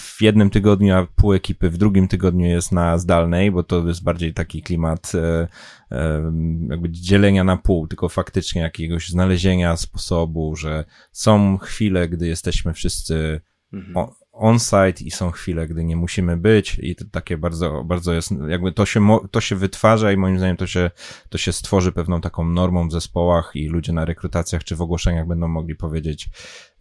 w 0.01 0.23
jednym 0.23 0.51
tygodniu, 0.51 0.95
a 0.95 1.07
pół 1.17 1.33
ekipy 1.33 1.71
w 1.71 1.79
drugim 1.79 2.09
tygodniu 2.09 2.47
jest 2.47 2.73
na 2.73 2.99
zdalnej, 2.99 3.51
bo 3.51 3.63
to 3.63 3.89
jest 3.89 4.03
bardziej 4.03 4.35
taki 4.35 4.63
klimat 4.63 5.13
e, 5.15 5.49
e, 5.91 6.33
jakby 6.69 6.91
dzielenia 6.91 7.45
na 7.45 7.57
pół, 7.57 7.87
tylko 7.87 8.09
faktycznie 8.09 8.63
jakiegoś 8.63 9.09
znalezienia 9.09 9.77
sposobu, 9.77 10.57
że 10.57 10.85
są 11.13 11.59
chwile, 11.59 12.09
gdy 12.09 12.27
jesteśmy 12.27 12.73
wszyscy 12.75 13.41
mhm 13.73 14.07
on-site 14.41 15.05
i 15.05 15.11
są 15.11 15.31
chwile, 15.31 15.69
gdy 15.69 15.85
nie 15.85 15.97
musimy 15.97 16.37
być 16.37 16.79
i 16.83 16.97
to 16.97 17.05
takie 17.13 17.39
bardzo, 17.39 17.85
bardzo 17.85 18.13
jest, 18.13 18.31
jakby 18.49 18.73
to 18.73 18.87
się, 18.87 19.19
to 19.31 19.41
się 19.41 19.57
wytwarza 19.57 20.13
i 20.13 20.17
moim 20.17 20.39
zdaniem 20.39 20.57
to 20.57 20.67
się, 20.67 20.91
to 21.29 21.39
się 21.39 21.53
stworzy 21.53 21.93
pewną 21.93 22.21
taką 22.21 22.45
normą 22.45 22.89
w 22.89 22.93
zespołach 22.93 23.51
i 23.55 23.69
ludzie 23.69 23.93
na 23.93 24.05
rekrutacjach 24.05 24.65
czy 24.65 24.77
w 24.77 24.83
ogłoszeniach 24.83 25.27
będą 25.27 25.49
mogli 25.49 25.77
powiedzieć 25.77 26.29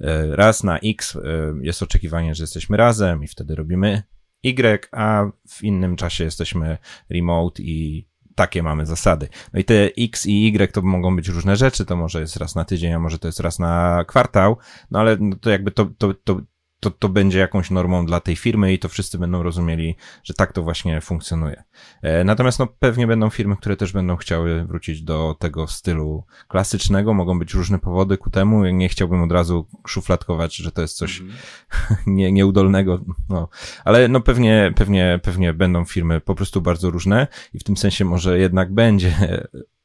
e, 0.02 0.36
raz 0.36 0.64
na 0.64 0.80
X 0.80 1.16
e, 1.16 1.20
jest 1.62 1.84
oczekiwanie, 1.84 2.36
że 2.36 2.44
jesteśmy 2.44 2.78
razem 2.78 3.24
i 3.24 3.28
wtedy 3.28 3.56
robimy 3.56 4.04
Y, 4.44 4.88
a 4.92 5.26
w 5.50 5.64
innym 5.64 5.96
czasie 5.96 6.24
jesteśmy 6.24 6.78
remote 7.10 7.64
i 7.64 8.08
takie 8.36 8.64
mamy 8.64 8.86
zasady. 8.86 9.28
No 9.54 9.60
i 9.60 9.64
te 9.64 9.90
X 9.98 10.26
i 10.26 10.48
Y 10.48 10.72
to 10.72 10.82
mogą 10.82 11.16
być 11.16 11.28
różne 11.28 11.56
rzeczy, 11.56 11.86
to 11.86 11.96
może 11.96 12.22
jest 12.22 12.38
raz 12.38 12.56
na 12.56 12.66
tydzień, 12.66 12.94
a 12.94 13.00
może 13.00 13.20
to 13.20 13.28
jest 13.28 13.40
raz 13.40 13.60
na 13.60 14.06
kwartał, 14.08 14.58
no 14.92 15.00
ale 15.00 15.18
no 15.20 15.36
to 15.36 15.50
jakby 15.50 15.72
to, 15.72 15.86
to, 15.98 16.14
to, 16.14 16.42
to, 16.80 16.92
to 16.92 17.10
będzie 17.10 17.40
jakąś 17.40 17.72
normą 17.72 18.06
dla 18.06 18.20
tej 18.20 18.36
firmy 18.36 18.74
i 18.74 18.80
to 18.80 18.90
wszyscy 18.90 19.18
będą 19.18 19.44
rozumieli, 19.44 19.96
że 20.24 20.34
tak 20.34 20.54
to 20.54 20.64
właśnie 20.64 21.02
funkcjonuje. 21.02 21.64
E, 22.02 22.24
natomiast 22.24 22.60
no, 22.60 22.68
pewnie 22.68 23.08
będą 23.08 23.30
firmy, 23.30 23.56
które 23.58 23.78
też 23.78 23.94
będą 23.94 24.16
chciały 24.16 24.66
wrócić 24.66 25.02
do 25.02 25.36
tego 25.40 25.68
stylu 25.68 26.24
klasycznego. 26.48 27.14
Mogą 27.14 27.40
być 27.40 27.54
różne 27.54 27.80
powody 27.80 28.18
ku 28.18 28.30
temu. 28.30 28.66
Nie 28.66 28.90
chciałbym 28.90 29.24
od 29.24 29.32
razu 29.32 29.68
szufladkować, 29.88 30.56
że 30.56 30.72
to 30.72 30.82
jest 30.82 30.98
coś 30.98 31.20
mm 31.20 31.32
-hmm. 31.32 31.96
nie, 32.08 32.32
nieudolnego. 32.32 33.00
No. 33.30 33.50
Ale 33.86 34.08
no 34.08 34.22
pewnie, 34.22 34.74
pewnie, 34.76 35.20
pewnie 35.24 35.54
będą 35.54 35.86
firmy 35.86 36.22
po 36.22 36.36
prostu 36.36 36.62
bardzo 36.62 36.90
różne 36.90 37.28
i 37.54 37.60
w 37.60 37.64
tym 37.64 37.78
sensie 37.78 38.06
może 38.06 38.40
jednak 38.40 38.74
będzie 38.74 39.14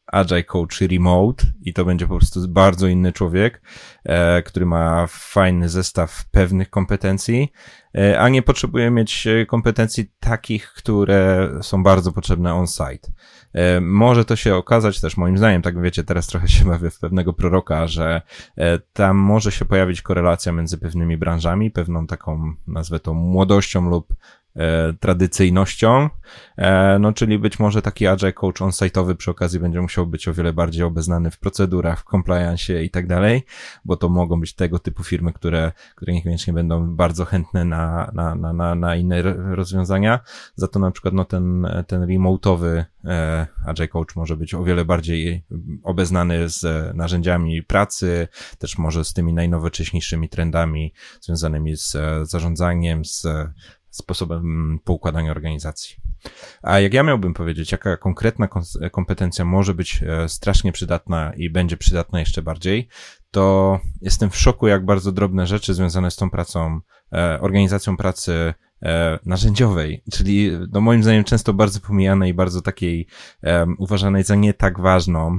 Agile 0.06 0.42
Coach 0.42 0.80
Remote 0.80 1.44
i 1.62 1.74
to 1.74 1.84
będzie 1.84 2.06
po 2.06 2.16
prostu 2.16 2.48
bardzo 2.48 2.86
inny 2.86 3.12
człowiek, 3.12 3.62
e, 4.04 4.42
który 4.42 4.66
ma 4.66 5.06
fajny 5.08 5.68
zestaw 5.68 6.24
pewnych 6.30 6.70
kompetencji, 6.70 7.52
e, 7.94 8.20
a 8.20 8.28
nie 8.28 8.42
potrzebuje 8.42 8.90
mieć 8.90 9.26
e, 9.26 9.46
kompetencji 9.46 10.12
takich, 10.20 10.72
które 10.72 11.50
są 11.62 11.82
bardzo 11.82 12.12
potrzebne 12.12 12.54
on-site. 12.54 13.12
E, 13.52 13.80
może 13.80 14.24
to 14.24 14.36
się 14.36 14.54
okazać 14.54 15.00
też 15.00 15.16
moim 15.16 15.38
zdaniem, 15.38 15.62
tak 15.62 15.82
wiecie, 15.82 16.04
teraz 16.04 16.26
trochę 16.26 16.48
się 16.48 16.64
bawię 16.64 16.90
w 16.90 16.98
pewnego 16.98 17.32
proroka, 17.32 17.86
że 17.86 18.22
e, 18.56 18.78
tam 18.78 19.16
może 19.16 19.52
się 19.52 19.64
pojawić 19.64 20.02
korelacja 20.02 20.52
między 20.52 20.78
pewnymi 20.78 21.16
branżami, 21.16 21.70
pewną 21.70 22.06
taką, 22.06 22.54
nazwę 22.66 23.00
to 23.00 23.14
młodością 23.14 23.90
lub 23.90 24.14
e, 24.56 24.92
tradycyjnością, 25.00 26.08
e, 26.56 26.98
no 26.98 27.12
czyli 27.12 27.38
być 27.38 27.58
może 27.58 27.82
taki 27.82 28.06
agile 28.06 28.32
coach 28.32 28.62
on-site'owy 28.62 29.14
przy 29.14 29.30
okazji 29.30 29.60
będzie 29.60 29.80
musiał 29.80 30.06
być 30.06 30.28
o 30.28 30.34
wiele 30.34 30.52
bardziej 30.52 30.82
obeznany 30.82 31.30
w 31.30 31.38
procedurach, 31.38 32.00
w 32.00 32.04
compliance 32.04 32.82
i 32.82 32.90
tak 32.90 33.06
dalej, 33.06 33.42
bo 33.84 33.96
to 33.96 34.08
mogą 34.08 34.40
być 34.40 34.54
tego 34.54 34.78
typu 34.78 35.04
firmy, 35.04 35.32
które, 35.32 35.72
które 35.94 36.12
niekoniecznie 36.12 36.52
będą 36.52 36.96
bardzo 36.96 37.24
chętne 37.24 37.64
na, 37.64 38.10
na, 38.14 38.34
na, 38.34 38.52
na, 38.52 38.74
na 38.74 38.96
inne 38.96 39.22
rozwiązania, 39.54 40.20
za 40.54 40.68
to 40.68 40.78
na 40.78 40.90
przykład 40.90 41.14
no 41.14 41.24
ten, 41.24 41.66
ten 41.86 42.02
remote'owy 42.02 42.84
agile 43.66 43.88
coach 43.88 44.16
może 44.16 44.36
być 44.36 44.54
o 44.54 44.64
wiele 44.64 44.84
bardziej 44.84 45.44
obeznany 45.82 46.48
z 46.48 46.94
narzędziami 46.96 47.62
pracy, 47.62 48.28
też 48.58 48.78
może 48.78 49.04
z 49.04 49.12
tymi 49.12 49.32
najnowocześniejszymi 49.32 50.28
trendami 50.28 50.92
związanymi 51.20 51.76
z 51.76 51.94
e, 51.94 52.26
zarządzaniem, 52.26 53.04
z 53.04 53.26
sposobem 53.96 54.78
poukładania 54.84 55.30
organizacji. 55.30 55.96
A 56.62 56.80
jak 56.80 56.94
ja 56.94 57.02
miałbym 57.02 57.34
powiedzieć, 57.34 57.72
jaka 57.72 57.96
konkretna 57.96 58.48
kompetencja 58.92 59.44
może 59.44 59.74
być 59.74 60.02
e, 60.02 60.28
strasznie 60.28 60.72
przydatna 60.72 61.32
i 61.36 61.50
będzie 61.50 61.76
przydatna 61.76 62.20
jeszcze 62.20 62.42
bardziej, 62.42 62.88
to 63.30 63.80
jestem 64.00 64.30
w 64.30 64.36
szoku, 64.36 64.66
jak 64.66 64.84
bardzo 64.84 65.12
drobne 65.12 65.46
rzeczy 65.46 65.74
związane 65.74 66.10
z 66.10 66.16
tą 66.16 66.30
pracą, 66.30 66.80
e, 67.12 67.40
organizacją 67.40 67.96
pracy 67.96 68.54
e, 68.82 69.18
narzędziowej, 69.26 70.02
czyli 70.12 70.50
no 70.72 70.80
moim 70.80 71.02
zdaniem 71.02 71.24
często 71.24 71.52
bardzo 71.52 71.80
pomijanej 71.80 72.30
i 72.30 72.34
bardzo 72.34 72.62
takiej 72.62 73.06
uważanej 73.78 74.24
za 74.24 74.34
nie 74.34 74.54
tak 74.54 74.80
ważną, 74.80 75.38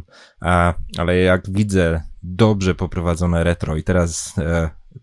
ale 0.98 1.18
jak 1.18 1.52
widzę 1.52 2.02
dobrze 2.24 2.76
poprowadzone 2.76 3.44
retro 3.44 3.76
i 3.76 3.84
teraz 3.84 4.36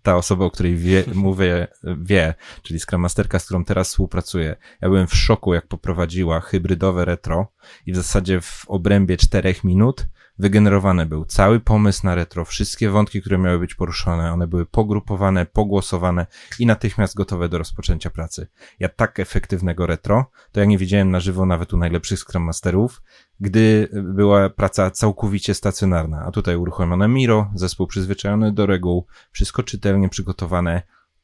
ta 0.03 0.17
osoba, 0.17 0.45
o 0.45 0.51
której 0.51 0.77
wie, 0.77 1.05
mówię, 1.15 1.69
wie, 1.99 2.35
czyli 2.63 2.81
Scrum 2.81 3.01
Masterka, 3.01 3.39
z 3.39 3.45
którą 3.45 3.65
teraz 3.65 3.89
współpracuję. 3.89 4.57
Ja 4.81 4.89
byłem 4.89 5.07
w 5.07 5.15
szoku, 5.15 5.55
jak 5.55 5.67
poprowadziła 5.67 6.41
hybrydowe 6.41 7.05
retro 7.05 7.53
i 7.87 7.93
w 7.93 7.97
zasadzie 7.97 8.41
w 8.41 8.65
obrębie 8.69 9.17
czterech 9.17 9.65
minut 9.65 10.07
wygenerowany 10.43 11.07
był 11.07 11.25
cały 11.25 11.61
pomysł 11.61 12.07
na 12.07 12.15
retro, 12.15 12.45
wszystkie 12.45 12.91
wątki, 12.91 13.21
które 13.21 13.39
miały 13.39 13.59
być 13.59 13.75
poruszone, 13.75 14.33
one 14.33 14.47
były 14.47 14.67
pogrupowane, 14.67 15.47
pogłosowane 15.47 16.27
i 16.59 16.67
natychmiast 16.67 17.15
gotowe 17.15 17.49
do 17.49 17.59
rozpoczęcia 17.59 18.11
pracy. 18.11 18.47
Ja 18.81 18.89
tak 18.89 19.21
efektywnego 19.21 19.87
retro, 19.87 20.31
to 20.53 20.61
ja 20.61 20.67
nie 20.67 20.79
widziałem 20.79 21.11
na 21.11 21.21
żywo 21.21 21.47
nawet 21.47 21.73
u 21.73 21.77
najlepszych 21.77 22.19
Scrum 22.19 22.43
Masterów, 22.43 23.03
gdy 23.41 23.89
była 23.93 24.51
praca 24.51 24.91
całkowicie 24.91 25.55
stacjonarna, 25.55 26.25
a 26.27 26.31
tutaj 26.31 26.57
uruchomione 26.57 27.09
Miro, 27.09 27.51
zespół 27.55 27.87
przyzwyczajony 27.87 28.53
do 28.53 28.67
reguł, 28.67 29.07
wszystko 29.33 29.63
czytelnie 29.63 30.09
przygotowane 30.09 30.83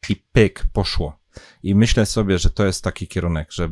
i 0.08 0.16
pyk, 0.32 0.64
poszło. 0.72 1.18
I 1.62 1.74
myślę 1.74 2.06
sobie, 2.06 2.38
że 2.38 2.50
to 2.50 2.66
jest 2.66 2.84
taki 2.84 3.08
kierunek, 3.08 3.52
że 3.52 3.68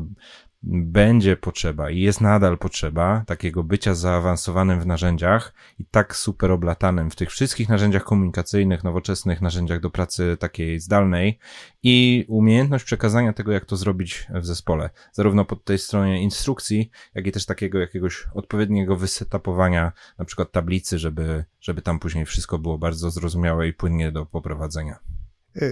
będzie 0.63 1.37
potrzeba 1.37 1.91
i 1.91 2.01
jest 2.01 2.21
nadal 2.21 2.59
potrzeba 2.59 3.25
takiego 3.27 3.65
bycia 3.65 3.95
zaawansowanym 3.95 4.81
w 4.81 4.87
narzędziach 4.87 5.55
i 5.79 5.85
tak 5.85 6.17
super 6.17 6.51
oblatanym 6.51 7.11
w 7.11 7.17
tych 7.17 7.31
wszystkich 7.31 7.69
narzędziach 7.69 8.05
komunikacyjnych, 8.05 8.85
nowoczesnych 8.85 9.43
narzędziach 9.43 9.81
do 9.81 9.91
pracy 9.91 10.37
takiej 10.41 10.81
zdalnej 10.81 11.39
i 11.83 12.25
umiejętność 12.29 12.85
przekazania 12.85 13.33
tego, 13.33 13.53
jak 13.53 13.65
to 13.65 13.77
zrobić 13.77 14.27
w 14.31 14.47
zespole. 14.47 14.91
Zarówno 15.13 15.45
po 15.45 15.57
tej 15.57 15.79
stronie 15.79 16.23
instrukcji, 16.23 16.91
jak 17.15 17.27
i 17.27 17.33
też 17.33 17.47
takiego 17.47 17.79
jakiegoś 17.79 18.27
odpowiedniego 18.35 18.97
wysetapowania, 18.97 19.93
na 20.19 20.25
przykład 20.25 20.53
tablicy, 20.53 20.99
żeby, 20.99 21.45
żeby 21.61 21.83
tam 21.83 21.99
później 21.99 22.27
wszystko 22.27 22.59
było 22.59 22.79
bardzo 22.79 23.11
zrozumiałe 23.11 23.69
i 23.69 23.73
płynnie 23.73 24.13
do 24.13 24.27
poprowadzenia. 24.27 25.16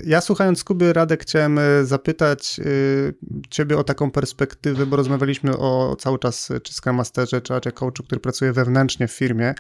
Ja 0.05 0.21
słuchając 0.21 0.65
Kuby, 0.65 0.93
Radek, 0.93 1.23
chciałem 1.23 1.59
e, 1.59 1.85
zapytać 1.85 2.61
y, 2.67 3.15
ciebie 3.51 3.79
o 3.79 3.85
taką 3.85 4.11
perspektywę, 4.11 4.87
bo 4.87 4.97
rozmawialiśmy 4.97 5.59
o 5.59 5.97
cały 5.99 6.19
czas 6.19 6.53
czy 6.63 6.75
Scrum 6.75 6.97
Masterze, 6.97 7.41
czy 7.41 7.55
Agile 7.55 7.73
Coachu, 7.73 8.03
który 8.05 8.21
pracuje 8.21 8.53
wewnętrznie 8.53 9.09
w 9.09 9.13
firmie. 9.13 9.55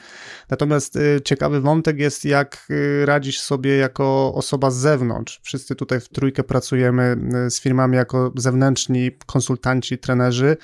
Natomiast 0.51 0.97
y, 0.97 1.21
ciekawy 1.25 1.61
wątek 1.61 1.99
jest, 1.99 2.25
jak 2.25 2.67
y, 2.71 3.07
radzisz 3.07 3.41
sobie 3.41 3.77
jako 3.77 4.35
osoba 4.35 4.71
z 4.71 4.77
zewnątrz. 4.77 5.41
Wszyscy 5.43 5.75
tutaj 5.75 6.01
w 6.01 6.09
trójkę 6.09 6.45
pracujemy 6.45 7.17
z 7.51 7.61
firmami 7.61 7.97
jako 7.97 8.33
zewnętrzni 8.37 9.11
konsultanci, 9.27 9.99
trenerzy. 9.99 10.57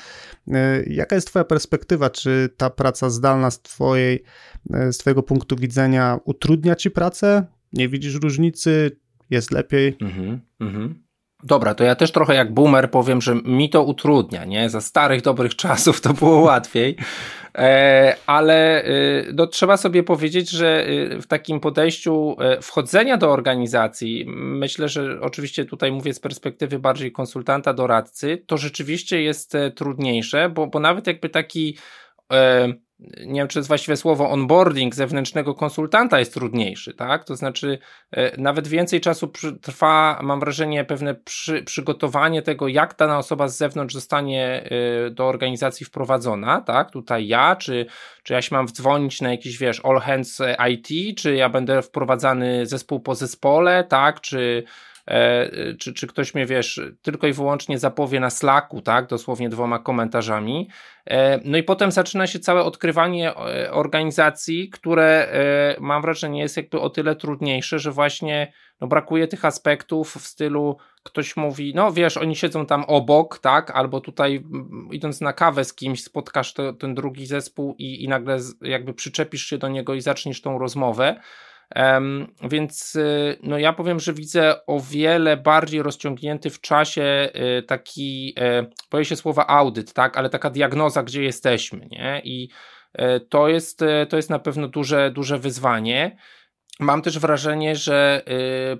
Jaka 0.87 1.15
jest 1.15 1.27
twoja 1.27 1.45
perspektywa? 1.45 2.11
Czy 2.11 2.49
ta 2.57 2.71
praca 2.71 3.11
zdalna 3.11 3.51
z 3.51 3.63
twojej, 3.63 4.23
z 4.71 4.99
twojego 4.99 5.23
punktu 5.23 5.57
widzenia 5.57 6.19
utrudnia 6.25 6.77
ci 6.77 6.91
pracę? 6.91 7.47
Nie 7.73 7.89
widzisz 7.89 8.15
różnicy? 8.15 9.00
Jest 9.31 9.51
lepiej. 9.51 9.97
Mhm, 10.01 10.41
mhm. 10.61 11.03
Dobra, 11.43 11.75
to 11.75 11.85
ja 11.85 11.95
też 11.95 12.13
trochę 12.13 12.35
jak 12.35 12.55
boomer 12.55 12.91
powiem, 12.91 13.21
że 13.21 13.35
mi 13.35 13.71
to 13.71 13.83
utrudnia, 13.83 14.45
nie? 14.45 14.71
Za 14.71 14.81
starych, 14.81 15.23
dobrych 15.23 15.57
czasów 15.57 16.01
to 16.01 16.15
było 16.15 16.41
łatwiej, 16.51 16.97
e, 17.55 18.17
ale 18.27 18.85
e, 18.85 18.91
no, 19.35 19.47
trzeba 19.47 19.77
sobie 19.77 20.03
powiedzieć, 20.03 20.51
że 20.51 20.87
e, 20.87 21.21
w 21.21 21.27
takim 21.27 21.61
podejściu 21.61 22.37
wchodzenia 22.63 23.17
do 23.17 23.31
organizacji, 23.31 24.25
myślę, 24.37 24.89
że 24.89 25.21
oczywiście 25.21 25.65
tutaj 25.65 25.93
mówię 25.93 26.15
z 26.15 26.21
perspektywy 26.21 26.79
bardziej 26.79 27.13
konsultanta, 27.13 27.73
doradcy, 27.73 28.43
to 28.47 28.57
rzeczywiście 28.57 29.23
jest 29.23 29.57
trudniejsze, 29.75 30.49
bo, 30.49 30.67
bo 30.67 30.81
nawet 30.81 31.07
jakby 31.07 31.29
taki 31.29 31.77
nie 33.27 33.41
wiem, 33.41 33.49
czy 33.49 33.59
jest 33.59 33.69
właściwe 33.69 33.97
słowo, 33.97 34.31
onboarding 34.31 34.95
zewnętrznego 34.95 35.55
konsultanta 35.55 36.19
jest 36.19 36.35
trudniejszy, 36.35 36.95
tak? 36.95 37.25
To 37.25 37.37
znaczy, 37.37 37.79
e, 38.11 38.41
nawet 38.41 38.69
więcej 38.69 39.01
czasu 39.01 39.33
trwa, 39.63 40.21
mam 40.23 40.41
wrażenie, 40.41 40.85
pewne 40.85 41.15
przy, 41.15 41.63
przygotowanie 41.63 42.43
tego, 42.43 42.69
jak 42.69 42.97
dana 42.97 43.19
osoba 43.19 43.49
z 43.49 43.57
zewnątrz 43.57 43.95
zostanie 43.95 44.65
e, 45.07 45.11
do 45.11 45.29
organizacji 45.29 45.87
wprowadzona, 45.87 46.61
tak? 46.61 46.91
Tutaj 46.91 47.27
ja, 47.27 47.57
czy, 47.57 47.87
czy 48.23 48.33
ja 48.33 48.43
się 48.43 48.55
mam 48.57 48.67
wdzwonić 48.67 49.21
na 49.21 49.31
jakiś, 49.31 49.59
wiesz, 49.59 49.81
all 49.85 50.01
hands 50.01 50.43
IT, 50.71 51.19
czy 51.19 51.35
ja 51.35 51.49
będę 51.49 51.83
wprowadzany 51.83 52.67
zespół 52.67 53.01
po 53.01 53.15
zespole, 53.15 53.85
tak? 53.85 54.21
Czy 54.21 54.41
E, 54.41 54.63
czy, 55.79 55.95
czy 55.95 56.07
ktoś 56.07 56.35
mnie, 56.35 56.47
wiesz, 56.47 56.81
tylko 57.03 57.27
i 57.27 57.33
wyłącznie 57.33 57.79
zapowie 57.79 58.21
na 58.21 58.31
Slacku, 58.31 58.81
tak, 58.81 59.07
dosłownie 59.07 59.49
dwoma 59.49 59.79
komentarzami. 59.79 60.69
E, 61.07 61.41
no 61.45 61.59
i 61.59 61.63
potem 61.63 61.91
zaczyna 61.91 62.27
się 62.27 62.39
całe 62.39 62.63
odkrywanie 62.63 63.37
e, 63.37 63.73
organizacji, 63.73 64.71
które 64.71 65.29
mam 65.81 66.03
wrażenie 66.03 66.41
jest 66.41 66.57
jakby 66.57 66.81
o 66.81 66.91
tyle 66.91 67.17
trudniejsze, 67.17 67.79
że 67.79 67.93
właśnie 67.93 68.53
no, 68.81 68.87
brakuje 68.87 69.29
tych 69.29 69.45
aspektów 69.45 70.15
w 70.15 70.27
stylu 70.27 70.77
ktoś 71.03 71.37
mówi, 71.37 71.73
no 71.75 71.93
wiesz, 71.93 72.17
oni 72.17 72.37
siedzą 72.37 72.67
tam 72.67 72.85
obok, 72.85 73.39
tak, 73.39 73.71
albo 73.71 74.01
tutaj 74.01 74.45
idąc 74.91 75.21
na 75.21 75.33
kawę 75.33 75.65
z 75.65 75.75
kimś 75.75 76.05
spotkasz 76.05 76.55
to, 76.55 76.73
ten 76.73 76.95
drugi 76.95 77.27
zespół 77.27 77.75
i, 77.79 78.05
i 78.05 78.09
nagle 78.09 78.39
jakby 78.63 78.95
przyczepisz 78.95 79.47
się 79.47 79.59
do 79.59 79.69
niego 79.69 79.95
i 79.95 80.01
zaczniesz 80.01 80.43
tą 80.43 80.59
rozmowę. 80.59 81.21
Więc 82.51 82.97
y, 82.97 83.39
no 83.43 83.59
ja 83.59 83.73
powiem, 83.73 84.01
że 84.01 84.13
widzę 84.13 84.67
o 84.67 84.81
wiele 84.81 85.37
bardziej 85.37 85.83
rozciągnięty 85.83 86.51
w 86.51 86.61
czasie 86.61 87.31
y, 87.59 87.63
taki, 87.63 88.35
y, 88.39 88.71
boję 88.91 89.05
się 89.05 89.17
słowa 89.17 89.47
audyt, 89.47 89.93
tak, 89.93 90.17
ale 90.17 90.31
taka 90.31 90.51
diagnoza, 90.51 91.03
gdzie 91.03 91.23
jesteśmy, 91.23 91.89
nie? 91.91 92.21
I 92.25 92.49
to 93.29 93.49
jest, 93.49 93.81
to 94.09 94.17
jest 94.17 94.31
na 94.31 94.39
pewno 94.39 94.69
duże, 94.69 95.11
duże 95.11 95.39
wyzwanie. 95.39 96.17
Mam 96.81 97.03
też 97.03 97.19
wrażenie, 97.19 97.77
że 97.77 98.23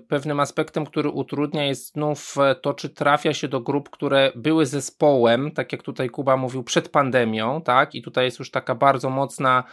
pewnym 0.07 0.39
aspektem, 0.39 0.85
który 0.85 1.09
utrudnia, 1.09 1.65
jest 1.65 1.93
znów 1.93 2.35
to, 2.61 2.73
czy 2.73 2.89
trafia 2.89 3.33
się 3.33 3.47
do 3.47 3.61
grup, 3.61 3.89
które 3.89 4.31
były 4.35 4.65
zespołem, 4.65 5.51
tak 5.51 5.71
jak 5.71 5.83
tutaj 5.83 6.09
Kuba 6.09 6.37
mówił, 6.37 6.63
przed 6.63 6.89
pandemią, 6.89 7.61
tak? 7.61 7.95
I 7.95 8.01
tutaj 8.01 8.25
jest 8.25 8.39
już 8.39 8.51
taka 8.51 8.75
bardzo 8.75 9.09
mocna 9.09 9.63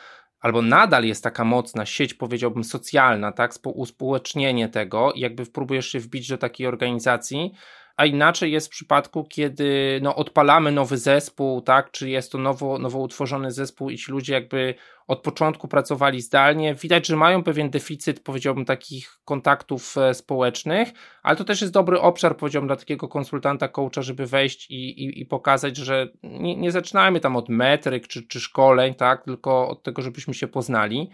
albo 0.41 0.63
nadal 0.63 1.05
jest 1.05 1.25
taka 1.25 1.45
mocna 1.45 1.87
sieć, 1.87 2.15
powiedziałbym, 2.15 2.65
socjalna, 2.65 3.33
tak, 3.33 3.55
uspołecznienie 3.71 4.69
tego 4.69 5.13
jakby 5.17 5.47
próbujesz 5.47 5.89
się 5.89 6.01
wbić 6.01 6.29
do 6.29 6.39
takiej 6.39 6.67
organizacji, 6.67 7.53
a 7.99 8.07
inaczej 8.07 8.53
jest 8.53 8.67
w 8.67 8.71
przypadku, 8.71 9.25
kiedy 9.25 10.01
no, 10.03 10.17
odpalamy 10.17 10.73
nowy 10.73 10.99
zespół, 10.99 11.63
tak, 11.63 11.91
czy 11.91 12.11
jest 12.11 12.33
to 12.33 12.39
nowo, 12.39 12.79
nowo 12.79 12.99
utworzony 12.99 13.51
zespół 13.51 13.91
i 13.91 13.97
ci 13.97 14.13
ludzie 14.13 14.33
jakby 14.33 14.75
od 15.07 15.23
początku 15.23 15.69
pracowali 15.69 16.21
zdalnie. 16.21 16.75
Widać, 16.75 17.07
że 17.07 17.17
mają 17.17 17.43
pewien 17.43 17.71
deficyt, 17.71 18.21
powiedziałbym, 18.21 18.65
takich 18.65 19.19
kontaktów 19.25 19.99
e, 19.99 20.15
społecznych, 20.15 20.89
ale 21.23 21.37
to 21.37 21.45
też 21.45 21.61
jest 21.61 21.73
dobry 21.73 22.01
obszar, 22.01 22.37
powiedziałbym, 22.37 22.67
dla 22.67 22.77
takiego 22.77 23.09
konsultanta, 23.09 23.69
coacha, 23.69 24.03
żeby 24.03 24.27
wejść 24.27 24.71
i, 24.71 25.05
i, 25.05 25.21
i 25.21 25.27
pokazać, 25.27 25.77
że 25.77 26.09
nie, 26.23 26.57
nie 26.57 26.73
zaczynajmy 26.73 27.21
tam 27.21 27.37
od 27.37 27.49
metryk 27.49 28.09
czy, 28.09 28.27
czy 28.27 28.41
szkoleń, 28.41 28.95
tak, 28.95 29.25
tylko 29.25 29.69
od 29.69 29.83
tego, 29.83 30.03
żebyśmy 30.03 30.35
się 30.35 30.49
poznali. 30.49 31.11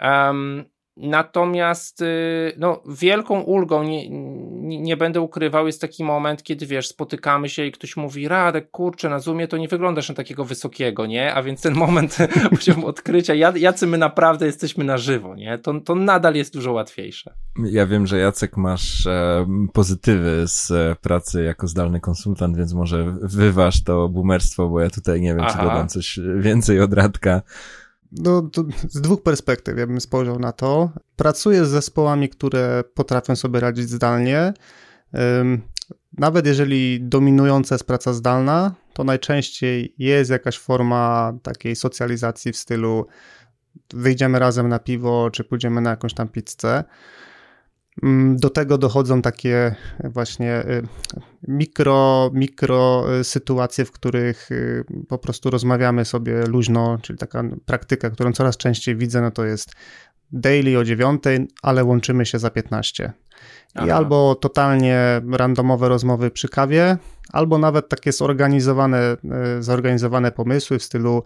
Um, 0.00 0.64
Natomiast 1.00 2.02
y, 2.02 2.52
no, 2.58 2.82
wielką 2.88 3.40
ulgą, 3.40 3.82
nie, 3.82 4.10
nie, 4.80 4.96
będę 4.96 5.20
ukrywał, 5.20 5.66
jest 5.66 5.80
taki 5.80 6.04
moment, 6.04 6.42
kiedy 6.42 6.66
wiesz, 6.66 6.88
spotykamy 6.88 7.48
się 7.48 7.64
i 7.64 7.72
ktoś 7.72 7.96
mówi, 7.96 8.28
Radek, 8.28 8.70
kurczę, 8.70 9.08
na 9.08 9.18
Zoomie 9.18 9.48
to 9.48 9.56
nie 9.56 9.68
wyglądasz 9.68 10.08
na 10.08 10.14
takiego 10.14 10.44
wysokiego, 10.44 11.06
nie? 11.06 11.34
A 11.34 11.42
więc 11.42 11.62
ten 11.62 11.74
moment 11.74 12.18
poziom 12.56 12.84
odkrycia, 12.84 13.34
jacy 13.34 13.86
my 13.86 13.98
naprawdę 13.98 14.46
jesteśmy 14.46 14.84
na 14.84 14.98
żywo, 14.98 15.34
nie? 15.34 15.58
To, 15.58 15.80
to 15.80 15.94
nadal 15.94 16.34
jest 16.34 16.54
dużo 16.54 16.72
łatwiejsze. 16.72 17.34
Ja 17.64 17.86
wiem, 17.86 18.06
że 18.06 18.18
Jacek 18.18 18.56
masz 18.56 19.06
e, 19.06 19.46
pozytywy 19.72 20.42
z 20.46 20.70
e, 20.70 20.96
pracy 21.00 21.44
jako 21.44 21.66
zdalny 21.66 22.00
konsultant, 22.00 22.56
więc 22.56 22.72
może 22.72 23.14
wyważ 23.22 23.84
to 23.84 24.08
boomerstwo, 24.08 24.68
bo 24.68 24.80
ja 24.80 24.90
tutaj 24.90 25.20
nie 25.20 25.34
wiem, 25.34 25.44
Aha. 25.44 25.58
czy 25.58 25.64
dodam 25.64 25.88
coś 25.88 26.20
więcej 26.38 26.80
od 26.80 26.92
Radka. 26.92 27.42
No, 28.12 28.50
z 28.88 29.00
dwóch 29.00 29.22
perspektyw 29.22 29.78
ja 29.78 29.86
bym 29.86 30.00
spojrzał 30.00 30.38
na 30.38 30.52
to. 30.52 30.90
Pracuję 31.16 31.64
z 31.64 31.68
zespołami, 31.68 32.28
które 32.28 32.84
potrafią 32.94 33.36
sobie 33.36 33.60
radzić 33.60 33.90
zdalnie. 33.90 34.52
Nawet 36.18 36.46
jeżeli 36.46 37.00
dominująca 37.02 37.74
jest 37.74 37.84
praca 37.84 38.12
zdalna, 38.12 38.74
to 38.92 39.04
najczęściej 39.04 39.94
jest 39.98 40.30
jakaś 40.30 40.58
forma 40.58 41.32
takiej 41.42 41.76
socjalizacji 41.76 42.52
w 42.52 42.56
stylu 42.56 43.06
wyjdziemy 43.94 44.38
razem 44.38 44.68
na 44.68 44.78
piwo, 44.78 45.30
czy 45.30 45.44
pójdziemy 45.44 45.80
na 45.80 45.90
jakąś 45.90 46.14
tam 46.14 46.28
pizzę. 46.28 46.84
Mm, 48.02 48.36
do 48.36 48.50
tego 48.50 48.78
dochodzą 48.78 49.22
takie 49.22 49.74
właśnie 50.04 50.60
y, 50.60 50.82
mikro, 51.48 52.30
mikro 52.34 53.04
y, 53.20 53.24
sytuacje, 53.24 53.84
w 53.84 53.92
których 53.92 54.48
po 55.08 55.18
prostu 55.18 55.50
rozmawiamy 55.50 56.04
sobie 56.04 56.46
luźno, 56.46 56.98
czyli 57.02 57.18
taka 57.18 57.44
praktyka, 57.66 58.10
którą 58.10 58.32
coraz 58.32 58.56
częściej 58.56 58.96
widzę, 58.96 59.20
no 59.20 59.30
to 59.30 59.44
jest 59.44 59.72
daily 60.32 60.78
o 60.78 60.84
9, 60.84 61.22
ale 61.62 61.84
łączymy 61.84 62.26
się 62.26 62.38
za 62.38 62.50
15. 62.50 63.12
Aha. 63.74 63.86
I 63.86 63.90
albo 63.90 64.34
totalnie 64.34 65.20
randomowe 65.32 65.88
rozmowy 65.88 66.30
przy 66.30 66.48
kawie, 66.48 66.96
albo 67.32 67.58
nawet 67.58 67.88
takie 67.88 68.12
zorganizowane, 68.12 69.16
zorganizowane 69.60 70.32
pomysły 70.32 70.78
w 70.78 70.82
stylu 70.82 71.22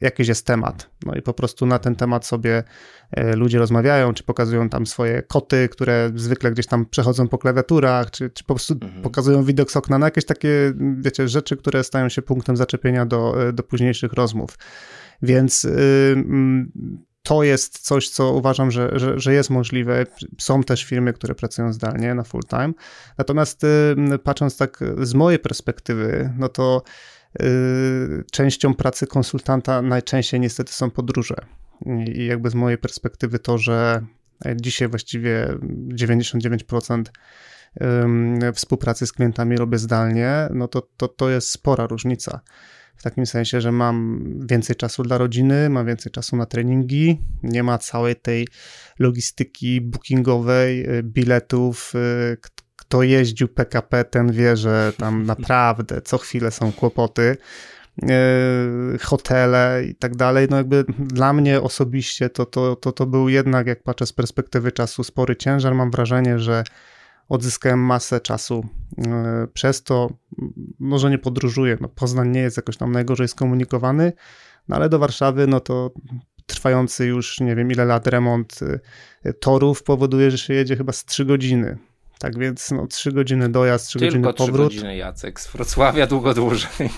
jakiś 0.00 0.28
jest 0.28 0.46
temat. 0.46 0.90
No 1.06 1.14
i 1.14 1.22
po 1.22 1.32
prostu 1.32 1.66
na 1.66 1.78
ten 1.78 1.96
temat 1.96 2.26
sobie 2.26 2.64
e, 3.10 3.36
ludzie 3.36 3.58
rozmawiają, 3.58 4.14
czy 4.14 4.24
pokazują 4.24 4.68
tam 4.68 4.86
swoje 4.86 5.22
koty, 5.22 5.68
które 5.68 6.10
zwykle 6.14 6.52
gdzieś 6.52 6.66
tam 6.66 6.86
przechodzą 6.86 7.28
po 7.28 7.38
klawiaturach, 7.38 8.10
czy, 8.10 8.30
czy 8.30 8.44
po 8.44 8.54
prostu 8.54 8.74
mhm. 8.74 9.02
pokazują 9.02 9.44
widok 9.44 9.70
z 9.70 9.76
okna, 9.76 9.98
no 9.98 10.06
jakieś 10.06 10.24
takie, 10.24 10.72
wiecie, 10.98 11.28
rzeczy, 11.28 11.56
które 11.56 11.84
stają 11.84 12.08
się 12.08 12.22
punktem 12.22 12.56
zaczepienia 12.56 13.06
do, 13.06 13.48
e, 13.48 13.52
do 13.52 13.62
późniejszych 13.62 14.12
rozmów. 14.12 14.58
Więc 15.22 15.64
yy, 15.64 16.24
to 17.22 17.42
jest 17.42 17.78
coś, 17.78 18.08
co 18.08 18.32
uważam, 18.32 18.70
że, 18.70 18.90
że, 18.98 19.20
że, 19.20 19.34
jest 19.34 19.50
możliwe. 19.50 20.06
Są 20.40 20.62
też 20.62 20.84
firmy, 20.84 21.12
które 21.12 21.34
pracują 21.34 21.72
zdalnie 21.72 22.14
na 22.14 22.24
full 22.24 22.42
time. 22.50 22.72
Natomiast 23.18 23.62
yy, 24.08 24.18
patrząc 24.18 24.56
tak 24.56 24.84
z 25.02 25.14
mojej 25.14 25.38
perspektywy, 25.38 26.32
no 26.38 26.48
to 26.48 26.82
Y, 27.17 27.17
częścią 28.32 28.74
pracy 28.74 29.06
konsultanta 29.06 29.82
najczęściej 29.82 30.40
niestety 30.40 30.72
są 30.72 30.90
podróże. 30.90 31.36
I 32.14 32.26
jakby 32.26 32.50
z 32.50 32.54
mojej 32.54 32.78
perspektywy 32.78 33.38
to, 33.38 33.58
że 33.58 34.02
dzisiaj 34.56 34.88
właściwie 34.88 35.48
99% 35.94 37.02
współpracy 38.54 39.06
z 39.06 39.12
klientami 39.12 39.56
robię 39.56 39.78
zdalnie, 39.78 40.48
no 40.54 40.68
to, 40.68 40.88
to, 40.96 41.08
to 41.08 41.30
jest 41.30 41.50
spora 41.50 41.86
różnica. 41.86 42.40
W 42.98 43.02
takim 43.02 43.26
sensie, 43.26 43.60
że 43.60 43.72
mam 43.72 44.24
więcej 44.50 44.76
czasu 44.76 45.02
dla 45.02 45.18
rodziny, 45.18 45.70
mam 45.70 45.86
więcej 45.86 46.12
czasu 46.12 46.36
na 46.36 46.46
treningi, 46.46 47.20
nie 47.42 47.62
ma 47.62 47.78
całej 47.78 48.16
tej 48.16 48.48
logistyki 48.98 49.80
bookingowej, 49.80 50.90
y, 50.98 51.02
biletów, 51.02 51.92
y, 51.94 52.36
kto 52.88 53.02
jeździł 53.02 53.48
PKP, 53.48 54.04
ten 54.04 54.32
wie, 54.32 54.56
że 54.56 54.92
tam 54.96 55.26
naprawdę 55.26 56.02
co 56.02 56.18
chwilę 56.18 56.50
są 56.50 56.72
kłopoty 56.72 57.36
e, 58.02 58.98
hotele 59.00 59.84
i 59.88 59.94
tak 59.94 60.16
dalej. 60.16 60.46
No 60.50 60.56
jakby 60.56 60.84
dla 60.98 61.32
mnie 61.32 61.60
osobiście 61.60 62.30
to, 62.30 62.46
to, 62.46 62.76
to, 62.76 62.92
to 62.92 63.06
był 63.06 63.28
jednak, 63.28 63.66
jak 63.66 63.82
patrzę 63.82 64.06
z 64.06 64.12
perspektywy 64.12 64.72
czasu, 64.72 65.04
spory 65.04 65.36
ciężar. 65.36 65.74
Mam 65.74 65.90
wrażenie, 65.90 66.38
że 66.38 66.64
odzyskałem 67.28 67.78
masę 67.78 68.20
czasu 68.20 68.64
przez 69.52 69.82
to. 69.82 70.10
Może 70.78 71.10
nie 71.10 71.18
podróżuję, 71.18 71.78
no 71.80 71.88
Poznań 71.88 72.28
nie 72.28 72.40
jest 72.40 72.56
jakoś 72.56 72.76
tam 72.76 72.92
najgorzej 72.92 73.28
skomunikowany, 73.28 74.12
no 74.68 74.76
ale 74.76 74.88
do 74.88 74.98
Warszawy, 74.98 75.46
no 75.46 75.60
to 75.60 75.90
trwający 76.46 77.06
już 77.06 77.40
nie 77.40 77.56
wiem 77.56 77.70
ile 77.70 77.84
lat 77.84 78.06
remont 78.06 78.60
torów 79.40 79.82
powoduje, 79.82 80.30
że 80.30 80.38
się 80.38 80.54
jedzie 80.54 80.76
chyba 80.76 80.92
z 80.92 81.04
3 81.04 81.24
godziny. 81.24 81.78
Tak 82.18 82.38
więc 82.38 82.70
no, 82.70 82.86
3 82.86 83.12
godziny 83.12 83.48
dojazd, 83.48 83.88
3 83.88 83.98
Tylko 83.98 84.12
godziny 84.12 84.34
powrót. 84.34 84.70
3 84.70 84.76
godziny 84.76 84.96
Jacek, 84.96 85.40
z 85.40 85.52
Wrocławia 85.52 86.06
długo 86.06 86.34
dłużej. 86.34 86.90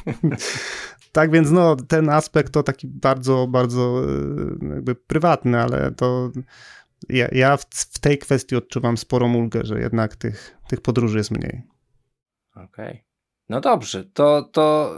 tak 1.12 1.30
więc 1.30 1.50
no, 1.50 1.76
ten 1.76 2.08
aspekt 2.08 2.52
to 2.52 2.62
taki 2.62 2.88
bardzo, 2.88 3.46
bardzo 3.46 4.02
e, 4.62 4.74
jakby 4.74 4.94
prywatny, 4.94 5.60
ale 5.60 5.92
to 5.92 6.30
ja, 7.08 7.28
ja 7.32 7.56
w, 7.56 7.64
w 7.70 7.98
tej 7.98 8.18
kwestii 8.18 8.56
odczuwam 8.56 8.96
sporą 8.96 9.34
ulgę, 9.34 9.60
że 9.64 9.80
jednak 9.80 10.16
tych, 10.16 10.56
tych 10.68 10.80
podróży 10.80 11.18
jest 11.18 11.30
mniej. 11.30 11.62
Okej. 12.54 12.90
Okay. 12.90 12.98
No 13.48 13.60
dobrze, 13.60 14.04
to, 14.04 14.42
to 14.52 14.94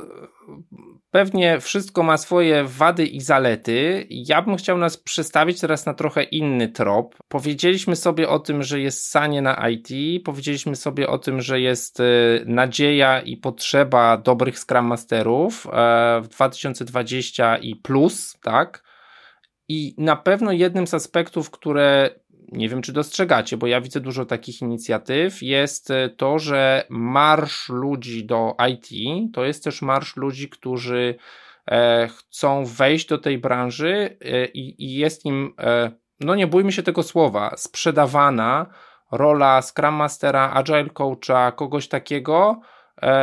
pewnie 1.12 1.60
wszystko 1.60 2.02
ma 2.02 2.16
swoje 2.16 2.64
wady 2.64 3.06
i 3.06 3.20
zalety. 3.20 4.06
Ja 4.10 4.42
bym 4.42 4.56
chciał 4.56 4.78
nas 4.78 4.96
przestawić 4.96 5.60
teraz 5.60 5.86
na 5.86 5.94
trochę 5.94 6.22
inny 6.22 6.68
trop. 6.68 7.16
Powiedzieliśmy 7.28 7.96
sobie 7.96 8.28
o 8.28 8.38
tym, 8.38 8.62
że 8.62 8.80
jest 8.80 9.10
sanie 9.10 9.42
na 9.42 9.68
IT, 9.68 9.88
powiedzieliśmy 10.24 10.76
sobie 10.76 11.08
o 11.08 11.18
tym, 11.18 11.40
że 11.40 11.60
jest 11.60 12.00
e, 12.00 12.04
nadzieja 12.46 13.20
i 13.20 13.36
potrzeba 13.36 14.16
dobrych 14.16 14.58
Scrum 14.58 14.86
Masterów 14.86 15.66
e, 15.66 16.20
w 16.20 16.28
2020 16.28 17.56
i 17.56 17.76
plus, 17.76 18.38
tak? 18.42 18.82
I 19.68 19.94
na 19.98 20.16
pewno 20.16 20.52
jednym 20.52 20.86
z 20.86 20.94
aspektów, 20.94 21.50
które 21.50 22.10
nie 22.53 22.68
wiem, 22.68 22.82
czy 22.82 22.92
dostrzegacie, 22.92 23.57
bo 23.57 23.66
ja 23.66 23.80
widzę 23.80 24.00
dużo 24.00 24.24
takich 24.24 24.62
inicjatyw, 24.62 25.42
jest 25.42 25.90
e, 25.90 26.09
to, 26.09 26.38
że 26.38 26.84
marsz 26.88 27.68
ludzi 27.68 28.24
do 28.24 28.57
IT 28.70 28.88
to 29.34 29.44
jest 29.44 29.64
też 29.64 29.82
marsz 29.82 30.16
ludzi, 30.16 30.48
którzy 30.48 31.14
e, 31.70 32.09
chcą 32.09 32.64
wejść 32.64 33.09
do 33.09 33.18
tej 33.18 33.38
branży 33.38 34.16
e, 34.20 34.46
i, 34.46 34.94
jest 34.94 35.24
im, 35.24 35.55
no 36.20 36.34
nie 36.34 36.46
bójmy 36.46 36.72
się 36.72 36.82
tego 36.82 37.03
słowa, 37.03 37.55
sprzedawana 37.57 38.66
rola 39.12 39.62
Scrum 39.62 39.94
Mastera, 39.94 40.50
Agile 40.55 40.90
Coacha, 40.90 41.53
kogoś 41.53 41.88
takiego, 41.88 42.61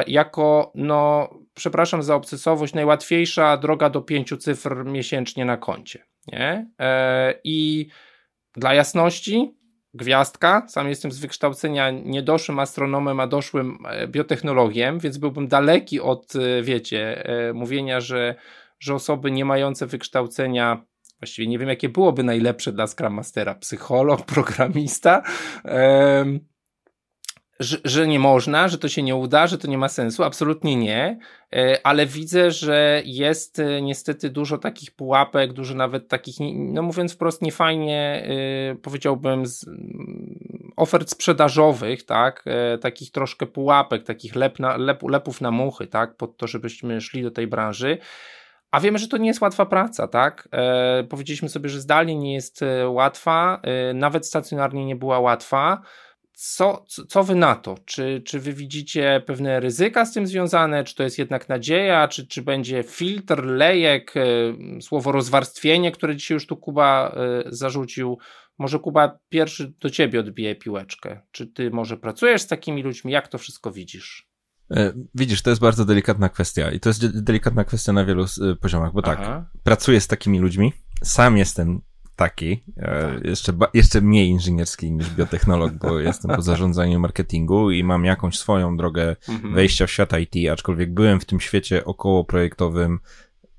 jako, 0.08 0.72
no, 0.76 1.30
przepraszam 1.54 2.04
za 2.04 2.16
obcesowość, 2.16 2.74
najłatwiejsza 2.74 3.58
droga 3.58 3.90
do 3.90 4.02
pięciu 4.02 4.38
cyfr 4.38 4.86
miesięcznie 4.86 5.46
na 5.46 5.58
koncie. 5.58 6.06
Nie? 6.28 6.70
I 7.44 7.88
dla 8.56 8.74
jasności, 8.74 9.60
gwiazdka. 9.94 10.66
Sam 10.68 10.90
jestem 10.90 11.12
z 11.12 11.20
wykształcenia 11.20 11.92
niedoszłym 11.92 12.60
astronomem, 12.60 13.20
a 13.20 13.28
doszłym 13.28 13.78
e, 13.86 14.08
biotechnologiem, 14.08 15.00
więc 15.00 15.18
byłbym 15.18 15.48
daleki 15.48 16.02
od, 16.02 16.36
e, 16.36 16.64
wiecie, 16.64 17.26
e, 17.26 17.54
mówienia, 17.54 18.02
że, 18.02 18.36
że 18.80 18.96
osoby 18.96 19.32
nie 19.32 19.46
mające 19.46 19.88
wykształcenia 19.88 20.86
właściwie 21.20 21.48
nie 21.48 21.60
wiem, 21.60 21.70
jakie 21.70 21.90
byłoby 21.90 22.24
najlepsze 22.24 22.72
dla 22.72 22.88
Scrum 22.88 23.14
Mastera, 23.14 23.56
psycholog, 23.56 24.26
programista, 24.26 25.24
że, 27.60 27.78
że, 27.84 28.08
nie 28.08 28.20
można, 28.20 28.68
że 28.68 28.78
to 28.78 28.90
się 28.90 29.04
nie 29.04 29.16
uda, 29.16 29.48
że 29.48 29.58
to 29.58 29.68
nie 29.68 29.78
ma 29.78 29.90
sensu. 29.90 30.24
Absolutnie 30.24 30.76
nie, 30.76 31.20
e, 31.54 31.80
ale 31.84 32.06
widzę, 32.06 32.52
że 32.52 33.02
jest 33.06 33.60
e, 33.60 33.82
niestety 33.82 34.30
dużo 34.30 34.58
takich 34.58 34.92
pułapek, 34.92 35.54
dużo 35.54 35.76
nawet 35.76 36.08
takich, 36.08 36.36
no 36.56 36.82
mówiąc 36.82 37.14
wprost, 37.14 37.42
niefajnie, 37.42 38.28
e, 38.72 38.76
powiedziałbym, 38.76 39.44
mm, 39.68 40.74
ofert 40.76 41.10
sprzedażowych, 41.10 42.04
tak, 42.04 42.46
takich 42.82 43.12
troszkę 43.12 43.46
pułapek, 43.46 44.04
takich 44.04 44.36
lep 44.36 44.60
na, 44.60 44.78
lep, 44.78 45.04
lepów 45.04 45.42
na 45.42 45.52
muchy, 45.52 45.88
tak, 45.88 46.16
pod 46.16 46.38
to, 46.38 46.48
żebyśmy 46.48 47.02
szli 47.02 47.24
do 47.24 47.32
tej 47.32 47.48
branży. 47.48 47.98
A 48.72 48.80
wiemy, 48.80 49.00
że 49.00 49.08
to 49.08 49.18
nie 49.18 49.28
jest 49.28 49.42
łatwa 49.42 49.66
praca, 49.66 50.08
tak? 50.08 50.50
Powiedzieliśmy 51.10 51.50
sobie, 51.50 51.70
że 51.70 51.82
zdalnie 51.82 52.16
nie 52.16 52.34
jest 52.34 52.62
łatwa, 52.88 53.62
nawet 53.94 54.28
stacjonarnie 54.28 54.86
nie 54.86 54.96
była 54.96 55.20
łatwa. 55.20 55.82
Co, 56.42 56.86
co 57.10 57.24
wy 57.24 57.36
na 57.36 57.56
to? 57.56 57.76
Czy, 57.86 58.22
czy 58.26 58.40
wy 58.40 58.54
widzicie 58.54 59.22
pewne 59.26 59.60
ryzyka 59.60 60.06
z 60.06 60.14
tym 60.14 60.28
związane? 60.28 60.84
Czy 60.84 60.96
to 60.96 61.04
jest 61.04 61.20
jednak 61.20 61.50
nadzieja? 61.50 62.08
Czy, 62.08 62.28
czy 62.28 62.42
będzie 62.42 62.84
filtr, 62.84 63.44
lejek, 63.44 64.14
e, 64.18 64.22
słowo 64.82 65.12
rozwarstwienie, 65.12 65.92
które 65.92 66.16
dzisiaj 66.16 66.36
już 66.36 66.48
tu 66.48 66.58
Kuba 66.58 67.16
e, 67.16 67.44
zarzucił? 67.46 68.18
Może 68.58 68.80
Kuba 68.80 69.20
pierwszy 69.30 69.74
do 69.80 69.90
ciebie 69.90 70.20
odbije 70.20 70.56
piłeczkę. 70.56 71.22
Czy 71.32 71.48
ty 71.48 71.72
może 71.72 71.98
pracujesz 71.98 72.42
z 72.42 72.48
takimi 72.48 72.84
ludźmi? 72.84 73.12
Jak 73.12 73.28
to 73.28 73.38
wszystko 73.38 73.72
widzisz? 73.72 74.30
E, 74.72 74.94
widzisz, 75.16 75.42
to 75.42 75.50
jest 75.50 75.62
bardzo 75.62 75.86
delikatna 75.86 76.30
kwestia 76.30 76.72
i 76.72 76.80
to 76.80 76.90
jest 76.90 77.24
delikatna 77.24 77.64
kwestia 77.64 77.94
na 77.94 78.06
wielu 78.06 78.26
poziomach, 78.62 78.94
bo 78.94 79.02
tak, 79.02 79.20
Aha. 79.22 79.46
tak, 79.54 79.64
pracuję 79.64 80.02
z 80.02 80.08
takimi 80.08 80.40
ludźmi, 80.40 80.74
sam 81.04 81.38
jestem 81.38 81.82
taki, 82.20 82.64
e, 82.78 83.14
tak. 83.14 83.26
jeszcze, 83.26 83.54
jeszcze 83.74 84.02
mniej 84.02 84.30
inżynierski 84.30 84.92
niż 84.92 85.10
biotechnolog, 85.10 85.74
bo 85.74 86.00
jestem 86.10 86.36
po 86.36 86.42
zarządzaniu 86.42 87.00
marketingu 87.00 87.72
i 87.72 87.84
mam 87.84 88.06
jakąś 88.06 88.40
swoją 88.40 88.78
drogę 88.78 89.16
mhm. 89.30 89.54
wejścia 89.54 89.88
w 89.88 89.92
świat 89.92 90.10
IT, 90.20 90.50
aczkolwiek 90.52 90.94
byłem 90.94 91.20
w 91.20 91.26
tym 91.26 91.40
świecie 91.40 91.86
około 91.86 92.24
projektowym 92.24 93.00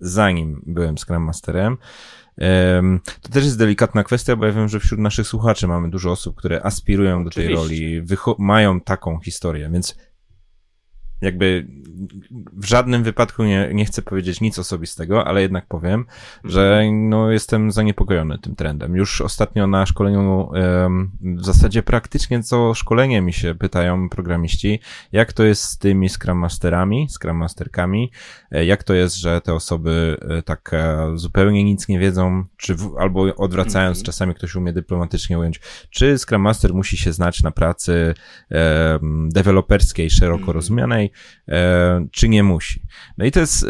zanim 0.01 0.63
byłem 0.67 0.99
Scrum 0.99 1.23
Masterem. 1.23 1.77
To 3.23 3.29
też 3.33 3.45
jest 3.45 3.59
delikatna 3.59 4.05
kwestia, 4.05 4.37
bo 4.37 4.47
ja 4.47 4.53
wiem, 4.53 4.69
że 4.69 4.81
wśród 4.81 5.01
naszych 5.01 5.27
słuchaczy 5.27 5.69
mamy 5.69 5.91
dużo 5.91 6.11
osób, 6.11 6.37
które 6.37 6.63
aspirują 6.63 7.25
do 7.25 7.31
tej 7.31 7.49
roli, 7.49 8.03
mają 8.39 8.81
taką 8.81 9.21
historię, 9.21 9.71
więc 9.73 9.97
jakby 11.21 11.67
w 12.53 12.65
żadnym 12.65 13.03
wypadku 13.03 13.45
nie, 13.45 13.71
nie 13.75 13.85
chcę 13.85 14.03
powiedzieć 14.03 14.41
nic 14.41 14.59
osobistego, 14.59 15.27
ale 15.27 15.43
jednak 15.43 15.67
powiem, 15.67 16.07
że 16.45 16.83
no, 16.93 17.31
jestem 17.31 17.71
zaniepokojony 17.71 18.39
tym 18.39 18.57
trendem. 18.57 18.97
Już 18.97 19.21
ostatnio 19.21 19.67
na 19.67 19.87
szkoleniu, 19.87 20.51
w 21.21 21.45
zasadzie 21.45 21.83
praktycznie 21.83 22.43
co 22.43 22.75
szkolenie 22.75 23.21
mi 23.21 23.33
się 23.33 23.55
pytają 23.55 24.09
programiści, 24.09 24.81
jak 25.13 25.33
to 25.33 25.45
jest 25.45 25.63
z 25.63 25.79
tymi 25.79 26.09
Scrum 26.09 26.39
Masterami, 26.39 27.09
Scrum 27.11 27.37
Masterkami, 27.37 28.11
e, 28.51 28.65
jak 28.65 28.85
to 28.85 28.95
jest, 28.95 29.17
że 29.17 29.41
te 29.41 29.55
osoby 29.55 30.17
e, 30.39 30.43
tak 30.43 30.71
e, 30.73 31.13
zupełnie 31.15 31.65
nic 31.65 31.89
nie 31.89 31.99
wiedzą, 31.99 32.45
czy 32.57 32.75
w, 32.75 32.97
albo 32.99 33.21
odwracając, 33.37 33.99
mm 33.99 34.03
-hmm. 34.03 34.07
czasami 34.07 34.35
ktoś 34.35 34.55
umie 34.55 34.73
dyplomatycznie 34.73 35.39
ująć, 35.39 35.61
czy 35.91 36.19
Scrum 36.19 36.43
Master 36.43 36.75
musi 36.75 36.97
się 36.97 37.13
znać 37.13 37.43
na 37.43 37.51
pracy 37.51 38.15
deweloperskiej, 39.29 40.11
szeroko 40.11 40.37
mm 40.37 40.49
-hmm. 40.49 40.55
rozumianej, 40.55 41.10
e, 41.49 42.07
czy 42.13 42.29
nie 42.29 42.43
musi. 42.43 42.83
No 43.19 43.25
i 43.25 43.31
to 43.31 43.41
jest, 43.41 43.67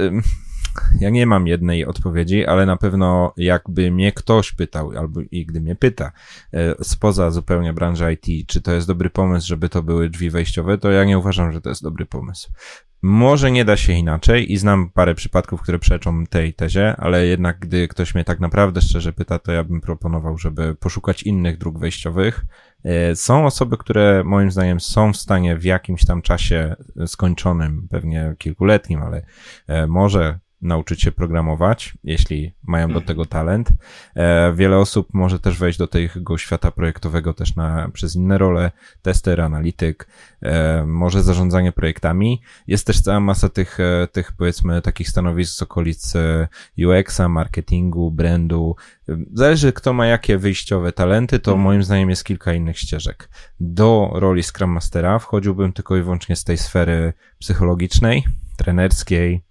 ja 1.01 1.11
nie 1.11 1.27
mam 1.27 1.47
jednej 1.47 1.87
odpowiedzi, 1.87 2.47
ale 2.47 2.67
na 2.67 2.77
pewno 2.77 3.33
jakby 3.37 3.91
mnie 3.91 4.13
ktoś 4.13 4.53
pytał, 4.53 4.93
albo 4.99 5.21
i 5.31 5.47
gdy 5.47 5.61
mnie 5.61 5.77
pyta 5.77 6.13
e, 6.53 6.85
spoza 6.85 7.31
zupełnie 7.31 7.73
branży 7.73 8.13
IT, 8.13 8.49
czy 8.49 8.63
to 8.63 8.73
jest 8.73 8.87
dobry 8.87 9.11
pomysł, 9.11 9.47
żeby 9.47 9.69
to 9.69 9.83
były 9.83 10.11
drzwi 10.11 10.31
wejściowe, 10.31 10.79
to 10.79 10.91
ja 10.91 11.05
nie 11.05 11.19
uważam, 11.19 11.53
że 11.53 11.61
to 11.61 11.69
jest 11.69 11.83
dobry 11.83 12.07
pomysł. 12.07 12.53
Może 13.03 13.51
nie 13.51 13.65
da 13.65 13.77
się 13.77 13.93
inaczej 13.93 14.53
i 14.53 14.57
znam 14.57 14.91
parę 14.91 15.15
przypadków, 15.15 15.63
które 15.63 15.79
przeczą 15.79 16.27
tej 16.27 16.55
tezie, 16.55 16.97
ale 16.97 17.27
jednak 17.27 17.59
gdy 17.59 17.89
ktoś 17.89 18.15
mnie 18.15 18.25
tak 18.25 18.41
naprawdę 18.41 18.81
szczerze 18.81 19.13
pyta, 19.13 19.39
to 19.39 19.53
ja 19.53 19.65
bym 19.65 19.81
proponował, 19.81 20.39
żeby 20.39 20.75
poszukać 20.75 21.23
innych 21.23 21.59
dróg 21.59 21.79
wejściowych. 21.79 22.45
E, 22.85 23.17
są 23.17 23.47
osoby, 23.47 23.77
które 23.77 24.25
moim 24.25 24.51
zdaniem 24.51 24.81
są 24.81 25.13
w 25.13 25.17
stanie 25.17 25.57
w 25.57 25.65
jakimś 25.65 26.05
tam 26.05 26.23
czasie 26.23 26.77
skończonym, 27.07 27.89
pewnie 27.91 28.35
kilkuletnim, 28.39 29.03
ale 29.03 29.23
e, 29.67 29.87
może 29.87 30.39
nauczyć 30.63 31.03
się 31.03 31.13
programować, 31.13 31.95
jeśli 32.05 32.55
mają 32.63 32.87
do 32.87 32.93
mhm. 32.93 33.07
tego 33.07 33.27
talent. 33.27 33.73
E, 34.15 34.53
wiele 34.53 34.79
osób 34.79 35.09
może 35.13 35.39
też 35.39 35.59
wejść 35.59 35.79
do 35.79 35.87
tego 35.87 36.39
świata 36.39 36.71
projektowego 36.71 37.35
też 37.35 37.57
na, 37.57 37.91
przez 37.93 38.17
inne 38.17 38.39
role, 38.39 38.71
tester, 39.03 39.41
analityk, 39.41 40.09
e, 40.43 40.85
może 40.87 41.23
zarządzanie 41.23 41.73
projektami. 41.73 42.43
Jest 42.67 42.87
też 42.87 43.01
cała 43.01 43.21
masa 43.21 43.49
tych, 43.49 43.81
e, 43.81 44.09
tych 44.13 44.33
powiedzmy 44.33 44.83
takich 44.83 45.09
stanowisk 45.09 45.53
z 45.53 45.63
okolic 45.63 46.13
UX-a, 46.79 47.29
marketingu, 47.29 48.11
brandu. 48.11 48.77
Zależy 49.33 49.73
kto 49.73 49.93
ma 49.93 50.07
jakie 50.07 50.39
wyjściowe 50.39 50.93
talenty, 50.93 51.39
to 51.39 51.51
mhm. 51.51 51.65
moim 51.65 51.83
zdaniem 51.83 52.11
jest 52.11 52.25
kilka 52.25 52.53
innych 52.53 52.79
ścieżek. 52.79 53.29
Do 53.61 54.11
roli 54.15 54.43
Scrum 54.43 54.71
Mastera 54.71 55.19
wchodziłbym 55.19 55.73
tylko 55.73 55.97
i 55.97 56.03
wyłącznie 56.03 56.37
z 56.37 56.45
tej 56.45 56.59
sfery 56.59 57.13
psychologicznej, 57.39 58.25
trenerskiej, 58.57 59.43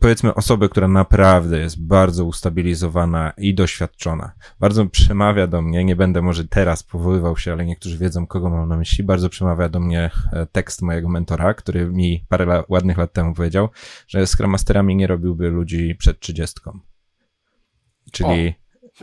powiedzmy 0.00 0.34
osobę, 0.34 0.68
która 0.68 0.88
naprawdę 0.88 1.58
jest 1.58 1.86
bardzo 1.86 2.24
ustabilizowana 2.24 3.32
i 3.36 3.54
doświadczona. 3.54 4.32
Bardzo 4.60 4.86
przemawia 4.86 5.46
do 5.46 5.62
mnie, 5.62 5.84
nie 5.84 5.96
będę 5.96 6.22
może 6.22 6.48
teraz 6.48 6.82
powoływał 6.82 7.36
się, 7.36 7.52
ale 7.52 7.66
niektórzy 7.66 7.98
wiedzą, 7.98 8.26
kogo 8.26 8.50
mam 8.50 8.68
na 8.68 8.76
myśli, 8.76 9.04
bardzo 9.04 9.28
przemawia 9.28 9.68
do 9.68 9.80
mnie 9.80 10.10
e, 10.32 10.46
tekst 10.46 10.82
mojego 10.82 11.08
mentora, 11.08 11.54
który 11.54 11.86
mi 11.86 12.24
parę 12.28 12.44
la 12.44 12.64
ładnych 12.68 12.98
lat 12.98 13.12
temu 13.12 13.34
powiedział, 13.34 13.68
że 14.08 14.26
Scrum 14.26 14.50
Masterami 14.50 14.96
nie 14.96 15.06
robiłby 15.06 15.50
ludzi 15.50 15.94
przed 15.98 16.20
trzydziestką. 16.20 16.78
Czyli 18.12 18.54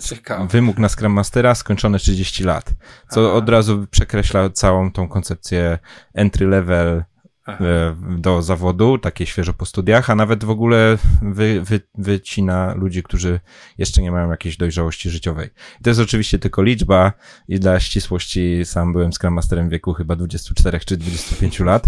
Ciekawe. 0.01 0.47
Wymóg 0.47 0.77
na 0.77 0.89
Scrum 0.89 1.13
Mastera 1.13 1.55
skończone 1.55 1.99
30 1.99 2.43
lat, 2.43 2.73
co 3.09 3.27
Aha. 3.27 3.33
od 3.33 3.49
razu 3.49 3.87
przekreśla 3.91 4.49
całą 4.49 4.91
tą 4.91 5.07
koncepcję 5.07 5.79
entry 6.13 6.47
level 6.47 7.03
E, 7.47 7.95
do 8.17 8.41
zawodu, 8.41 8.97
takie 8.97 9.25
świeżo 9.25 9.53
po 9.53 9.65
studiach, 9.65 10.09
a 10.09 10.15
nawet 10.15 10.43
w 10.43 10.49
ogóle 10.49 10.97
wy, 11.21 11.61
wy, 11.61 11.81
wycina 11.97 12.73
ludzi, 12.73 13.03
którzy 13.03 13.39
jeszcze 13.77 14.01
nie 14.01 14.11
mają 14.11 14.31
jakiejś 14.31 14.57
dojrzałości 14.57 15.09
życiowej. 15.09 15.49
I 15.81 15.83
to 15.83 15.89
jest 15.89 15.99
oczywiście 15.99 16.39
tylko 16.39 16.63
liczba 16.63 17.13
i 17.47 17.59
dla 17.59 17.79
ścisłości 17.79 18.65
sam 18.65 18.93
byłem 18.93 19.13
Scrum 19.13 19.33
Masterem 19.33 19.67
w 19.67 19.71
wieku 19.71 19.93
chyba 19.93 20.15
24 20.15 20.79
czy 20.79 20.97
25 20.97 21.59
lat. 21.59 21.85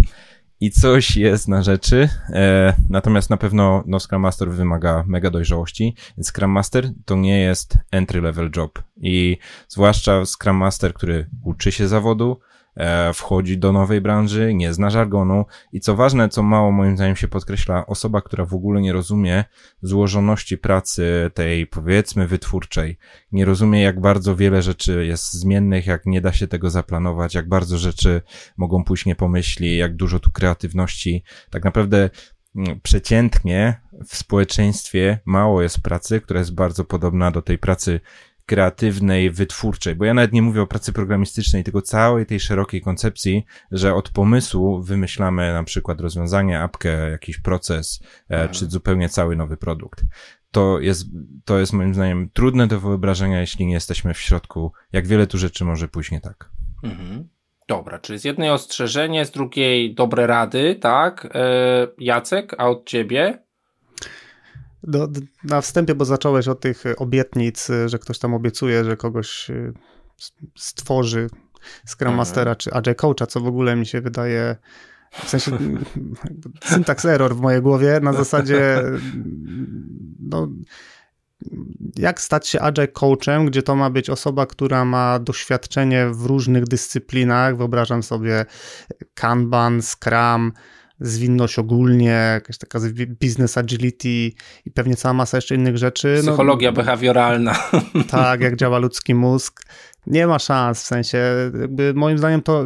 I 0.62 0.70
coś 0.70 1.16
jest 1.16 1.48
na 1.48 1.62
rzeczy, 1.62 2.08
e, 2.28 2.76
natomiast 2.90 3.30
na 3.30 3.36
pewno 3.36 3.84
no, 3.86 4.00
Scrum 4.00 4.22
Master 4.22 4.50
wymaga 4.50 5.04
mega 5.06 5.30
dojrzałości, 5.30 5.96
więc 6.16 6.28
Scrum 6.28 6.50
Master 6.50 6.90
to 7.04 7.16
nie 7.16 7.40
jest 7.40 7.78
entry 7.90 8.20
level 8.20 8.50
job. 8.56 8.82
I 8.96 9.38
zwłaszcza 9.68 10.26
Scrum 10.26 10.56
Master, 10.56 10.94
który 10.94 11.28
uczy 11.44 11.72
się 11.72 11.88
zawodu, 11.88 12.40
wchodzi 13.14 13.58
do 13.58 13.72
nowej 13.72 14.00
branży, 14.00 14.54
nie 14.54 14.72
zna 14.72 14.90
żargonu. 14.90 15.44
I 15.72 15.80
co 15.80 15.96
ważne, 15.96 16.28
co 16.28 16.42
mało 16.42 16.72
moim 16.72 16.96
zdaniem 16.96 17.16
się 17.16 17.28
podkreśla, 17.28 17.86
osoba, 17.86 18.22
która 18.22 18.44
w 18.44 18.54
ogóle 18.54 18.80
nie 18.80 18.92
rozumie 18.92 19.44
złożoności 19.82 20.58
pracy 20.58 21.30
tej 21.34 21.66
powiedzmy 21.66 22.26
wytwórczej, 22.26 22.98
nie 23.32 23.44
rozumie 23.44 23.82
jak 23.82 24.00
bardzo 24.00 24.36
wiele 24.36 24.62
rzeczy 24.62 25.06
jest 25.06 25.32
zmiennych, 25.32 25.86
jak 25.86 26.06
nie 26.06 26.20
da 26.20 26.32
się 26.32 26.48
tego 26.48 26.70
zaplanować, 26.70 27.34
jak 27.34 27.48
bardzo 27.48 27.78
rzeczy 27.78 28.22
mogą 28.56 28.84
pójść 28.84 29.06
nie 29.06 29.16
pomyśli, 29.16 29.76
jak 29.76 29.96
dużo 29.96 30.20
tu 30.20 30.30
kreatywności, 30.30 31.24
tak 31.50 31.64
naprawdę 31.64 32.10
mm, 32.56 32.80
przeciętnie 32.80 33.80
w 34.08 34.16
społeczeństwie 34.16 35.18
mało 35.24 35.62
jest 35.62 35.80
pracy, 35.80 36.20
która 36.20 36.40
jest 36.40 36.54
bardzo 36.54 36.84
podobna 36.84 37.30
do 37.30 37.42
tej 37.42 37.58
pracy 37.58 38.00
kreatywnej, 38.50 39.30
wytwórczej, 39.30 39.94
bo 39.94 40.04
ja 40.04 40.14
nawet 40.14 40.32
nie 40.32 40.42
mówię 40.42 40.62
o 40.62 40.66
pracy 40.66 40.92
programistycznej, 40.92 41.64
tylko 41.64 41.82
całej 41.82 42.26
tej 42.26 42.40
szerokiej 42.40 42.80
koncepcji, 42.80 43.44
że 43.70 43.94
od 43.94 44.10
pomysłu 44.10 44.82
wymyślamy 44.82 45.52
na 45.52 45.64
przykład 45.64 46.00
rozwiązanie, 46.00 46.60
apkę, 46.60 47.10
jakiś 47.10 47.38
proces, 47.38 48.00
e, 48.02 48.34
mhm. 48.34 48.50
czy 48.50 48.66
zupełnie 48.66 49.08
cały 49.08 49.36
nowy 49.36 49.56
produkt. 49.56 50.04
To 50.50 50.80
jest, 50.80 51.06
to 51.44 51.58
jest 51.58 51.72
moim 51.72 51.94
zdaniem 51.94 52.30
trudne 52.32 52.66
do 52.66 52.80
wyobrażenia, 52.80 53.40
jeśli 53.40 53.66
nie 53.66 53.74
jesteśmy 53.74 54.14
w 54.14 54.20
środku, 54.20 54.72
jak 54.92 55.06
wiele 55.06 55.26
tu 55.26 55.38
rzeczy 55.38 55.64
może 55.64 55.88
pójść 55.88 56.10
nie 56.10 56.20
tak. 56.20 56.50
Mhm. 56.82 57.28
Dobra, 57.68 57.98
czyli 57.98 58.18
z 58.18 58.24
jednej 58.24 58.50
ostrzeżenie, 58.50 59.24
z 59.24 59.30
drugiej 59.30 59.94
dobre 59.94 60.26
rady, 60.26 60.74
tak? 60.74 61.28
E, 61.34 61.86
Jacek, 61.98 62.54
a 62.58 62.68
od 62.68 62.86
ciebie? 62.86 63.38
Do, 64.82 65.06
do, 65.08 65.20
na 65.44 65.60
wstępie, 65.60 65.94
bo 65.94 66.04
zacząłeś 66.04 66.48
od 66.48 66.60
tych 66.60 66.84
obietnic, 66.96 67.68
że 67.86 67.98
ktoś 67.98 68.18
tam 68.18 68.34
obiecuje, 68.34 68.84
że 68.84 68.96
kogoś 68.96 69.50
y, 69.50 69.72
stworzy 70.56 71.30
Scrum 71.86 72.08
mhm. 72.08 72.16
Mastera 72.16 72.56
czy 72.56 72.72
Agile 72.72 72.94
Coacha, 72.94 73.26
co 73.26 73.40
w 73.40 73.46
ogóle 73.46 73.76
mi 73.76 73.86
się 73.86 74.00
wydaje 74.00 74.56
w 75.12 75.28
sensie 75.28 75.58
syntax 76.64 77.04
error 77.04 77.36
w 77.36 77.40
mojej 77.40 77.62
głowie 77.62 78.00
na 78.02 78.12
zasadzie 78.12 78.82
no, 80.20 80.48
jak 81.96 82.20
stać 82.20 82.48
się 82.48 82.60
agile 82.60 82.88
coachem, 82.88 83.46
gdzie 83.46 83.62
to 83.62 83.76
ma 83.76 83.90
być 83.90 84.10
osoba, 84.10 84.46
która 84.46 84.84
ma 84.84 85.18
doświadczenie 85.18 86.06
w 86.12 86.26
różnych 86.26 86.64
dyscyplinach, 86.64 87.56
wyobrażam 87.56 88.02
sobie 88.02 88.44
Kanban, 89.14 89.82
Scrum, 89.82 90.52
zwinność 91.00 91.58
ogólnie, 91.58 92.08
jakaś 92.08 92.58
taka 92.58 92.78
business 93.20 93.58
agility 93.58 94.08
i 94.64 94.70
pewnie 94.74 94.96
cała 94.96 95.14
masa 95.14 95.36
jeszcze 95.36 95.54
innych 95.54 95.78
rzeczy. 95.78 96.14
No, 96.16 96.32
Psychologia 96.32 96.70
no, 96.70 96.76
behawioralna. 96.76 97.58
Tak, 98.10 98.40
jak 98.40 98.56
działa 98.56 98.78
ludzki 98.78 99.14
mózg. 99.14 99.62
Nie 100.06 100.26
ma 100.26 100.38
szans, 100.38 100.82
w 100.82 100.86
sensie 100.86 101.18
moim 101.94 102.18
zdaniem 102.18 102.42
to, 102.42 102.64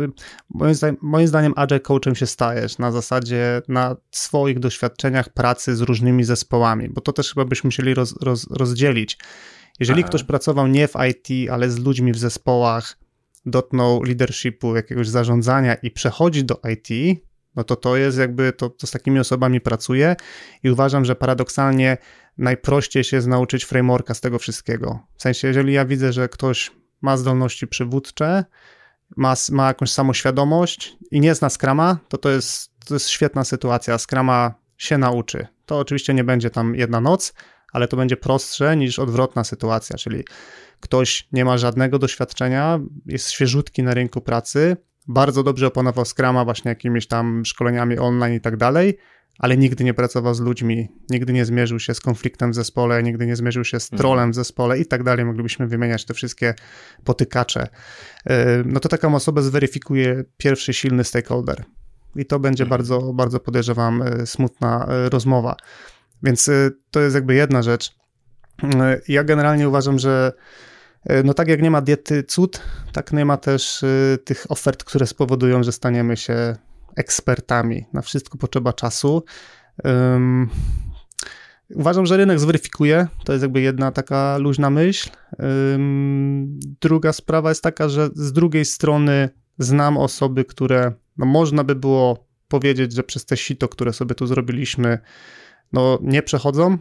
moim 0.51 0.74
zdaniem, 0.74 0.97
moim 1.03 1.28
zdaniem 1.28 1.53
agile 1.57 1.80
coachem 1.80 2.14
się 2.14 2.26
stajesz 2.26 2.78
na 2.78 2.93
zasadzie 2.93 3.62
na 3.68 3.97
swoich 4.11 4.59
doświadczeniach 4.59 5.28
pracy 5.28 5.76
z 5.76 5.80
różnymi 5.80 6.24
zespołami, 6.24 6.89
bo 6.89 7.01
to 7.01 7.12
też 7.12 7.35
chyba 7.35 7.45
byśmy 7.45 7.68
musieli 7.68 7.95
roz, 7.95 8.14
roz, 8.22 8.47
rozdzielić. 8.51 9.18
Jeżeli 9.80 10.01
Aha. 10.01 10.09
ktoś 10.09 10.24
pracował 10.24 10.66
nie 10.66 10.89
w 10.89 10.95
IT, 11.11 11.51
ale 11.51 11.70
z 11.70 11.78
ludźmi 11.78 12.12
w 12.12 12.18
zespołach, 12.18 12.97
dotknął 13.47 14.03
leadershipu, 14.03 14.76
jakiegoś 14.76 15.09
zarządzania 15.09 15.74
i 15.74 15.91
przechodzi 15.91 16.45
do 16.45 16.61
IT, 16.72 17.18
no 17.57 17.64
to 17.64 17.76
to 17.76 17.96
jest 17.96 18.18
jakby, 18.18 18.52
to, 18.52 18.70
to 18.70 18.86
z 18.86 18.90
takimi 18.90 19.18
osobami 19.18 19.61
pracuję 19.61 20.16
i 20.62 20.70
uważam, 20.70 21.05
że 21.05 21.16
paradoksalnie 21.16 21.96
najprościej 22.38 23.05
się 23.05 23.16
jest 23.16 23.28
nauczyć 23.28 23.64
frameworka 23.64 24.14
z 24.14 24.20
tego 24.20 24.38
wszystkiego. 24.38 24.98
W 25.16 25.22
sensie, 25.22 25.48
jeżeli 25.48 25.72
ja 25.72 25.84
widzę, 25.84 26.12
że 26.12 26.28
ktoś 26.28 26.72
ma 27.00 27.16
zdolności 27.16 27.66
przywódcze, 27.66 28.44
ma, 29.16 29.34
ma 29.50 29.68
jakąś 29.68 29.90
samoświadomość 29.90 30.96
i 31.11 31.20
nie 31.20 31.34
zna 31.34 31.50
Scrama, 31.50 31.98
to 32.09 32.18
to 32.18 32.30
jest, 32.30 32.70
to 32.86 32.94
jest 32.94 33.09
świetna 33.09 33.44
sytuacja. 33.44 33.98
Scrama 33.98 34.55
się 34.76 34.98
nauczy. 34.98 35.46
To 35.66 35.78
oczywiście 35.78 36.14
nie 36.14 36.24
będzie 36.24 36.50
tam 36.50 36.74
jedna 36.74 37.00
noc, 37.00 37.34
ale 37.72 37.88
to 37.88 37.96
będzie 37.96 38.16
prostsze 38.16 38.76
niż 38.76 38.98
odwrotna 38.98 39.44
sytuacja, 39.44 39.96
czyli 39.96 40.24
ktoś 40.80 41.28
nie 41.32 41.44
ma 41.44 41.59
żadnego 41.59 41.98
doświadczenia, 41.98 42.80
jest 43.07 43.30
świeżutki 43.30 43.82
na 43.82 43.94
rynku 43.94 44.20
pracy, 44.20 44.76
bardzo 45.09 45.42
dobrze 45.42 45.66
opanował 45.66 46.05
Scrama 46.05 46.44
właśnie 46.44 46.68
jakimiś 46.68 47.07
tam 47.07 47.44
szkoleniami 47.44 47.98
online 47.98 48.34
i 48.34 48.40
tak 48.40 48.57
dalej, 48.57 48.98
ale 49.38 49.57
nigdy 49.57 49.84
nie 49.84 49.94
pracował 49.94 50.34
z 50.34 50.40
ludźmi, 50.40 50.88
nigdy 51.11 51.32
nie 51.32 51.44
zmierzył 51.44 51.78
się 51.78 51.94
z 51.94 52.00
konfliktem 52.00 52.50
w 52.52 52.55
zespole, 52.55 53.02
nigdy 53.02 53.26
nie 53.26 53.36
zmierzył 53.36 53.64
się 53.64 53.80
z 53.80 53.84
mhm. 53.84 53.98
trolem 53.98 54.32
w 54.32 54.34
zespole 54.34 54.78
i 54.78 54.86
tak 54.86 55.02
dalej. 55.02 55.24
Moglibyśmy 55.24 55.66
wymieniać 55.66 56.05
te 56.05 56.14
wszystkie 56.14 56.55
potykacze. 57.05 57.68
E, 58.26 58.62
no 58.66 58.80
to 58.80 58.88
taką 58.88 59.14
osobę 59.14 59.42
zweryfikuje 59.42 60.24
pierwszy 60.36 60.74
silny 60.74 61.05
stakeholder. 61.05 61.64
I 62.16 62.26
to 62.26 62.38
będzie 62.38 62.64
mhm. 62.64 62.78
bardzo, 62.78 63.12
bardzo 63.12 63.40
podejrzewam 63.40 64.02
e, 64.02 64.26
smutna 64.26 64.86
e, 64.88 65.09
rozmowa. 65.09 65.57
Więc 66.22 66.50
to 66.90 67.00
jest 67.00 67.14
jakby 67.14 67.34
jedna 67.34 67.62
rzecz. 67.62 67.96
Ja 69.09 69.24
generalnie 69.24 69.68
uważam, 69.68 69.98
że 69.98 70.32
no 71.24 71.34
tak 71.34 71.48
jak 71.48 71.62
nie 71.62 71.70
ma 71.70 71.80
diety 71.80 72.22
cud, 72.22 72.61
tak 72.92 73.12
nie 73.12 73.24
ma 73.24 73.36
też 73.36 73.82
y, 73.82 74.18
tych 74.24 74.46
ofert, 74.48 74.84
które 74.84 75.07
spowodują, 75.07 75.62
że 75.62 75.72
staniemy 75.72 76.16
się 76.16 76.57
ekspertami. 76.96 77.84
Na 77.92 78.02
wszystko 78.02 78.38
potrzeba 78.38 78.72
czasu. 78.72 79.24
Um, 79.84 80.50
uważam, 81.74 82.07
że 82.07 82.16
rynek 82.16 82.40
zweryfikuje. 82.40 83.07
To 83.24 83.32
jest 83.32 83.42
jakby 83.42 83.61
jedna 83.61 83.92
taka 83.92 84.38
luźna 84.38 84.70
myśl. 84.70 85.11
Um, 85.38 86.59
druga 86.80 87.12
sprawa 87.12 87.48
jest 87.48 87.62
taka, 87.62 87.88
że 87.88 88.09
z 88.14 88.32
drugiej 88.32 88.64
strony 88.64 89.28
znam 89.59 89.96
osoby, 89.96 90.44
które 90.44 90.92
no 91.16 91.26
można 91.26 91.64
by 91.64 91.74
było 91.74 92.26
powiedzieć, 92.48 92.92
że 92.92 93.02
przez 93.02 93.24
te 93.26 93.36
sito, 93.36 93.68
które 93.68 93.92
sobie 93.92 94.14
tu 94.14 94.26
zrobiliśmy, 94.26 94.98
no 95.72 95.98
nie 96.02 96.22
przechodzą, 96.22 96.78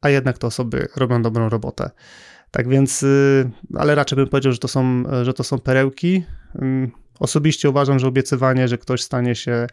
a 0.00 0.10
jednak 0.10 0.38
te 0.38 0.46
osoby 0.46 0.88
robią 0.96 1.22
dobrą 1.22 1.48
robotę. 1.48 1.90
Tak 2.56 2.68
więc, 2.68 3.02
y, 3.02 3.50
ale 3.74 3.94
raczej 3.94 4.16
bym 4.16 4.28
powiedział, 4.28 4.52
że 4.52 4.58
to 4.58 4.68
są, 4.68 5.02
że 5.22 5.34
to 5.34 5.44
są 5.44 5.58
perełki. 5.58 6.22
Osobiście 7.20 7.70
uważam, 7.70 7.98
że 7.98 8.06
obiecywanie, 8.06 8.68
że 8.68 8.78
ktoś 8.78 9.02
stanie 9.02 9.34
się 9.34 9.66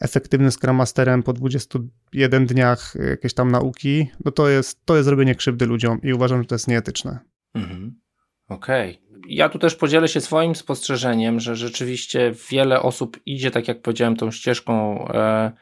efektywnym 0.00 0.50
Scrum 0.50 1.22
po 1.24 1.32
21 1.32 2.46
dniach 2.46 2.94
jakiejś 3.10 3.34
tam 3.34 3.50
nauki, 3.50 4.08
no 4.24 4.32
to 4.32 4.48
jest, 4.48 4.84
to 4.84 4.96
jest 4.96 5.08
robienie 5.08 5.34
krzywdy 5.34 5.66
ludziom 5.66 6.02
i 6.02 6.12
uważam, 6.12 6.42
że 6.42 6.48
to 6.48 6.54
jest 6.54 6.68
nieetyczne. 6.68 7.18
Mhm. 7.54 8.00
Okej. 8.48 8.90
Okay. 8.90 9.20
Ja 9.28 9.48
tu 9.48 9.58
też 9.58 9.74
podzielę 9.74 10.08
się 10.08 10.20
swoim 10.20 10.54
spostrzeżeniem, 10.54 11.40
że 11.40 11.56
rzeczywiście 11.56 12.32
wiele 12.50 12.82
osób 12.82 13.20
idzie, 13.26 13.50
tak 13.50 13.68
jak 13.68 13.82
powiedziałem, 13.82 14.16
tą 14.16 14.30
ścieżką 14.30 15.04
e, 15.08 15.52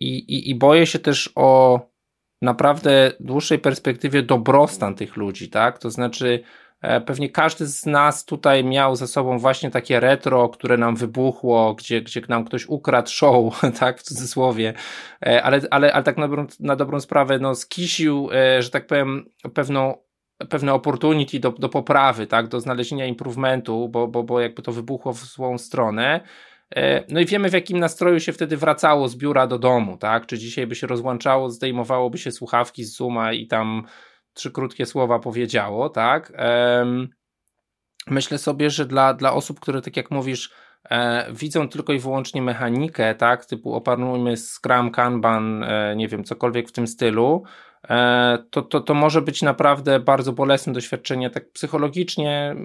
i, 0.00 0.50
i 0.50 0.54
boję 0.54 0.86
się 0.86 0.98
też 0.98 1.32
o 1.34 1.80
naprawdę 2.46 3.12
dłuższej 3.20 3.58
perspektywie 3.58 4.22
dobrostan 4.22 4.94
tych 4.94 5.16
ludzi, 5.16 5.50
tak? 5.50 5.78
To 5.78 5.90
znaczy, 5.90 6.42
e, 6.80 7.00
pewnie 7.00 7.30
każdy 7.30 7.66
z 7.66 7.86
nas 7.86 8.24
tutaj 8.24 8.64
miał 8.64 8.96
ze 8.96 9.06
sobą 9.06 9.38
właśnie 9.38 9.70
takie 9.70 10.00
retro, 10.00 10.48
które 10.48 10.76
nam 10.76 10.96
wybuchło, 10.96 11.74
gdzie, 11.74 12.02
gdzie 12.02 12.22
nam 12.28 12.44
ktoś 12.44 12.66
ukradł 12.66 13.10
show, 13.10 13.60
tak, 13.80 13.98
w 13.98 14.02
cudzysłowie, 14.02 14.74
e, 15.26 15.42
ale, 15.42 15.60
ale, 15.70 15.92
ale 15.92 16.02
tak 16.04 16.16
na 16.16 16.28
dobrą, 16.28 16.46
na 16.60 16.76
dobrą 16.76 17.00
sprawę, 17.00 17.38
no, 17.38 17.54
skisił, 17.54 18.28
e, 18.32 18.62
że 18.62 18.70
tak 18.70 18.86
powiem, 18.86 19.24
pewną 19.54 20.06
pewne 20.48 20.74
opportunity 20.74 21.40
do, 21.40 21.50
do 21.50 21.68
poprawy, 21.68 22.26
tak, 22.26 22.48
do 22.48 22.60
znalezienia 22.60 23.06
improvementu, 23.06 23.88
bo, 23.88 24.08
bo, 24.08 24.22
bo 24.22 24.40
jakby 24.40 24.62
to 24.62 24.72
wybuchło 24.72 25.12
w 25.12 25.18
złą 25.18 25.58
stronę, 25.58 26.20
no 27.08 27.20
i 27.20 27.26
wiemy, 27.26 27.50
w 27.50 27.52
jakim 27.52 27.78
nastroju 27.78 28.20
się 28.20 28.32
wtedy 28.32 28.56
wracało 28.56 29.08
z 29.08 29.16
biura 29.16 29.46
do 29.46 29.58
domu, 29.58 29.96
tak? 29.96 30.26
Czy 30.26 30.38
dzisiaj 30.38 30.66
by 30.66 30.74
się 30.74 30.86
rozłączało, 30.86 31.50
zdejmowałoby 31.50 32.18
się 32.18 32.32
słuchawki 32.32 32.84
z 32.84 32.96
Zooma 32.96 33.32
i 33.32 33.46
tam 33.46 33.82
trzy 34.34 34.50
krótkie 34.50 34.86
słowa 34.86 35.18
powiedziało, 35.18 35.88
tak? 35.88 36.32
Myślę 38.10 38.38
sobie, 38.38 38.70
że 38.70 38.86
dla, 38.86 39.14
dla 39.14 39.32
osób, 39.32 39.60
które, 39.60 39.82
tak 39.82 39.96
jak 39.96 40.10
mówisz, 40.10 40.50
e, 40.90 41.32
widzą 41.32 41.68
tylko 41.68 41.92
i 41.92 41.98
wyłącznie 41.98 42.42
mechanikę, 42.42 43.14
tak? 43.14 43.46
Typu 43.46 43.74
opanujmy 43.74 44.36
Scrum, 44.36 44.90
Kanban, 44.90 45.64
e, 45.64 45.96
nie 45.96 46.08
wiem, 46.08 46.24
cokolwiek 46.24 46.68
w 46.68 46.72
tym 46.72 46.86
stylu, 46.86 47.42
e, 47.44 47.48
to, 48.50 48.62
to, 48.62 48.80
to 48.80 48.94
może 48.94 49.22
być 49.22 49.42
naprawdę 49.42 50.00
bardzo 50.00 50.32
bolesne 50.32 50.72
doświadczenie 50.72 51.30
tak 51.30 51.50
psychologicznie, 51.50 52.56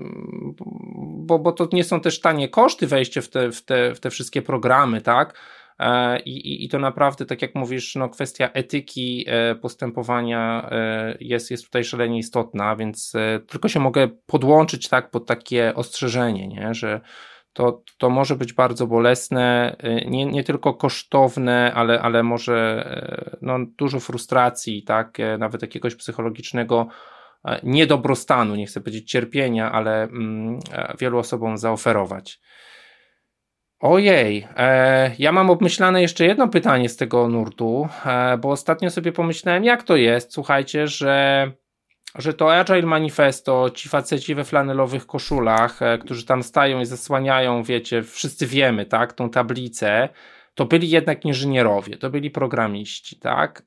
bo, 0.99 1.39
bo 1.39 1.51
to 1.51 1.67
nie 1.74 1.84
są 1.84 1.99
też 1.99 2.19
tanie 2.19 2.49
koszty 2.49 2.88
wejście 2.88 3.22
w 3.22 3.30
te, 3.30 3.51
w 3.51 3.65
te, 3.65 3.95
w 3.95 3.99
te 3.99 4.09
wszystkie 4.09 4.41
programy, 4.41 5.01
tak? 5.01 5.34
E, 5.82 6.19
I, 6.19 6.65
I 6.65 6.69
to 6.69 6.80
naprawdę, 6.80 7.26
tak 7.26 7.41
jak 7.41 7.55
mówisz, 7.55 7.95
no, 7.95 8.09
kwestia 8.09 8.49
etyki 8.53 9.26
e, 9.28 9.55
postępowania 9.55 10.69
e, 10.72 11.17
jest, 11.19 11.51
jest 11.51 11.65
tutaj 11.65 11.84
szalenie 11.84 12.17
istotna, 12.17 12.76
więc 12.76 13.13
tylko 13.47 13.69
się 13.69 13.80
mogę 13.80 14.07
podłączyć 14.26 14.89
tak 14.89 15.11
pod 15.11 15.26
takie 15.26 15.76
ostrzeżenie, 15.76 16.47
nie? 16.47 16.74
że 16.74 17.01
to, 17.53 17.83
to 17.97 18.09
może 18.09 18.35
być 18.35 18.53
bardzo 18.53 18.87
bolesne, 18.87 19.75
nie, 20.07 20.25
nie 20.25 20.43
tylko 20.43 20.73
kosztowne, 20.73 21.73
ale, 21.75 22.01
ale 22.01 22.23
może 22.23 22.85
no, 23.41 23.57
dużo 23.77 23.99
frustracji, 23.99 24.83
tak? 24.83 25.17
nawet 25.39 25.61
jakiegoś 25.61 25.95
psychologicznego 25.95 26.87
niedobrostanu, 27.63 28.55
nie 28.55 28.65
chcę 28.65 28.81
powiedzieć 28.81 29.11
cierpienia, 29.11 29.71
ale 29.71 30.03
mm, 30.03 30.59
wielu 30.99 31.17
osobom 31.17 31.57
zaoferować. 31.57 32.39
Ojej, 33.81 34.47
e, 34.57 35.11
ja 35.19 35.31
mam 35.31 35.49
obmyślane 35.49 36.01
jeszcze 36.01 36.25
jedno 36.25 36.47
pytanie 36.47 36.89
z 36.89 36.97
tego 36.97 37.27
nurtu, 37.27 37.87
e, 38.05 38.37
bo 38.37 38.49
ostatnio 38.49 38.89
sobie 38.89 39.11
pomyślałem, 39.11 39.63
jak 39.63 39.83
to 39.83 39.95
jest, 39.95 40.33
słuchajcie, 40.33 40.87
że, 40.87 41.51
że 42.16 42.34
to 42.34 42.55
Agile 42.55 42.82
Manifesto, 42.82 43.70
ci 43.70 43.89
faceci 43.89 44.36
we 44.36 44.43
flanelowych 44.43 45.05
koszulach, 45.05 45.82
e, 45.82 45.97
którzy 45.97 46.26
tam 46.26 46.43
stają 46.43 46.80
i 46.80 46.86
zasłaniają, 46.86 47.64
wiecie, 47.64 48.03
wszyscy 48.03 48.47
wiemy, 48.47 48.86
tak, 48.86 49.14
tą 49.14 49.30
tablicę, 49.30 50.09
to 50.55 50.66
byli 50.66 50.89
jednak 50.89 51.26
inżynierowie, 51.26 51.97
to 51.97 52.09
byli 52.09 52.32
programiści, 52.32 53.20
tak, 53.20 53.64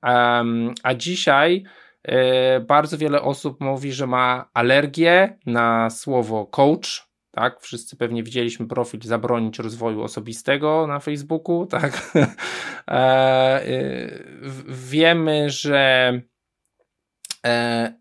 a 0.82 0.94
dzisiaj 0.96 1.64
e, 2.02 2.60
bardzo 2.60 2.98
wiele 2.98 3.22
osób 3.22 3.60
mówi, 3.60 3.92
że 3.92 4.06
ma 4.06 4.50
alergię 4.54 5.38
na 5.46 5.90
słowo 5.90 6.46
coach, 6.46 7.14
tak? 7.34 7.60
Wszyscy 7.60 7.96
pewnie 7.96 8.22
widzieliśmy 8.22 8.66
profil 8.66 9.00
zabronić 9.02 9.58
rozwoju 9.58 10.02
osobistego 10.02 10.86
na 10.86 11.00
Facebooku, 11.00 11.66
tak? 11.66 11.92
e, 12.88 13.68
y, 13.68 14.24
wiemy, 14.68 15.50
że, 15.50 16.12
e, 16.14 16.22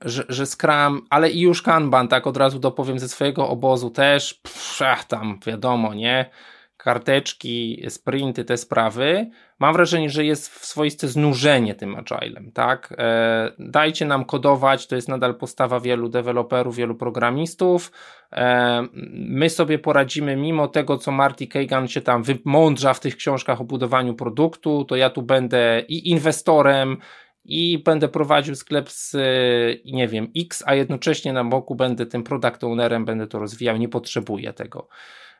że, 0.01 0.23
że 0.29 0.45
Scrum, 0.45 1.01
ale 1.09 1.29
i 1.29 1.39
już 1.39 1.61
Kanban, 1.61 2.07
tak 2.07 2.27
od 2.27 2.37
razu 2.37 2.59
dopowiem 2.59 2.99
ze 2.99 3.09
swojego 3.09 3.49
obozu 3.49 3.89
też, 3.89 4.33
pff, 4.33 5.07
tam 5.07 5.39
wiadomo, 5.45 5.93
nie? 5.93 6.29
karteczki, 6.83 7.83
sprinty, 7.89 8.45
te 8.45 8.57
sprawy, 8.57 9.29
mam 9.59 9.73
wrażenie, 9.73 10.09
że 10.09 10.25
jest 10.25 10.65
swoiste 10.65 11.07
znużenie 11.07 11.75
tym 11.75 11.95
agilem, 11.95 12.51
tak? 12.51 12.93
E, 12.97 13.51
dajcie 13.59 14.05
nam 14.05 14.25
kodować, 14.25 14.87
to 14.87 14.95
jest 14.95 15.07
nadal 15.07 15.35
postawa 15.35 15.79
wielu 15.79 16.09
deweloperów, 16.09 16.75
wielu 16.75 16.95
programistów. 16.95 17.91
E, 18.31 18.87
my 19.13 19.49
sobie 19.49 19.79
poradzimy, 19.79 20.35
mimo 20.35 20.67
tego, 20.67 20.97
co 20.97 21.11
Marty 21.11 21.47
Kagan 21.47 21.87
się 21.87 22.01
tam 22.01 22.23
wymądrza 22.23 22.93
w 22.93 22.99
tych 22.99 23.15
książkach 23.15 23.61
o 23.61 23.63
budowaniu 23.63 24.13
produktu, 24.13 24.85
to 24.85 24.95
ja 24.95 25.09
tu 25.09 25.21
będę 25.21 25.83
i 25.87 26.09
inwestorem, 26.09 26.97
i 27.45 27.83
będę 27.85 28.07
prowadził 28.07 28.55
sklep 28.55 28.89
z, 28.89 29.15
nie 29.85 30.07
wiem, 30.07 30.27
X, 30.37 30.63
a 30.65 30.75
jednocześnie 30.75 31.33
na 31.33 31.43
boku 31.43 31.75
będę 31.75 32.05
tym 32.05 32.23
product 32.23 32.63
ownerem, 32.63 33.05
będę 33.05 33.27
to 33.27 33.39
rozwijał, 33.39 33.77
nie 33.77 33.89
potrzebuję 33.89 34.53
tego. 34.53 34.87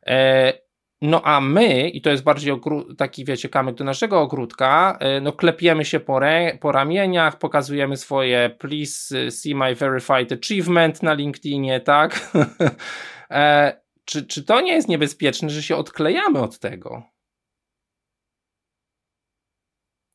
E, 0.08 0.54
no 1.01 1.22
a 1.22 1.41
my, 1.41 1.89
i 1.89 2.01
to 2.01 2.10
jest 2.10 2.24
bardziej 2.24 2.54
taki, 2.97 3.26
wiecie, 3.26 3.49
kamyk 3.49 3.76
do 3.76 3.84
naszego 3.84 4.22
ogródka, 4.22 4.97
e, 4.99 5.22
no 5.22 5.32
klepiemy 5.32 5.86
się 5.86 5.99
po, 5.99 6.20
po 6.60 6.72
ramieniach, 6.72 7.38
pokazujemy 7.38 7.97
swoje 7.97 8.49
please 8.60 9.20
e, 9.20 9.32
see 9.32 9.56
my 9.56 9.76
verified 9.76 10.32
achievement 10.32 11.04
na 11.04 11.14
LinkedInie, 11.14 11.80
tak? 11.80 12.32
e, 13.32 13.74
czy, 14.06 14.26
czy 14.26 14.43
to 14.43 14.62
nie 14.62 14.74
jest 14.74 14.88
niebezpieczne, 14.88 15.49
że 15.49 15.64
się 15.64 15.76
odklejamy 15.76 16.39
od 16.39 16.60
tego? 16.60 17.12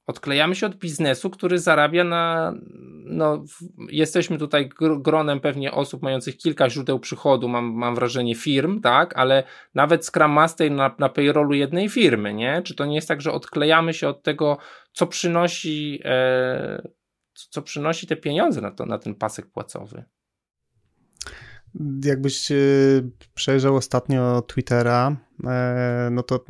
Odklejamy 0.09 0.55
się 0.55 0.67
od 0.67 0.77
biznesu, 0.77 1.31
który 1.31 1.59
zarabia 1.59 2.05
na. 2.05 2.55
No, 3.05 3.45
jesteśmy 3.91 4.39
tutaj 4.39 4.71
gronem 5.01 5.41
pewnie 5.41 5.73
osób 5.73 6.03
mających 6.03 6.37
kilka 6.37 6.71
źródeł 6.71 7.01
przychodu, 7.01 7.49
mam, 7.49 7.65
mam 7.65 7.95
wrażenie, 7.95 8.35
firm, 8.35 8.81
tak, 8.81 9.17
ale 9.17 9.43
nawet 9.75 10.07
Scrum 10.07 10.31
Master 10.31 10.71
na, 10.71 10.95
na 10.99 11.09
payrollu 11.09 11.55
jednej 11.55 11.89
firmy, 11.89 12.35
nie? 12.35 12.63
Czy 12.63 12.75
to 12.75 12.87
nie 12.87 12.95
jest 12.95 13.09
tak, 13.09 13.21
że 13.21 13.33
odklejamy 13.33 13.95
się 13.95 14.09
od 14.09 14.23
tego, 14.23 14.59
co 14.93 15.07
przynosi, 15.07 16.01
e, 16.05 16.89
co 17.35 17.63
przynosi 17.63 18.07
te 18.07 18.17
pieniądze 18.17 18.61
na, 18.61 18.71
to, 18.71 18.87
na 18.87 18.99
ten 18.99 19.15
pasek 19.15 19.47
płacowy? 19.47 20.05
Jakbyś 22.05 22.49
przejrzał 23.35 23.77
ostatnio 23.77 24.43
Twittera, 24.43 25.17
e, 25.17 25.28
no 26.11 26.23
to 26.23 26.45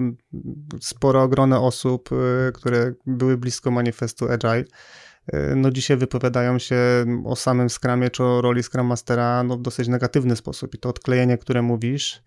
sporo 0.81 1.29
grono 1.29 1.67
osób, 1.67 2.11
e, 2.13 2.53
które 2.53 2.93
były 3.07 3.37
blisko 3.37 3.71
manifestu 3.71 4.29
Agile, 4.31 4.65
e, 5.27 5.55
no 5.55 5.71
dzisiaj 5.71 5.97
wypowiadają 5.97 6.59
się 6.59 6.77
o 7.25 7.37
samym 7.37 7.69
Scrumie 7.69 8.11
czy 8.11 8.25
o 8.25 8.41
roli 8.41 8.63
Scrum 8.63 8.87
Mastera 8.87 9.43
no 9.43 9.57
w 9.57 9.63
dosyć 9.63 9.89
negatywny 9.89 10.37
sposób 10.37 10.75
i 10.75 10.79
to 10.79 10.89
odklejenie, 10.89 11.39
które 11.39 11.63
mówisz, 11.63 12.23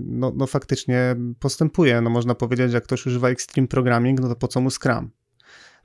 no, 0.00 0.32
no 0.36 0.46
faktycznie 0.46 1.16
postępuje. 1.38 2.00
No 2.00 2.10
można 2.10 2.34
powiedzieć, 2.34 2.72
jak 2.72 2.84
ktoś 2.84 3.06
używa 3.06 3.28
Extreme 3.28 3.68
Programming, 3.68 4.20
no 4.20 4.28
to 4.28 4.36
po 4.36 4.48
co 4.48 4.60
mu 4.60 4.70
Scrum? 4.70 5.10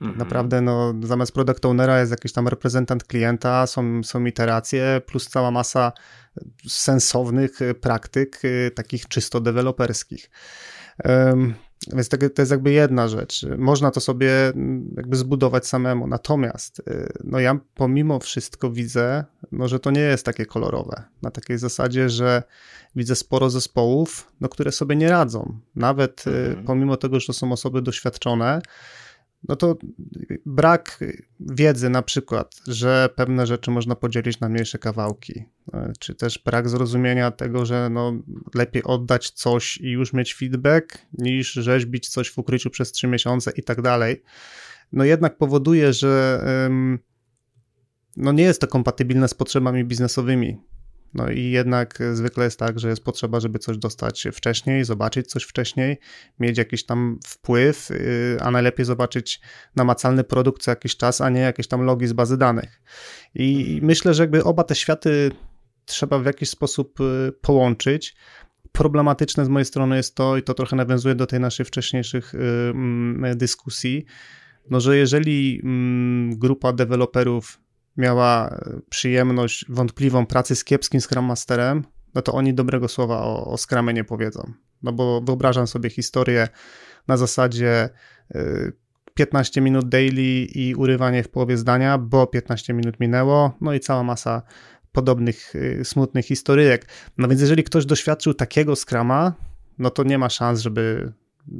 Mhm. 0.00 0.18
Naprawdę, 0.18 0.60
no, 0.60 0.94
zamiast 1.02 1.32
product 1.32 1.64
ownera 1.64 2.00
jest 2.00 2.10
jakiś 2.10 2.32
tam 2.32 2.48
reprezentant 2.48 3.04
klienta, 3.04 3.66
są, 3.66 4.02
są 4.02 4.24
iteracje, 4.24 5.00
plus 5.06 5.28
cała 5.28 5.50
masa 5.50 5.92
sensownych 6.68 7.58
praktyk, 7.80 8.44
y, 8.44 8.70
takich 8.74 9.08
czysto 9.08 9.40
deweloperskich. 9.40 10.30
Um, 11.04 11.54
więc 11.92 12.08
to, 12.08 12.16
to 12.16 12.42
jest 12.42 12.50
jakby 12.50 12.72
jedna 12.72 13.08
rzecz. 13.08 13.46
Można 13.58 13.90
to 13.90 14.00
sobie 14.00 14.30
jakby 14.96 15.16
zbudować 15.16 15.66
samemu. 15.66 16.06
Natomiast 16.06 16.78
y, 16.78 17.12
no 17.24 17.40
ja 17.40 17.58
pomimo 17.74 18.20
wszystko 18.20 18.70
widzę, 18.70 19.24
no, 19.52 19.68
że 19.68 19.80
to 19.80 19.90
nie 19.90 20.00
jest 20.00 20.26
takie 20.26 20.46
kolorowe. 20.46 21.02
Na 21.22 21.30
takiej 21.30 21.58
zasadzie, 21.58 22.08
że 22.08 22.42
widzę 22.96 23.16
sporo 23.16 23.50
zespołów, 23.50 24.32
no, 24.40 24.48
które 24.48 24.72
sobie 24.72 24.96
nie 24.96 25.08
radzą. 25.08 25.58
Nawet 25.76 26.26
y, 26.26 26.30
mhm. 26.30 26.64
pomimo 26.64 26.96
tego, 26.96 27.20
że 27.20 27.26
to 27.26 27.32
są 27.32 27.52
osoby 27.52 27.82
doświadczone, 27.82 28.60
no 29.48 29.56
to 29.56 29.76
brak 30.46 31.04
wiedzy 31.40 31.90
na 31.90 32.02
przykład, 32.02 32.60
że 32.66 33.08
pewne 33.16 33.46
rzeczy 33.46 33.70
można 33.70 33.94
podzielić 33.94 34.40
na 34.40 34.48
mniejsze 34.48 34.78
kawałki, 34.78 35.44
e, 35.72 35.92
czy 35.98 36.14
też 36.14 36.38
brak 36.44 36.68
zrozumienia 36.68 37.30
tego, 37.30 37.66
że 37.66 37.90
no 37.90 38.12
lepiej 38.54 38.82
oddać 38.84 39.30
coś 39.30 39.78
i 39.78 39.90
już 39.90 40.12
mieć 40.12 40.34
feedback, 40.34 40.98
niż 41.12 41.52
rzeźbić 41.52 42.08
coś 42.08 42.30
w 42.30 42.38
ukryciu 42.38 42.70
przez 42.70 42.92
trzy 42.92 43.06
miesiące 43.06 43.52
i 43.56 43.62
tak 43.62 43.82
dalej, 43.82 44.22
no 44.92 45.04
jednak 45.04 45.36
powoduje, 45.36 45.92
że 45.92 46.44
no 48.16 48.32
nie 48.32 48.42
jest 48.42 48.60
to 48.60 48.66
kompatybilne 48.66 49.28
z 49.28 49.34
potrzebami 49.34 49.84
biznesowymi 49.84 50.58
no 51.16 51.30
i 51.30 51.50
jednak 51.50 51.98
zwykle 52.12 52.44
jest 52.44 52.58
tak, 52.58 52.78
że 52.78 52.88
jest 52.88 53.04
potrzeba, 53.04 53.40
żeby 53.40 53.58
coś 53.58 53.78
dostać 53.78 54.28
wcześniej, 54.32 54.84
zobaczyć 54.84 55.26
coś 55.26 55.44
wcześniej, 55.44 55.98
mieć 56.40 56.58
jakiś 56.58 56.86
tam 56.86 57.18
wpływ, 57.26 57.90
y, 57.90 58.36
a 58.40 58.50
najlepiej 58.50 58.86
zobaczyć 58.86 59.40
namacalny 59.76 60.24
produkt 60.24 60.62
co 60.62 60.70
jakiś 60.70 60.96
czas, 60.96 61.20
a 61.20 61.30
nie 61.30 61.40
jakieś 61.40 61.68
tam 61.68 61.82
logi 61.82 62.06
z 62.06 62.12
bazy 62.12 62.36
danych. 62.36 62.82
I 63.34 63.78
myślę, 63.82 64.14
że 64.14 64.22
jakby 64.22 64.44
oba 64.44 64.64
te 64.64 64.74
światy 64.74 65.30
trzeba 65.84 66.18
w 66.18 66.24
jakiś 66.26 66.48
sposób 66.48 67.00
y, 67.00 67.32
połączyć. 67.40 68.16
Problematyczne 68.72 69.44
z 69.44 69.48
mojej 69.48 69.64
strony 69.64 69.96
jest 69.96 70.14
to, 70.14 70.36
i 70.36 70.42
to 70.42 70.54
trochę 70.54 70.76
nawiązuje 70.76 71.14
do 71.14 71.26
tej 71.26 71.40
naszych 71.40 71.66
wcześniejszych 71.66 72.34
y, 72.34 72.38
mm, 72.38 73.38
dyskusji, 73.38 74.04
no 74.70 74.80
że 74.80 74.96
jeżeli 74.96 75.60
mm, 75.64 76.38
grupa 76.38 76.72
deweloperów 76.72 77.65
miała 77.96 78.48
e, 78.48 78.80
przyjemność 78.90 79.64
wątpliwą 79.68 80.26
pracy 80.26 80.56
z 80.56 80.64
kiepskim 80.64 81.00
Scrum 81.00 81.24
Masterem, 81.24 81.84
no 82.14 82.22
to 82.22 82.32
oni 82.32 82.54
dobrego 82.54 82.88
słowa 82.88 83.22
o, 83.22 83.46
o 83.46 83.56
Scrumie 83.56 83.92
nie 83.92 84.04
powiedzą. 84.04 84.52
No 84.82 84.92
bo 84.92 85.20
wyobrażam 85.20 85.66
sobie 85.66 85.90
historię 85.90 86.48
na 87.08 87.16
zasadzie 87.16 87.88
15 89.14 89.60
e, 89.60 89.64
minut 89.64 89.88
daily 89.88 90.44
i 90.54 90.74
urywanie 90.74 91.22
w 91.22 91.28
połowie 91.28 91.56
zdania, 91.56 91.98
bo 91.98 92.26
15 92.26 92.72
minut 92.72 93.00
minęło, 93.00 93.56
no 93.60 93.74
i 93.74 93.80
cała 93.80 94.02
masa 94.02 94.42
podobnych 94.92 95.52
e, 95.56 95.84
smutnych 95.84 96.26
historyjek. 96.26 96.88
No 97.18 97.28
więc 97.28 97.40
jeżeli 97.40 97.64
ktoś 97.64 97.86
doświadczył 97.86 98.34
takiego 98.34 98.76
Scrama, 98.76 99.34
no 99.78 99.90
to 99.90 100.04
nie 100.04 100.18
ma 100.18 100.28
szans, 100.28 100.60
żeby 100.60 101.12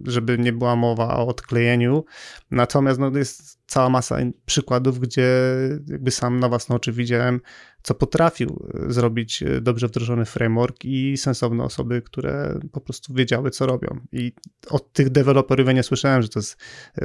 żeby 0.05 0.39
nie 0.39 0.53
była 0.53 0.76
mowa 0.76 1.16
o 1.16 1.26
odklejeniu. 1.26 2.05
Natomiast 2.51 3.01
no, 3.01 3.18
jest 3.18 3.59
cała 3.66 3.89
masa 3.89 4.16
przykładów, 4.47 5.01
gdzie 5.01 5.28
jakby 5.87 6.11
sam 6.11 6.41
na 6.41 6.49
własne 6.49 6.76
oczy 6.76 6.93
widziałem, 6.93 7.41
co 7.82 7.95
potrafił 7.95 8.68
zrobić 8.89 9.45
dobrze 9.61 9.89
wdrożony 9.89 10.24
framework 10.24 10.84
i 10.84 11.16
sensowne 11.16 11.64
osoby, 11.64 12.03
które 12.03 12.61
po 12.72 12.80
prostu 12.80 13.14
wiedziały, 13.14 13.51
co 13.51 13.66
robią. 13.66 14.01
I 14.12 14.32
od 14.70 14.93
tych 14.93 15.11
deweloperów 15.11 15.66
ja 15.66 15.72
nie 15.72 15.82
słyszałem, 15.82 16.22
że 16.22 16.28
to 16.28 16.39
jest 16.39 16.57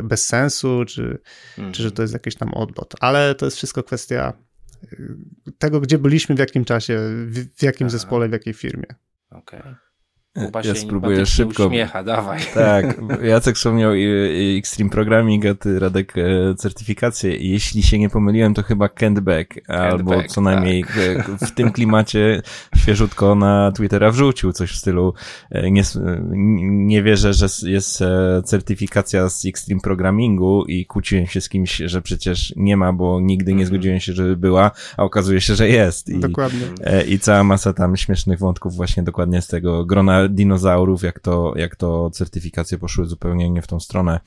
bez 0.03 0.25
sensu, 0.25 0.85
czy, 0.87 1.17
mm. 1.57 1.71
czy 1.71 1.83
że 1.83 1.91
to 1.91 2.01
jest 2.01 2.13
jakiś 2.13 2.35
tam 2.35 2.53
odbot, 2.53 2.93
ale 2.99 3.35
to 3.35 3.45
jest 3.45 3.57
wszystko 3.57 3.83
kwestia 3.83 4.33
tego, 5.57 5.81
gdzie 5.81 5.97
byliśmy, 5.97 6.35
w 6.35 6.39
jakim 6.39 6.65
czasie, 6.65 6.99
w, 7.25 7.57
w 7.57 7.63
jakim 7.63 7.87
Aha. 7.87 7.91
zespole, 7.91 8.29
w 8.29 8.31
jakiej 8.31 8.53
firmie. 8.53 8.85
Okej. 9.31 9.59
Okay. 9.59 9.75
Kuba 10.33 10.61
ja 10.63 10.75
spróbuję 10.75 11.25
szybko. 11.25 11.65
Uśmiecha, 11.65 12.03
dawaj. 12.03 12.39
Tak, 12.53 13.01
Jacek 13.29 13.55
wspomniał 13.55 13.91
Extreme 14.57 14.89
Programming, 14.89 15.45
a 15.45 15.55
ty 15.55 15.79
Radek 15.79 16.13
e, 16.17 16.55
certyfikację. 16.55 17.35
Jeśli 17.35 17.83
się 17.83 17.99
nie 17.99 18.09
pomyliłem, 18.09 18.53
to 18.53 18.63
chyba 18.63 18.89
Kentback, 18.89 19.53
albo 19.67 20.23
co 20.23 20.41
najmniej 20.41 20.83
tak. 20.83 21.29
E, 21.41 21.47
w 21.47 21.51
tym 21.51 21.71
klimacie 21.71 22.41
świeżutko 22.75 23.35
na 23.35 23.71
Twittera 23.71 24.11
wrzucił 24.11 24.53
coś 24.53 24.71
w 24.71 24.75
stylu 24.75 25.13
e, 25.49 25.71
nie, 25.71 25.83
nie 26.61 27.03
wierzę, 27.03 27.33
że 27.33 27.47
jest 27.63 28.03
certyfikacja 28.45 29.29
z 29.29 29.45
Extreme 29.45 29.81
Programmingu 29.81 30.65
i 30.65 30.85
kłóciłem 30.85 31.27
się 31.27 31.41
z 31.41 31.49
kimś, 31.49 31.77
że 31.77 32.01
przecież 32.01 32.53
nie 32.55 32.77
ma, 32.77 32.93
bo 32.93 33.19
nigdy 33.21 33.51
nie 33.51 33.63
mhm. 33.63 33.67
zgodziłem 33.67 33.99
się, 33.99 34.13
żeby 34.13 34.37
była, 34.37 34.71
a 34.97 35.03
okazuje 35.03 35.41
się, 35.41 35.55
że 35.55 35.69
jest. 35.69 36.09
I, 36.09 36.19
dokładnie. 36.19 36.59
I 37.07 37.19
cała 37.19 37.43
masa 37.43 37.73
tam 37.73 37.97
śmiesznych 37.97 38.39
wątków 38.39 38.75
właśnie 38.75 39.03
dokładnie 39.03 39.41
z 39.41 39.47
tego 39.47 39.85
grona 39.85 40.20
dinozaurów, 40.29 41.03
jak 41.03 41.19
to, 41.19 41.53
jak 41.55 41.75
to 41.75 42.09
certyfikacje 42.09 42.77
poszły 42.77 43.05
zupełnie 43.05 43.49
nie 43.49 43.61
w 43.61 43.67
tą 43.67 43.79
stronę. 43.79 44.19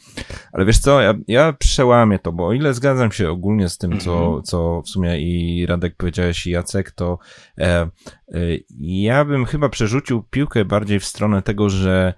Ale 0.52 0.64
wiesz 0.64 0.78
co, 0.78 1.00
ja, 1.00 1.14
ja 1.28 1.52
przełamię 1.52 2.18
to, 2.18 2.32
bo 2.32 2.46
o 2.46 2.52
ile 2.52 2.74
zgadzam 2.74 3.12
się 3.12 3.30
ogólnie 3.30 3.68
z 3.68 3.78
tym, 3.78 4.00
co, 4.00 4.24
mhm. 4.24 4.42
co 4.42 4.82
w 4.82 4.88
sumie 4.88 5.20
i 5.20 5.66
Radek 5.66 5.96
powiedziałeś 5.96 6.46
i 6.46 6.50
Jacek, 6.50 6.90
to 6.90 7.18
e, 7.58 7.80
e, 7.80 7.88
ja 8.80 9.24
bym 9.24 9.44
chyba 9.44 9.68
przerzucił 9.68 10.22
piłkę 10.22 10.64
bardziej 10.64 11.00
w 11.00 11.04
stronę 11.04 11.42
tego, 11.42 11.70
że 11.70 12.14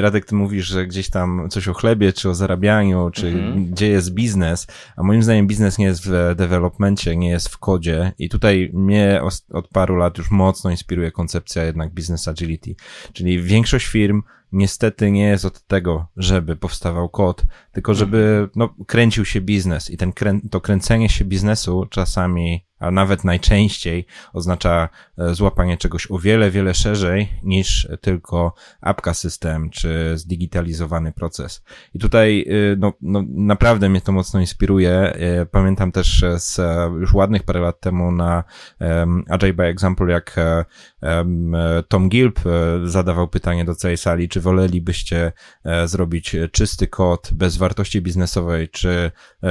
Radek, 0.00 0.24
ty 0.24 0.34
mówisz, 0.34 0.66
że 0.66 0.86
gdzieś 0.86 1.10
tam 1.10 1.48
coś 1.50 1.68
o 1.68 1.74
chlebie, 1.74 2.12
czy 2.12 2.30
o 2.30 2.34
zarabianiu, 2.34 3.10
czy 3.10 3.28
mhm. 3.28 3.66
gdzie 3.66 3.88
jest 3.88 4.14
biznes, 4.14 4.66
a 4.96 5.02
moim 5.02 5.22
zdaniem 5.22 5.46
biznes 5.46 5.78
nie 5.78 5.84
jest 5.84 6.06
w 6.06 6.34
developmencie, 6.34 7.16
nie 7.16 7.30
jest 7.30 7.48
w 7.48 7.58
kodzie 7.58 8.12
i 8.18 8.28
tutaj 8.28 8.70
mnie 8.72 9.20
od 9.52 9.68
paru 9.68 9.96
lat 9.96 10.18
już 10.18 10.30
mocno 10.30 10.70
inspiruje 10.70 11.12
koncepcja 11.12 11.64
jednak 11.64 11.94
business 11.94 12.28
agility, 12.28 12.74
czyli 13.12 13.42
większość 13.42 13.86
firm 13.86 14.22
niestety 14.54 15.10
nie 15.10 15.24
jest 15.24 15.44
od 15.44 15.66
tego, 15.66 16.06
żeby 16.16 16.56
powstawał 16.56 17.08
kod, 17.08 17.42
tylko 17.72 17.94
żeby 17.94 18.18
mhm. 18.18 18.50
no, 18.56 18.84
kręcił 18.86 19.24
się 19.24 19.40
biznes 19.40 19.90
i 19.90 19.96
ten 19.96 20.12
krę 20.12 20.40
to 20.50 20.60
kręcenie 20.60 21.08
się 21.08 21.24
biznesu 21.24 21.86
czasami 21.90 22.64
a 22.84 22.90
nawet 22.90 23.24
najczęściej 23.24 24.06
oznacza 24.32 24.88
e, 25.18 25.34
złapanie 25.34 25.76
czegoś 25.76 26.10
o 26.10 26.18
wiele, 26.18 26.50
wiele 26.50 26.74
szerzej 26.74 27.28
niż 27.42 27.88
tylko 28.00 28.54
apka 28.80 29.14
system 29.14 29.70
czy 29.70 30.12
zdigitalizowany 30.18 31.12
proces. 31.12 31.62
I 31.94 31.98
tutaj 31.98 32.46
e, 32.48 32.76
no, 32.78 32.92
no, 33.00 33.22
naprawdę 33.28 33.88
mnie 33.88 34.00
to 34.00 34.12
mocno 34.12 34.40
inspiruje. 34.40 34.90
E, 34.90 35.46
pamiętam 35.46 35.92
też 35.92 36.24
z 36.36 36.60
już 37.00 37.14
ładnych 37.14 37.42
parę 37.42 37.60
lat 37.60 37.80
temu 37.80 38.12
na 38.12 38.44
Agile 39.30 39.52
by 39.52 39.64
Example, 39.64 40.10
jak 40.10 40.36
Tom 41.88 42.08
Gilp 42.08 42.40
zadawał 42.84 43.28
pytanie 43.28 43.64
do 43.64 43.74
całej 43.74 43.96
sali, 43.96 44.28
czy 44.28 44.40
wolelibyście 44.44 45.32
zrobić 45.84 46.36
czysty 46.52 46.86
kod 46.86 47.30
bez 47.32 47.56
wartości 47.56 48.02
biznesowej, 48.02 48.68
czy 48.68 49.10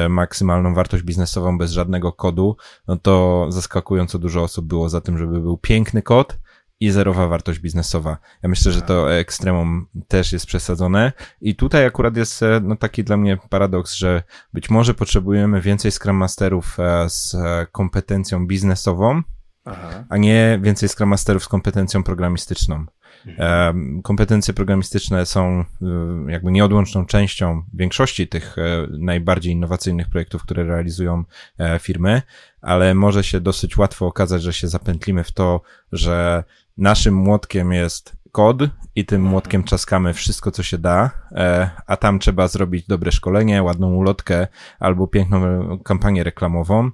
maksymalną 0.09 0.73
wartość 0.73 1.03
biznesową 1.03 1.57
bez 1.57 1.71
żadnego 1.71 2.13
kodu, 2.13 2.57
no 2.87 2.97
to 2.97 3.45
zaskakująco 3.49 4.19
dużo 4.19 4.43
osób 4.43 4.65
było 4.65 4.89
za 4.89 5.01
tym, 5.01 5.17
żeby 5.17 5.41
był 5.41 5.57
piękny 5.57 6.01
kod 6.01 6.37
i 6.83 6.91
zerowa 6.91 7.27
wartość 7.27 7.59
biznesowa. 7.59 8.17
Ja 8.43 8.49
myślę, 8.49 8.71
że 8.71 8.81
to 8.81 9.13
ekstremum 9.13 9.87
też 10.07 10.33
jest 10.33 10.45
przesadzone 10.45 11.11
i 11.41 11.55
tutaj 11.55 11.85
akurat 11.85 12.17
jest 12.17 12.43
e, 12.43 12.61
no, 12.63 12.75
taki 12.75 13.03
dla 13.03 13.17
mnie 13.17 13.37
paradoks, 13.49 13.93
że 13.93 14.23
być 14.53 14.69
może 14.69 14.93
potrzebujemy 14.93 15.61
więcej 15.61 15.91
Scrum 15.91 16.17
Masterów 16.17 16.79
e, 16.79 17.09
z 17.09 17.35
e, 17.35 17.67
kompetencją 17.71 18.47
biznesową, 18.47 19.21
Aha. 19.65 20.03
a 20.09 20.17
nie 20.17 20.59
więcej 20.61 20.89
Scrum 20.89 21.09
Masterów 21.09 21.43
z 21.43 21.47
kompetencją 21.47 22.03
programistyczną. 22.03 22.85
Kompetencje 24.03 24.53
programistyczne 24.53 25.25
są 25.25 25.61
y, 25.61 26.31
jakby 26.31 26.51
nieodłączną 26.51 27.05
częścią 27.05 27.63
większości 27.73 28.27
tych 28.27 28.57
e, 28.57 28.87
najbardziej 28.99 29.53
innowacyjnych 29.53 30.09
projektów, 30.09 30.43
które 30.43 30.63
realizują 30.63 31.23
e, 31.59 31.79
firmy, 31.79 32.21
ale 32.61 32.95
może 32.95 33.23
się 33.23 33.39
dosyć 33.41 33.77
łatwo 33.77 34.07
okazać, 34.07 34.43
że 34.43 34.53
się 34.53 34.67
zapętlimy 34.67 35.23
w 35.23 35.31
to, 35.31 35.61
że 35.91 36.43
naszym 36.77 37.15
młotkiem 37.15 37.71
jest 37.71 38.17
kod 38.31 38.57
i 38.95 39.05
tym 39.05 39.15
mhm. 39.15 39.31
młotkiem 39.31 39.63
czaskamy 39.63 40.13
wszystko, 40.13 40.51
co 40.51 40.63
się 40.63 40.77
da, 40.77 41.11
e, 41.31 41.69
a 41.87 41.97
tam 41.97 42.19
trzeba 42.19 42.47
zrobić 42.47 42.87
dobre 42.87 43.11
szkolenie, 43.11 43.63
ładną 43.63 43.95
ulotkę 43.95 44.47
albo 44.79 45.07
piękną 45.07 45.39
kampanię 45.79 46.23
reklamową 46.23 46.91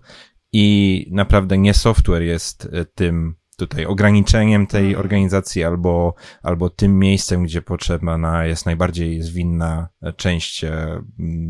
i 0.54 1.08
naprawdę 1.12 1.58
nie 1.58 1.74
software 1.74 2.22
jest 2.22 2.70
tym 2.96 3.39
tutaj 3.60 3.86
ograniczeniem 3.86 4.68
tej 4.68 4.86
mhm. 4.86 5.00
organizacji 5.00 5.64
albo, 5.64 6.14
albo 6.44 6.70
tym 6.70 7.00
miejscem, 7.00 7.44
gdzie 7.44 7.62
potrzebna 7.62 8.46
jest 8.46 8.66
najbardziej 8.66 9.22
zwinna 9.22 9.90
część 10.18 10.64
e, 10.64 11.02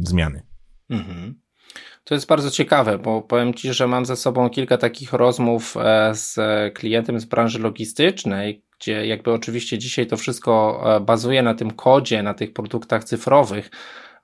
zmiany. 0.01 0.41
Mhm. 0.89 1.39
To 2.03 2.16
jest 2.16 2.28
bardzo 2.28 2.51
ciekawe, 2.51 2.97
bo 2.97 3.22
powiem 3.22 3.53
Ci, 3.53 3.74
że 3.74 3.88
mam 3.88 4.05
ze 4.05 4.16
sobą 4.16 4.49
kilka 4.49 4.78
takich 4.78 5.14
rozmów 5.14 5.78
e, 5.78 6.16
z 6.16 6.38
klientem 6.74 7.20
z 7.20 7.26
branży 7.26 7.60
logistycznej, 7.60 8.64
gdzie 8.80 9.07
jakby 9.07 9.32
oczywiście 9.32 9.78
dzisiaj 9.78 10.07
to 10.07 10.18
wszystko 10.18 10.84
e, 10.95 10.99
bazuje 10.99 11.43
na 11.43 11.53
tym 11.53 11.72
kodzie, 11.72 12.24
na 12.24 12.34
tych 12.34 12.53
produktach 12.53 13.03
cyfrowych, 13.03 13.70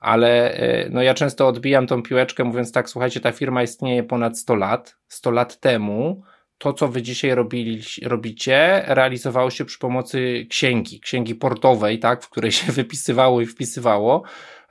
ale 0.00 0.58
no 0.90 1.02
ja 1.02 1.14
często 1.14 1.48
odbijam 1.48 1.86
tą 1.86 2.02
piłeczkę 2.02 2.44
mówiąc 2.44 2.72
tak, 2.72 2.90
słuchajcie, 2.90 3.20
ta 3.20 3.32
firma 3.32 3.62
istnieje 3.62 4.02
ponad 4.02 4.38
100 4.38 4.54
lat. 4.54 4.96
100 5.08 5.30
lat 5.30 5.60
temu 5.60 6.22
to, 6.58 6.72
co 6.72 6.88
wy 6.88 7.02
dzisiaj 7.02 7.34
robili, 7.34 7.82
robicie, 8.02 8.84
realizowało 8.86 9.50
się 9.50 9.64
przy 9.64 9.78
pomocy 9.78 10.46
księgi, 10.50 11.00
księgi 11.00 11.34
portowej, 11.34 11.98
tak, 11.98 12.22
w 12.22 12.30
której 12.30 12.52
się 12.52 12.72
wypisywało 12.82 13.40
i 13.40 13.46
wpisywało. 13.46 14.22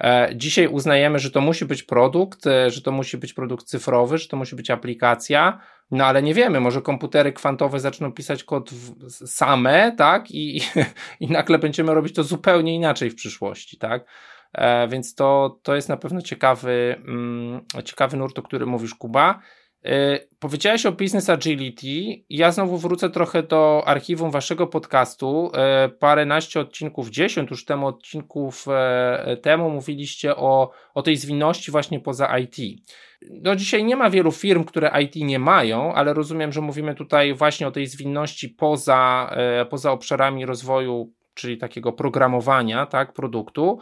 E, 0.01 0.29
dzisiaj 0.35 0.67
uznajemy, 0.67 1.19
że 1.19 1.31
to 1.31 1.41
musi 1.41 1.65
być 1.65 1.83
produkt, 1.83 2.47
e, 2.47 2.69
że 2.69 2.81
to 2.81 2.91
musi 2.91 3.17
być 3.17 3.33
produkt 3.33 3.65
cyfrowy, 3.65 4.17
że 4.17 4.27
to 4.27 4.37
musi 4.37 4.55
być 4.55 4.71
aplikacja, 4.71 5.59
no 5.91 6.05
ale 6.05 6.23
nie 6.23 6.33
wiemy, 6.33 6.59
może 6.59 6.81
komputery 6.81 7.33
kwantowe 7.33 7.79
zaczną 7.79 8.11
pisać 8.11 8.43
kod 8.43 8.69
w, 8.71 9.09
same, 9.27 9.91
tak, 9.97 10.31
i, 10.31 10.61
i 11.19 11.27
nagle 11.27 11.59
będziemy 11.59 11.93
robić 11.93 12.15
to 12.15 12.23
zupełnie 12.23 12.75
inaczej 12.75 13.09
w 13.09 13.15
przyszłości, 13.15 13.77
tak. 13.77 14.05
E, 14.53 14.87
więc 14.87 15.15
to, 15.15 15.59
to 15.63 15.75
jest 15.75 15.89
na 15.89 15.97
pewno 15.97 16.21
ciekawy, 16.21 16.95
mm, 17.07 17.61
ciekawy 17.85 18.17
nurt, 18.17 18.39
o 18.39 18.41
którym 18.41 18.69
mówisz, 18.69 18.95
Kuba. 18.95 19.39
E, 19.85 20.19
powiedziałeś 20.39 20.85
o 20.85 20.91
Business 20.91 21.29
Agility. 21.29 22.23
Ja 22.29 22.51
znowu 22.51 22.77
wrócę 22.77 23.09
trochę 23.09 23.43
do 23.43 23.83
archiwum 23.85 24.31
waszego 24.31 24.67
podcastu. 24.67 25.51
E, 25.53 25.89
paręnaście 25.89 26.59
odcinków, 26.59 27.09
dziesięć 27.09 27.51
już 27.51 27.65
temu 27.65 27.87
odcinków 27.87 28.65
e, 28.67 29.37
temu 29.41 29.69
mówiliście 29.69 30.35
o, 30.35 30.71
o 30.93 31.01
tej 31.01 31.17
zwinności 31.17 31.71
właśnie 31.71 31.99
poza 31.99 32.37
IT. 32.37 32.55
No 33.43 33.55
dzisiaj 33.55 33.83
nie 33.83 33.95
ma 33.95 34.09
wielu 34.09 34.31
firm, 34.31 34.63
które 34.63 34.91
IT 35.01 35.15
nie 35.15 35.39
mają, 35.39 35.93
ale 35.93 36.13
rozumiem, 36.13 36.51
że 36.51 36.61
mówimy 36.61 36.95
tutaj 36.95 37.33
właśnie 37.33 37.67
o 37.67 37.71
tej 37.71 37.87
zwinności 37.87 38.49
poza, 38.49 39.31
poza 39.69 39.91
obszarami 39.91 40.45
rozwoju, 40.45 41.13
czyli 41.33 41.57
takiego 41.57 41.93
programowania, 41.93 42.85
tak, 42.85 43.13
produktu 43.13 43.79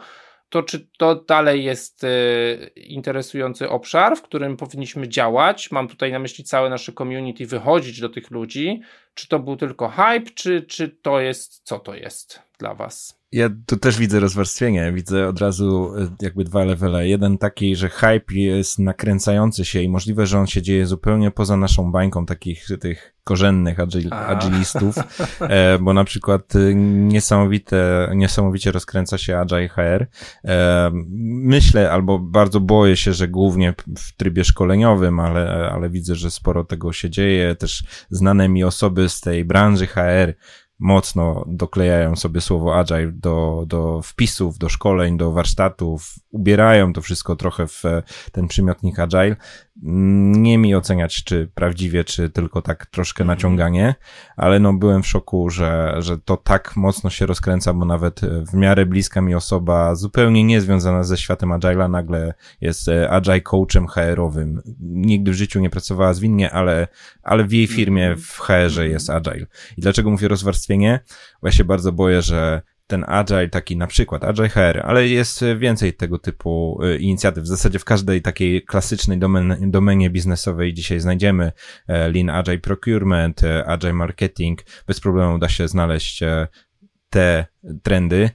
to 0.48 0.62
czy 0.62 0.88
to 0.98 1.14
dalej 1.14 1.64
jest 1.64 2.04
y, 2.04 2.70
interesujący 2.76 3.68
obszar, 3.68 4.16
w 4.16 4.22
którym 4.22 4.56
powinniśmy 4.56 5.08
działać? 5.08 5.70
Mam 5.70 5.88
tutaj 5.88 6.12
na 6.12 6.18
myśli 6.18 6.44
całe 6.44 6.70
nasze 6.70 6.92
community, 6.92 7.46
wychodzić 7.46 8.00
do 8.00 8.08
tych 8.08 8.30
ludzi. 8.30 8.80
Czy 9.14 9.28
to 9.28 9.38
był 9.38 9.56
tylko 9.56 9.88
hype, 9.88 10.30
czy, 10.34 10.62
czy 10.62 10.88
to 10.88 11.20
jest, 11.20 11.60
co 11.64 11.78
to 11.78 11.94
jest 11.94 12.42
dla 12.58 12.74
Was? 12.74 13.23
Ja 13.34 13.50
tu 13.66 13.76
też 13.76 13.98
widzę 13.98 14.20
rozwarstwienie, 14.20 14.92
widzę 14.92 15.28
od 15.28 15.40
razu 15.40 15.92
e, 15.98 16.08
jakby 16.22 16.44
dwa 16.44 16.64
levele. 16.64 17.08
Jeden 17.08 17.38
taki, 17.38 17.76
że 17.76 17.88
hype 17.88 18.34
jest 18.34 18.78
nakręcający 18.78 19.64
się 19.64 19.82
i 19.82 19.88
możliwe, 19.88 20.26
że 20.26 20.38
on 20.38 20.46
się 20.46 20.62
dzieje 20.62 20.86
zupełnie 20.86 21.30
poza 21.30 21.56
naszą 21.56 21.92
bańką 21.92 22.26
takich 22.26 22.66
tych 22.80 23.14
korzennych 23.24 23.80
agil, 23.80 24.08
agilistów, 24.12 24.94
e, 25.40 25.78
bo 25.78 25.92
na 25.92 26.04
przykład 26.04 26.56
e, 26.56 26.74
niesamowite, 26.74 28.10
niesamowicie 28.14 28.72
rozkręca 28.72 29.18
się 29.18 29.38
Agile 29.38 29.68
HR. 29.68 30.06
E, 30.44 30.90
myślę, 31.44 31.90
albo 31.90 32.18
bardzo 32.18 32.60
boję 32.60 32.96
się, 32.96 33.12
że 33.12 33.28
głównie 33.28 33.74
w 33.98 34.16
trybie 34.16 34.44
szkoleniowym, 34.44 35.20
ale, 35.20 35.70
ale 35.72 35.90
widzę, 35.90 36.14
że 36.14 36.30
sporo 36.30 36.64
tego 36.64 36.92
się 36.92 37.10
dzieje. 37.10 37.54
Też 37.54 37.84
znane 38.10 38.48
mi 38.48 38.64
osoby 38.64 39.08
z 39.08 39.20
tej 39.20 39.44
branży 39.44 39.86
HR 39.86 40.34
mocno 40.78 41.44
doklejają 41.48 42.16
sobie 42.16 42.40
słowo 42.40 42.78
agile 42.78 43.12
do, 43.12 43.64
do 43.66 44.02
wpisów, 44.02 44.58
do 44.58 44.68
szkoleń, 44.68 45.16
do 45.16 45.32
warsztatów, 45.32 46.14
ubierają 46.30 46.92
to 46.92 47.00
wszystko 47.00 47.36
trochę 47.36 47.66
w 47.66 47.82
ten 48.32 48.48
przymiotnik 48.48 48.98
agile. 48.98 49.36
Nie 49.82 50.58
mi 50.58 50.74
oceniać, 50.74 51.24
czy 51.24 51.50
prawdziwie, 51.54 52.04
czy 52.04 52.30
tylko 52.30 52.62
tak 52.62 52.86
troszkę 52.86 53.22
mhm. 53.22 53.36
naciąganie, 53.36 53.94
ale 54.36 54.60
no 54.60 54.72
byłem 54.74 55.02
w 55.02 55.06
szoku, 55.06 55.50
że, 55.50 55.94
że 55.98 56.18
to 56.18 56.36
tak 56.36 56.76
mocno 56.76 57.10
się 57.10 57.26
rozkręca, 57.26 57.72
bo 57.72 57.84
nawet 57.84 58.20
w 58.50 58.54
miarę 58.54 58.86
bliska 58.86 59.20
mi 59.20 59.34
osoba 59.34 59.94
zupełnie 59.94 60.44
niezwiązana 60.44 61.04
ze 61.04 61.16
światem 61.16 61.50
agile'a 61.50 61.90
nagle 61.90 62.34
jest 62.60 62.88
e, 62.88 63.10
agile 63.10 63.40
coachem 63.40 63.86
HR-owym. 63.86 64.62
Nigdy 64.80 65.30
w 65.30 65.34
życiu 65.34 65.60
nie 65.60 65.70
pracowała 65.70 66.14
zwinnie, 66.14 66.50
ale, 66.50 66.88
ale 67.22 67.44
w 67.44 67.52
jej 67.52 67.66
firmie 67.66 68.06
mhm. 68.06 68.20
w 68.20 68.38
HR-ze 68.38 68.88
jest 68.88 69.10
agile. 69.10 69.46
I 69.76 69.80
dlaczego 69.80 70.10
mówię 70.10 70.28
rozwarstwienie? 70.28 71.00
Bo 71.42 71.48
ja 71.48 71.52
się 71.52 71.64
bardzo 71.64 71.92
boję, 71.92 72.22
że 72.22 72.62
ten 72.86 73.04
agile 73.08 73.48
taki 73.48 73.76
na 73.76 73.86
przykład, 73.86 74.24
agile 74.24 74.48
HR, 74.48 74.80
ale 74.84 75.08
jest 75.08 75.44
więcej 75.58 75.94
tego 75.94 76.18
typu 76.18 76.80
y, 76.84 76.98
inicjatyw. 76.98 77.44
W 77.44 77.46
zasadzie 77.46 77.78
w 77.78 77.84
każdej 77.84 78.22
takiej 78.22 78.62
klasycznej 78.62 79.18
domen, 79.18 79.70
domenie 79.70 80.10
biznesowej 80.10 80.74
dzisiaj 80.74 81.00
znajdziemy 81.00 81.52
e, 81.88 82.08
Lean 82.08 82.30
Agile 82.30 82.58
Procurement, 82.58 83.44
e, 83.44 83.66
Agile 83.66 83.92
Marketing. 83.92 84.62
Bez 84.86 85.00
problemu 85.00 85.38
da 85.38 85.48
się 85.48 85.68
znaleźć 85.68 86.22
e, 86.22 86.48
te 87.10 87.46
trendy. 87.82 88.30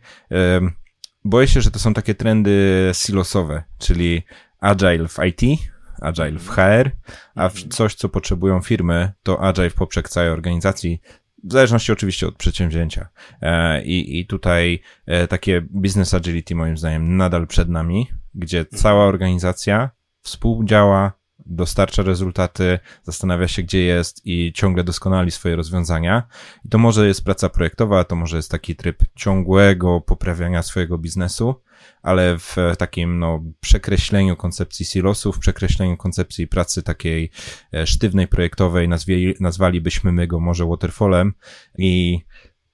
Boję 1.26 1.48
się, 1.48 1.62
że 1.62 1.72
to 1.72 1.80
są 1.80 1.94
takie 1.94 2.16
trendy 2.16 2.90
silosowe, 2.94 3.64
czyli 3.78 4.24
agile 4.60 5.08
w 5.08 5.18
IT, 5.26 5.60
agile 6.02 6.40
w 6.40 6.50
HR, 6.50 6.92
a 7.36 7.50
coś, 7.70 7.96
co 7.96 8.10
potrzebują 8.10 8.62
firmy, 8.62 9.12
to 9.24 9.44
agile 9.44 9.70
w 9.70 9.74
poprzek 9.74 10.10
całej 10.10 10.30
organizacji, 10.30 11.02
w 11.44 11.52
zależności 11.52 11.92
oczywiście 11.92 12.28
od 12.28 12.36
przedsięwzięcia. 12.36 13.10
E, 13.42 13.84
I, 13.84 14.20
i 14.20 14.26
tutaj 14.26 14.82
e, 15.06 15.28
takie 15.28 15.62
business 15.62 16.14
agility 16.14 16.56
moim 16.56 16.78
zdaniem 16.78 17.18
nadal 17.18 17.48
przed 17.48 17.70
nami, 17.70 18.08
gdzie 18.36 18.66
cała 18.66 19.06
organizacja 19.06 19.90
współdziała, 20.22 21.20
dostarcza 21.46 22.04
rezultaty, 22.04 22.80
zastanawia 23.04 23.48
się, 23.48 23.64
gdzie 23.64 23.80
jest 23.80 24.22
i 24.26 24.54
ciągle 24.54 24.84
doskonali 24.84 25.32
swoje 25.32 25.56
rozwiązania. 25.56 26.28
I 26.66 26.70
to 26.70 26.78
może 26.78 27.08
jest 27.08 27.26
praca 27.26 27.50
projektowa, 27.50 28.04
to 28.04 28.16
może 28.16 28.38
jest 28.38 28.52
taki 28.52 28.76
tryb 28.76 29.04
ciągłego 29.16 30.02
poprawiania 30.02 30.64
swojego 30.64 30.98
biznesu, 30.98 31.56
ale 32.02 32.38
w 32.38 32.56
takim 32.78 33.20
no, 33.20 33.44
przekreśleniu 33.60 34.36
koncepcji 34.36 34.86
silosów, 34.86 35.40
przekreśleniu 35.40 35.98
koncepcji 35.98 36.48
pracy 36.48 36.84
takiej 36.84 37.32
e, 37.74 37.88
sztywnej, 37.88 38.28
projektowej, 38.28 38.90
nazwie, 38.90 39.34
nazwalibyśmy 39.40 40.12
my 40.12 40.28
go 40.28 40.40
może 40.40 40.66
waterfallem 40.66 41.34
i 41.78 42.20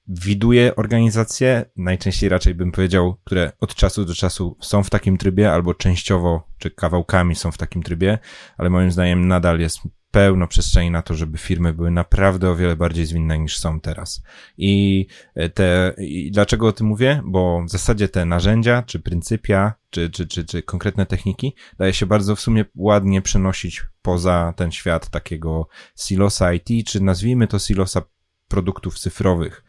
widuje 0.07 0.75
organizacje, 0.75 1.65
najczęściej 1.75 2.29
raczej 2.29 2.55
bym 2.55 2.71
powiedział, 2.71 3.15
które 3.23 3.51
od 3.59 3.75
czasu 3.75 4.05
do 4.05 4.13
czasu 4.13 4.57
są 4.61 4.83
w 4.83 4.89
takim 4.89 5.17
trybie, 5.17 5.51
albo 5.51 5.73
częściowo 5.73 6.47
czy 6.57 6.71
kawałkami 6.71 7.35
są 7.35 7.51
w 7.51 7.57
takim 7.57 7.83
trybie, 7.83 8.17
ale 8.57 8.69
moim 8.69 8.91
zdaniem 8.91 9.27
nadal 9.27 9.59
jest 9.59 9.79
pełno 10.15 10.47
przestrzeni 10.47 10.91
na 10.91 11.01
to, 11.01 11.13
żeby 11.13 11.37
firmy 11.37 11.73
były 11.73 11.91
naprawdę 11.91 12.49
o 12.49 12.55
wiele 12.55 12.75
bardziej 12.75 13.05
zwinne 13.05 13.39
niż 13.39 13.57
są 13.57 13.79
teraz. 13.79 14.23
I 14.57 15.07
te, 15.53 15.95
i 15.97 16.31
dlaczego 16.31 16.67
o 16.67 16.71
tym 16.71 16.87
mówię? 16.87 17.21
Bo 17.25 17.63
w 17.63 17.69
zasadzie 17.69 18.09
te 18.09 18.25
narzędzia, 18.25 18.83
czy 18.83 18.99
pryncypia, 18.99 19.73
czy, 19.89 20.09
czy, 20.09 20.27
czy, 20.27 20.45
czy 20.45 20.63
konkretne 20.63 21.05
techniki 21.05 21.55
daje 21.77 21.93
się 21.93 22.05
bardzo 22.05 22.35
w 22.35 22.39
sumie 22.39 22.65
ładnie 22.75 23.21
przenosić 23.21 23.83
poza 24.01 24.53
ten 24.55 24.71
świat 24.71 25.09
takiego 25.09 25.67
silosa 25.97 26.53
IT, 26.53 26.87
czy 26.87 27.03
nazwijmy 27.03 27.47
to 27.47 27.59
silosa 27.59 28.01
produktów 28.47 28.99
cyfrowych. 28.99 29.63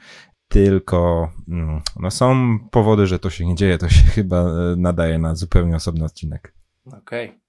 Tylko 0.49 1.31
mm, 1.49 1.83
no 2.01 2.11
są 2.11 2.59
powody, 2.71 3.07
że 3.07 3.19
to 3.19 3.31
się 3.31 3.47
nie 3.47 3.55
dzieje, 3.55 3.79
to 3.79 3.89
się 3.89 4.03
chyba 4.17 4.41
e, 4.41 4.77
nadaje 4.77 5.19
na 5.19 5.35
zupełnie 5.35 5.77
osobny 5.77 6.05
odcinek. 6.05 6.55
Okej. 6.85 7.29
Okay. 7.29 7.41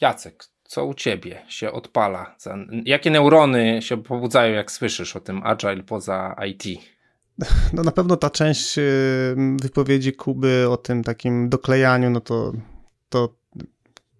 Jacek, 0.00 0.51
co 0.72 0.86
u 0.86 0.94
ciebie 0.94 1.42
się 1.48 1.72
odpala? 1.72 2.36
Jakie 2.84 3.10
neurony 3.10 3.82
się 3.82 4.02
pobudzają, 4.02 4.54
jak 4.54 4.72
słyszysz 4.72 5.16
o 5.16 5.20
tym 5.20 5.40
agile 5.44 5.82
poza 5.82 6.36
IT? 6.48 6.80
No 7.72 7.82
na 7.82 7.92
pewno 7.92 8.16
ta 8.16 8.30
część 8.30 8.78
y, 8.78 9.36
wypowiedzi 9.62 10.12
Kuby 10.12 10.66
o 10.70 10.76
tym 10.76 11.04
takim 11.04 11.48
doklejaniu, 11.48 12.10
no 12.10 12.20
to, 12.20 12.52
to 13.08 13.34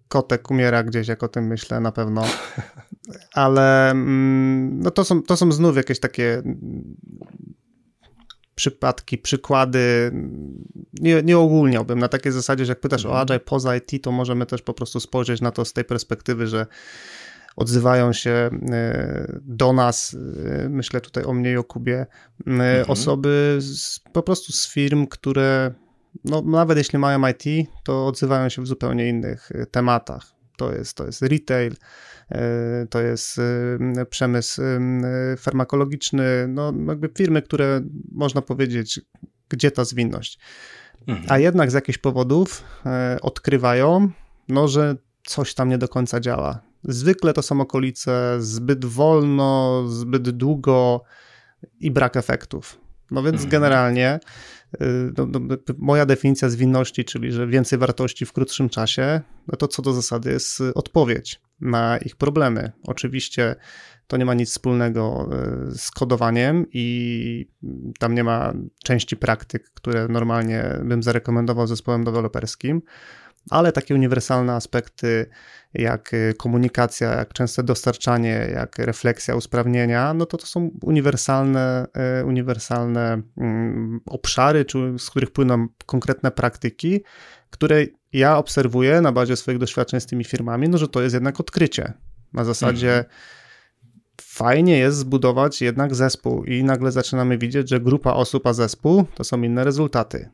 kotek 0.07 0.51
umiera 0.51 0.83
gdzieś, 0.83 1.07
jak 1.07 1.23
o 1.23 1.27
tym 1.27 1.47
myślę 1.47 1.79
na 1.79 1.91
pewno. 1.91 2.23
Ale 3.33 3.91
mm, 3.91 4.79
no 4.79 4.91
to, 4.91 5.03
są, 5.03 5.23
to 5.23 5.37
są 5.37 5.51
znów 5.51 5.77
jakieś 5.77 5.99
takie 5.99 6.41
przypadki, 8.55 9.17
przykłady. 9.17 10.11
Nie, 10.93 11.23
nie 11.23 11.37
ogólniałbym 11.37 11.99
na 11.99 12.07
takiej 12.07 12.31
zasadzie, 12.31 12.65
że 12.65 12.71
jak 12.71 12.79
pytasz 12.79 13.05
mhm. 13.05 13.15
o 13.15 13.21
Agile 13.21 13.39
poza 13.39 13.75
IT, 13.75 14.03
to 14.03 14.11
możemy 14.11 14.45
też 14.45 14.61
po 14.61 14.73
prostu 14.73 14.99
spojrzeć 14.99 15.41
na 15.41 15.51
to 15.51 15.65
z 15.65 15.73
tej 15.73 15.85
perspektywy, 15.85 16.47
że 16.47 16.67
odzywają 17.55 18.13
się 18.13 18.49
e, 18.71 19.39
do 19.41 19.73
nas, 19.73 20.17
e, 20.45 20.69
myślę 20.69 21.01
tutaj 21.01 21.23
o 21.23 21.33
mnie 21.33 21.51
i 21.51 21.57
o 21.57 21.63
Kubie, 21.63 21.97
e, 21.99 22.05
mhm. 22.47 22.85
osoby 22.87 23.57
z, 23.59 23.99
po 23.99 24.23
prostu 24.23 24.51
z 24.51 24.67
firm, 24.67 25.07
które 25.07 25.73
no, 26.25 26.41
nawet 26.41 26.77
jeśli 26.77 26.99
mają 26.99 27.21
IT, 27.27 27.69
to 27.83 28.07
odzywają 28.07 28.49
się 28.49 28.61
w 28.61 28.67
zupełnie 28.67 29.09
innych 29.09 29.51
tematach. 29.71 30.33
To 30.57 30.73
jest, 30.73 30.97
to 30.97 31.05
jest 31.05 31.21
retail, 31.21 31.73
E, 32.33 32.87
to 32.89 33.01
jest 33.01 33.39
e, 33.97 34.05
przemysł 34.05 34.61
e, 34.61 35.37
farmakologiczny, 35.37 36.47
no 36.47 36.73
jakby 36.87 37.09
firmy, 37.17 37.41
które 37.41 37.81
można 38.11 38.41
powiedzieć, 38.41 39.01
gdzie 39.49 39.71
ta 39.71 39.85
zwinność. 39.85 40.39
Mhm. 41.07 41.27
A 41.29 41.39
jednak 41.39 41.71
z 41.71 41.73
jakichś 41.73 41.97
powodów 41.97 42.63
odkrywają, 43.21 44.11
no, 44.49 44.67
że 44.67 44.95
coś 45.25 45.53
tam 45.53 45.69
nie 45.69 45.77
do 45.77 45.87
końca 45.87 46.19
działa. 46.19 46.61
Zwykle 46.83 47.33
to 47.33 47.41
są 47.41 47.61
okolice 47.61 48.37
zbyt 48.39 48.85
wolno, 48.85 49.83
zbyt 49.87 50.29
długo 50.29 51.03
i 51.79 51.91
brak 51.91 52.17
efektów. 52.17 52.79
No 53.13 53.23
więc 53.23 53.35
mhm. 53.35 53.49
generalnie 53.49 54.19
no, 55.17 55.25
no, 55.25 55.39
moja 55.77 56.05
definicja 56.05 56.49
zwinności, 56.49 57.05
czyli 57.05 57.31
że 57.31 57.47
więcej 57.47 57.79
wartości 57.79 58.25
w 58.25 58.33
krótszym 58.33 58.69
czasie, 58.69 59.21
no 59.47 59.57
to 59.57 59.67
co 59.67 59.81
do 59.81 59.93
zasady 59.93 60.31
jest 60.31 60.61
odpowiedź 60.75 61.41
na 61.61 61.97
ich 61.97 62.15
problemy. 62.15 62.71
Oczywiście 62.83 63.55
to 64.07 64.17
nie 64.17 64.25
ma 64.25 64.33
nic 64.33 64.49
wspólnego 64.49 65.29
e, 65.31 65.71
z 65.71 65.91
kodowaniem 65.91 66.65
i 66.73 67.47
tam 67.99 68.15
nie 68.15 68.23
ma 68.23 68.53
części 68.83 69.17
praktyk, 69.17 69.71
które 69.73 70.07
normalnie 70.07 70.79
bym 70.83 71.03
zarekomendował 71.03 71.67
zespołem 71.67 72.03
deweloperskim, 72.03 72.81
ale 73.49 73.71
takie 73.71 73.95
uniwersalne 73.95 74.53
aspekty 74.53 75.29
jak 75.73 76.13
e, 76.13 76.33
komunikacja, 76.33 77.15
jak 77.15 77.33
częste 77.33 77.63
dostarczanie, 77.63 78.49
jak 78.53 78.77
refleksja, 78.77 79.35
usprawnienia, 79.35 80.13
no 80.13 80.25
to 80.25 80.37
to 80.37 80.45
są 80.45 80.71
uniwersalne, 80.81 81.87
e, 81.93 82.25
uniwersalne 82.25 83.21
mm, 83.37 83.99
obszary, 84.05 84.65
z 84.97 85.09
których 85.09 85.31
płyną 85.31 85.67
konkretne 85.85 86.31
praktyki, 86.31 87.03
które 87.49 87.85
ja 88.13 88.37
obserwuję 88.37 89.01
na 89.01 89.11
bazie 89.11 89.35
swoich 89.35 89.57
doświadczeń 89.57 89.99
z 89.99 90.05
tymi 90.05 90.23
firmami, 90.23 90.69
no 90.69 90.77
że 90.77 90.87
to 90.87 91.01
jest 91.01 91.13
jednak 91.13 91.39
odkrycie. 91.39 91.93
Na 92.33 92.43
zasadzie 92.43 92.97
mhm. 92.97 93.15
fajnie 94.21 94.77
jest 94.77 94.97
zbudować 94.97 95.61
jednak 95.61 95.95
zespół 95.95 96.43
i 96.43 96.63
nagle 96.63 96.91
zaczynamy 96.91 97.37
widzieć, 97.37 97.69
że 97.69 97.79
grupa 97.79 98.13
osób 98.13 98.47
a 98.47 98.53
zespół 98.53 99.05
to 99.15 99.23
są 99.23 99.41
inne 99.41 99.63
rezultaty. 99.63 100.29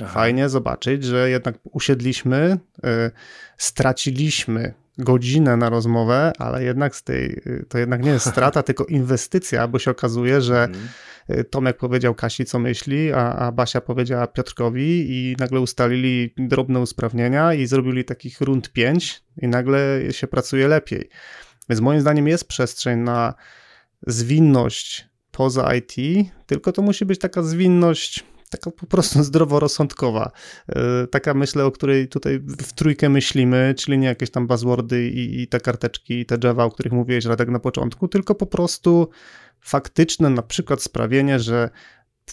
Aha. 0.00 0.12
Fajnie 0.14 0.48
zobaczyć, 0.48 1.04
że 1.04 1.30
jednak 1.30 1.54
usiedliśmy, 1.64 2.58
y, 2.78 3.10
straciliśmy 3.56 4.74
godzinę 4.98 5.56
na 5.56 5.68
rozmowę, 5.68 6.32
ale 6.38 6.64
jednak 6.64 6.96
z 6.96 7.02
tej, 7.02 7.30
y, 7.46 7.66
to 7.68 7.78
jednak 7.78 8.02
nie 8.02 8.10
jest 8.10 8.30
strata, 8.32 8.62
tylko 8.62 8.84
inwestycja, 8.84 9.68
bo 9.68 9.78
się 9.78 9.90
okazuje, 9.90 10.40
że 10.40 10.64
mhm. 10.64 10.88
Y, 11.30 11.44
Tomek 11.44 11.76
powiedział 11.76 12.14
Kasi, 12.14 12.44
co 12.44 12.58
myśli, 12.58 13.12
a, 13.12 13.32
a 13.34 13.52
Basia 13.52 13.80
powiedziała 13.80 14.26
Piotrkowi 14.26 15.06
i 15.10 15.36
nagle 15.38 15.60
ustalili 15.60 16.34
drobne 16.36 16.80
usprawnienia 16.80 17.54
i 17.54 17.66
zrobili 17.66 18.04
takich 18.04 18.40
rund 18.40 18.72
pięć 18.72 19.22
i 19.42 19.48
nagle 19.48 20.00
się 20.10 20.26
pracuje 20.26 20.68
lepiej. 20.68 21.08
Więc 21.68 21.80
moim 21.80 22.00
zdaniem 22.00 22.28
jest 22.28 22.48
przestrzeń 22.48 22.98
na 22.98 23.34
zwinność 24.06 25.08
poza 25.30 25.74
IT, 25.74 25.94
tylko 26.46 26.72
to 26.72 26.82
musi 26.82 27.04
być 27.04 27.18
taka 27.18 27.42
zwinność 27.42 28.24
taka 28.48 28.70
po 28.70 28.86
prostu 28.86 29.22
zdroworozsądkowa. 29.28 30.30
E, 30.68 31.06
taka 31.06 31.34
myślę, 31.34 31.64
o 31.64 31.70
której 31.70 32.08
tutaj 32.08 32.40
w 32.40 32.72
trójkę 32.72 33.08
myślimy, 33.08 33.74
czyli 33.78 33.98
nie 33.98 34.06
jakieś 34.06 34.30
tam 34.30 34.46
buzzwordy 34.46 35.08
i, 35.08 35.42
i 35.42 35.48
te 35.48 35.60
karteczki, 35.60 36.20
i 36.20 36.26
te 36.26 36.38
Java, 36.44 36.64
o 36.64 36.70
których 36.70 36.92
mówiłeś 36.92 37.24
Radek 37.24 37.48
na 37.48 37.58
początku, 37.58 38.08
tylko 38.08 38.34
po 38.34 38.46
prostu 38.46 39.08
faktyczne 39.60 40.30
na 40.30 40.42
przykład 40.42 40.82
sprawienie, 40.82 41.40
że 41.40 41.70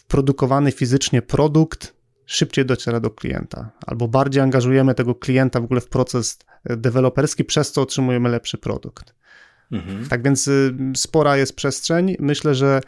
produkowany 0.07 0.72
fizycznie 0.72 1.22
produkt 1.22 1.95
szybciej 2.26 2.66
dociera 2.66 2.99
do 2.99 3.09
klienta, 3.09 3.72
albo 3.88 4.07
bardziej 4.07 4.43
angażujemy 4.43 4.95
tego 4.95 5.16
klienta 5.16 5.59
w 5.59 5.63
ogóle 5.63 5.82
w 5.82 5.88
proces 5.88 6.39
deweloperski, 6.66 7.43
przez 7.43 7.72
co 7.72 7.82
otrzymujemy 7.82 8.30
lepszy 8.30 8.57
produkt. 8.57 9.16
Mhm. 9.72 10.07
Tak 10.07 10.24
więc 10.24 10.47
y, 10.47 10.74
spora 10.95 11.38
jest 11.38 11.55
przestrzeń. 11.55 12.16
Myślę, 12.20 12.55
że 12.55 12.82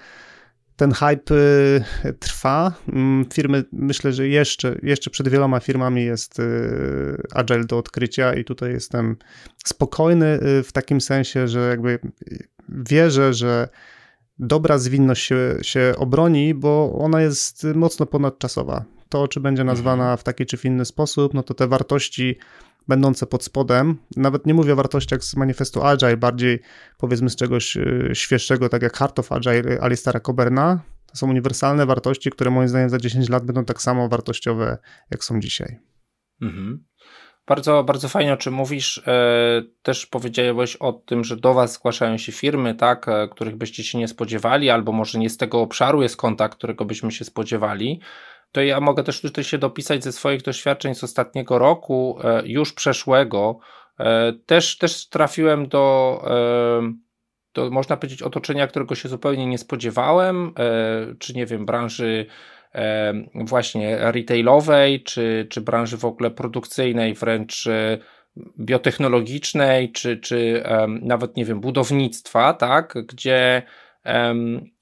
ten 0.78 0.92
hype 0.92 1.36
y, 1.36 2.14
trwa. 2.20 2.74
Mm, 2.94 3.26
firmy, 3.34 3.64
myślę, 3.72 4.14
że 4.14 4.28
jeszcze, 4.28 4.76
jeszcze 4.84 5.10
przed 5.10 5.30
wieloma 5.30 5.60
firmami 5.60 6.06
jest 6.06 6.40
y, 6.40 7.24
Agile 7.34 7.66
do 7.66 7.78
odkrycia 7.78 8.34
i 8.34 8.44
tutaj 8.44 8.72
jestem 8.72 9.16
spokojny 9.66 10.40
w 10.42 10.70
takim 10.74 11.02
sensie, 11.02 11.48
że 11.48 11.70
jakby 11.70 12.00
wierzę, 12.70 13.34
że 13.34 13.70
dobra 14.40 14.78
zwinność 14.78 15.26
się, 15.26 15.58
się 15.62 15.94
obroni, 15.98 16.54
bo 16.54 17.00
ona 17.00 17.22
jest 17.22 17.68
mocno 17.76 18.06
ponadczasowa. 18.06 18.86
To, 19.10 19.28
czy 19.28 19.40
będzie 19.40 19.64
nazwana 19.64 20.04
mhm. 20.04 20.18
w 20.18 20.24
taki 20.24 20.46
czy 20.46 20.58
w 20.58 20.66
inny 20.66 20.86
sposób, 20.86 21.34
no 21.34 21.44
to 21.44 21.54
te 21.54 21.68
wartości 21.68 22.38
będące 22.88 23.26
pod 23.26 23.44
spodem, 23.44 23.98
nawet 24.16 24.46
nie 24.46 24.54
mówię 24.54 24.74
o 24.74 24.76
wartościach 24.76 25.24
z 25.24 25.36
manifestu 25.36 25.84
Agile, 25.84 26.18
bardziej 26.18 26.60
powiedzmy 26.98 27.30
z 27.30 27.36
czegoś 27.36 27.78
y, 27.78 28.12
świeższego, 28.14 28.70
tak 28.70 28.82
jak 28.82 28.98
Heart 28.98 29.20
of 29.20 29.32
Agile 29.32 29.82
Alistara 29.82 30.20
Coberna, 30.20 30.80
to 31.12 31.18
są 31.18 31.30
uniwersalne 31.30 31.86
wartości, 31.86 32.30
które 32.30 32.52
moim 32.52 32.68
zdaniem 32.68 32.90
za 32.90 32.98
10 32.98 33.30
lat 33.30 33.46
będą 33.46 33.66
tak 33.66 33.82
samo 33.82 34.10
wartościowe, 34.10 34.78
jak 35.12 35.24
są 35.24 35.40
dzisiaj. 35.40 35.80
Mhm. 36.42 36.86
Bardzo, 37.48 37.84
bardzo 37.84 38.10
fajnie 38.10 38.34
o 38.34 38.38
czym 38.38 38.54
mówisz. 38.54 39.02
E, 39.08 39.64
też 39.82 40.06
powiedziałeś 40.06 40.76
o 40.76 40.94
tym, 40.94 41.24
że 41.24 41.38
do 41.38 41.54
Was 41.54 41.74
zgłaszają 41.74 42.18
się 42.18 42.32
firmy, 42.32 42.76
tak, 42.76 43.08
e, 43.08 43.28
których 43.28 43.56
byście 43.56 43.84
się 43.84 43.98
nie 43.98 44.08
spodziewali, 44.08 44.70
albo 44.70 44.92
może 44.92 45.20
nie 45.20 45.30
z 45.30 45.38
tego 45.38 45.62
obszaru 45.62 46.02
jest 46.02 46.18
kontakt, 46.18 46.58
którego 46.58 46.86
byśmy 46.86 47.12
się 47.12 47.26
spodziewali. 47.26 48.02
To 48.52 48.62
ja 48.62 48.80
mogę 48.80 49.04
też 49.04 49.22
tutaj 49.22 49.44
się 49.44 49.58
dopisać 49.58 50.04
ze 50.04 50.12
swoich 50.12 50.42
doświadczeń 50.42 50.96
z 50.96 51.04
ostatniego 51.04 51.60
roku, 51.60 52.20
e, 52.24 52.42
już 52.46 52.74
przeszłego. 52.74 53.60
Też, 54.46 54.78
też 54.78 55.10
trafiłem 55.10 55.68
do, 55.68 56.22
do, 57.54 57.72
można 57.72 57.98
powiedzieć, 57.98 58.22
otoczenia, 58.22 58.68
którego 58.68 58.96
się 58.96 59.10
zupełnie 59.10 59.46
nie 59.46 59.58
spodziewałem, 59.58 60.54
czy 61.20 61.34
nie 61.34 61.46
wiem, 61.46 61.66
branży 61.66 62.26
właśnie 63.36 63.98
retailowej, 64.12 65.04
czy, 65.04 65.48
czy 65.50 65.62
branży 65.62 65.98
w 65.98 66.06
ogóle 66.06 66.32
produkcyjnej, 66.32 67.14
wręcz 67.14 67.68
e, 67.68 67.98
biotechnologicznej, 68.60 69.92
czy, 69.92 70.18
czy 70.18 70.64
nawet, 71.02 71.38
nie 71.38 71.46
wiem, 71.46 71.60
budownictwa, 71.60 72.54
tak, 72.54 72.94
gdzie 73.08 73.64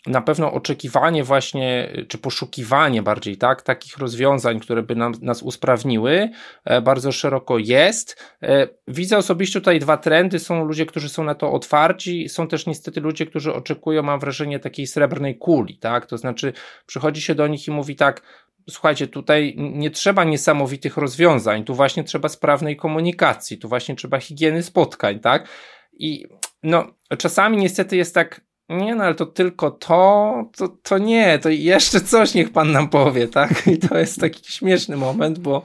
na 0.07 0.21
pewno 0.21 0.53
oczekiwanie 0.53 1.23
właśnie, 1.23 1.93
czy 2.07 2.17
poszukiwanie 2.17 3.01
bardziej, 3.01 3.37
tak, 3.37 3.61
takich 3.61 3.97
rozwiązań, 3.97 4.59
które 4.59 4.83
by 4.83 4.95
nam, 4.95 5.13
nas 5.21 5.43
usprawniły, 5.43 6.29
e, 6.65 6.81
bardzo 6.81 7.11
szeroko 7.11 7.57
jest. 7.57 8.23
E, 8.41 8.67
widzę 8.87 9.17
osobiście 9.17 9.59
tutaj 9.59 9.79
dwa 9.79 9.97
trendy. 9.97 10.39
Są 10.39 10.65
ludzie, 10.65 10.85
którzy 10.85 11.09
są 11.09 11.23
na 11.23 11.35
to 11.35 11.51
otwarci, 11.51 12.29
są 12.29 12.47
też 12.47 12.65
niestety 12.65 13.01
ludzie, 13.01 13.25
którzy 13.25 13.53
oczekują, 13.53 14.03
mam 14.03 14.19
wrażenie, 14.19 14.59
takiej 14.59 14.87
srebrnej 14.87 15.37
kuli, 15.37 15.77
tak, 15.77 16.05
to 16.05 16.17
znaczy 16.17 16.53
przychodzi 16.85 17.21
się 17.21 17.35
do 17.35 17.47
nich 17.47 17.67
i 17.67 17.71
mówi 17.71 17.95
tak, 17.95 18.21
słuchajcie, 18.69 19.07
tutaj 19.07 19.55
nie 19.57 19.91
trzeba 19.91 20.23
niesamowitych 20.23 20.97
rozwiązań, 20.97 21.63
tu 21.63 21.75
właśnie 21.75 22.03
trzeba 22.03 22.29
sprawnej 22.29 22.77
komunikacji, 22.77 23.57
tu 23.57 23.69
właśnie 23.69 23.95
trzeba 23.95 24.19
higieny 24.19 24.63
spotkań, 24.63 25.19
tak, 25.19 25.47
i 25.93 26.27
no, 26.63 26.87
czasami 27.17 27.57
niestety 27.57 27.97
jest 27.97 28.15
tak 28.15 28.41
nie 28.69 28.95
no, 28.95 29.03
ale 29.03 29.15
to 29.15 29.25
tylko 29.25 29.71
to, 29.71 30.43
to, 30.57 30.67
to 30.67 30.97
nie, 30.97 31.39
to 31.39 31.49
jeszcze 31.49 32.01
coś 32.01 32.33
niech 32.33 32.51
pan 32.51 32.71
nam 32.71 32.89
powie, 32.89 33.27
tak? 33.27 33.51
I 33.73 33.77
to 33.77 33.97
jest 33.97 34.19
taki 34.19 34.51
śmieszny 34.51 34.97
moment, 34.97 35.39
bo, 35.39 35.63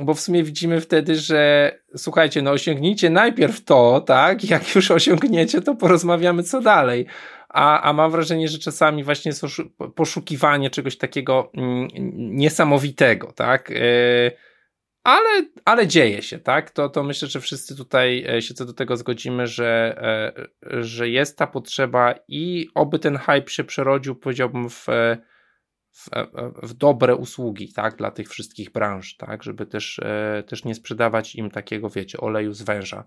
bo 0.00 0.14
w 0.14 0.20
sumie 0.20 0.44
widzimy 0.44 0.80
wtedy, 0.80 1.16
że 1.16 1.72
słuchajcie, 1.96 2.42
no 2.42 2.50
osiągnijcie 2.50 3.10
najpierw 3.10 3.64
to, 3.64 4.00
tak? 4.00 4.50
Jak 4.50 4.74
już 4.74 4.90
osiągniecie, 4.90 5.60
to 5.60 5.74
porozmawiamy 5.74 6.42
co 6.42 6.60
dalej. 6.60 7.06
A, 7.48 7.82
a 7.82 7.92
mam 7.92 8.10
wrażenie, 8.10 8.48
że 8.48 8.58
czasami 8.58 9.04
właśnie 9.04 9.32
poszukiwanie 9.94 10.70
czegoś 10.70 10.96
takiego 10.96 11.50
mm, 11.54 11.88
niesamowitego, 12.16 13.32
tak? 13.32 13.70
Yy, 13.70 14.47
ale, 15.08 15.46
ale 15.64 15.86
dzieje 15.86 16.22
się, 16.22 16.38
tak? 16.38 16.70
To, 16.70 16.88
to 16.88 17.02
myślę, 17.02 17.28
że 17.28 17.40
wszyscy 17.40 17.76
tutaj 17.76 18.24
e, 18.28 18.42
się 18.42 18.54
co 18.54 18.64
do 18.64 18.72
tego 18.72 18.96
zgodzimy, 18.96 19.46
że, 19.46 19.98
e, 20.62 20.82
że 20.82 21.08
jest 21.08 21.38
ta 21.38 21.46
potrzeba 21.46 22.14
i 22.28 22.68
oby 22.74 22.98
ten 22.98 23.16
hype 23.16 23.48
się 23.48 23.64
przerodził, 23.64 24.16
powiedziałbym, 24.16 24.70
w, 24.70 24.86
w, 25.92 26.08
w 26.62 26.74
dobre 26.74 27.16
usługi, 27.16 27.72
tak? 27.72 27.96
Dla 27.96 28.10
tych 28.10 28.28
wszystkich 28.28 28.72
branż, 28.72 29.16
tak? 29.16 29.42
Żeby 29.42 29.66
też, 29.66 29.98
e, 29.98 30.42
też 30.46 30.64
nie 30.64 30.74
sprzedawać 30.74 31.34
im 31.34 31.50
takiego, 31.50 31.90
wiecie, 31.90 32.18
oleju 32.20 32.52
z 32.52 32.62
węża. 32.62 33.04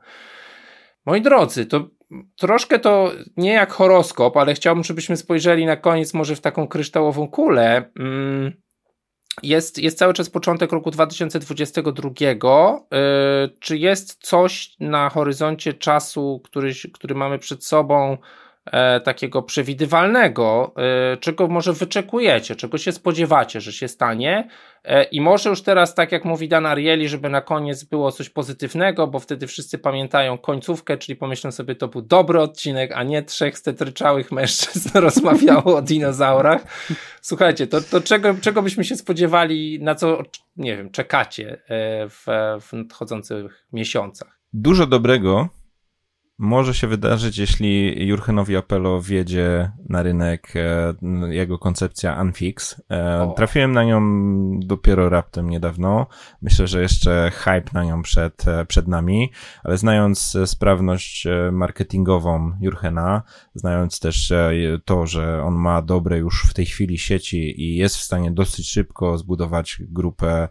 Moi 1.05 1.21
drodzy, 1.21 1.65
to 1.65 1.89
troszkę 2.35 2.79
to 2.79 3.11
nie 3.37 3.53
jak 3.53 3.71
horoskop, 3.71 4.37
ale 4.37 4.53
chciałbym, 4.53 4.83
żebyśmy 4.83 5.17
spojrzeli 5.17 5.65
na 5.65 5.77
koniec 5.77 6.13
może 6.13 6.35
w 6.35 6.41
taką 6.41 6.67
kryształową 6.67 7.27
kulę. 7.27 7.91
Mm 7.99 8.61
jest, 9.43 9.77
jest 9.77 9.97
cały 9.97 10.13
czas 10.13 10.29
początek 10.29 10.71
roku 10.71 10.91
2022. 10.91 12.09
Yy, 12.19 13.49
czy 13.59 13.77
jest 13.77 14.27
coś 14.27 14.75
na 14.79 15.09
horyzoncie 15.09 15.73
czasu, 15.73 16.41
który, 16.43 16.71
który 16.93 17.15
mamy 17.15 17.39
przed 17.39 17.65
sobą, 17.65 18.17
takiego 19.03 19.43
przewidywalnego, 19.43 20.73
e, 21.13 21.17
czego 21.17 21.47
może 21.47 21.73
wyczekujecie, 21.73 22.55
czego 22.55 22.77
się 22.77 22.91
spodziewacie, 22.91 23.61
że 23.61 23.73
się 23.73 23.87
stanie 23.87 24.47
e, 24.83 25.03
i 25.03 25.21
może 25.21 25.49
już 25.49 25.61
teraz, 25.61 25.95
tak 25.95 26.11
jak 26.11 26.25
mówi 26.25 26.49
Dan 26.49 26.65
Arieli, 26.65 27.09
żeby 27.09 27.29
na 27.29 27.41
koniec 27.41 27.83
było 27.83 28.11
coś 28.11 28.29
pozytywnego, 28.29 29.07
bo 29.07 29.19
wtedy 29.19 29.47
wszyscy 29.47 29.77
pamiętają 29.77 30.37
końcówkę, 30.37 30.97
czyli 30.97 31.15
pomyślą 31.15 31.51
sobie, 31.51 31.75
to 31.75 31.87
był 31.87 32.01
dobry 32.01 32.41
odcinek, 32.41 32.91
a 32.95 33.03
nie 33.03 33.23
trzech 33.23 33.57
stetryczałych 33.57 34.31
mężczyzn 34.31 34.89
rozmawiało 34.99 35.77
o 35.77 35.81
dinozaurach. 35.81 36.61
Słuchajcie, 37.21 37.67
to, 37.67 37.81
to 37.81 38.01
czego, 38.01 38.33
czego 38.41 38.61
byśmy 38.61 38.83
się 38.83 38.95
spodziewali, 38.95 39.79
na 39.81 39.95
co, 39.95 40.21
nie 40.57 40.77
wiem, 40.77 40.91
czekacie 40.91 41.61
w, 42.09 42.25
w 42.61 42.73
nadchodzących 42.73 43.65
miesiącach? 43.73 44.39
Dużo 44.53 44.87
dobrego 44.87 45.49
może 46.41 46.73
się 46.73 46.87
wydarzyć, 46.87 47.37
jeśli 47.37 48.07
Jurchenowi 48.07 48.57
Apelo 48.57 49.01
wjedzie 49.01 49.71
na 49.89 50.03
rynek 50.03 50.53
e, 50.55 50.93
jego 51.29 51.57
koncepcja 51.57 52.21
Unfix. 52.21 52.81
E, 52.89 53.33
trafiłem 53.35 53.71
na 53.71 53.83
nią 53.83 54.01
dopiero 54.59 55.09
raptem 55.09 55.49
niedawno. 55.49 56.07
Myślę, 56.41 56.67
że 56.67 56.81
jeszcze 56.81 57.31
hype 57.33 57.71
na 57.73 57.83
nią 57.83 58.01
przed, 58.01 58.47
e, 58.47 58.65
przed 58.65 58.87
nami, 58.87 59.31
ale 59.63 59.77
znając 59.77 60.37
sprawność 60.45 61.27
marketingową 61.51 62.51
Jurchena, 62.61 63.23
znając 63.55 63.99
też 63.99 64.33
to, 64.85 65.07
że 65.07 65.43
on 65.43 65.55
ma 65.55 65.81
dobre 65.81 66.17
już 66.17 66.45
w 66.49 66.53
tej 66.53 66.65
chwili 66.65 66.97
sieci 66.97 67.61
i 67.61 67.75
jest 67.75 67.97
w 67.97 68.01
stanie 68.01 68.31
dosyć 68.31 68.69
szybko 68.69 69.17
zbudować 69.17 69.77
grupę 69.89 70.47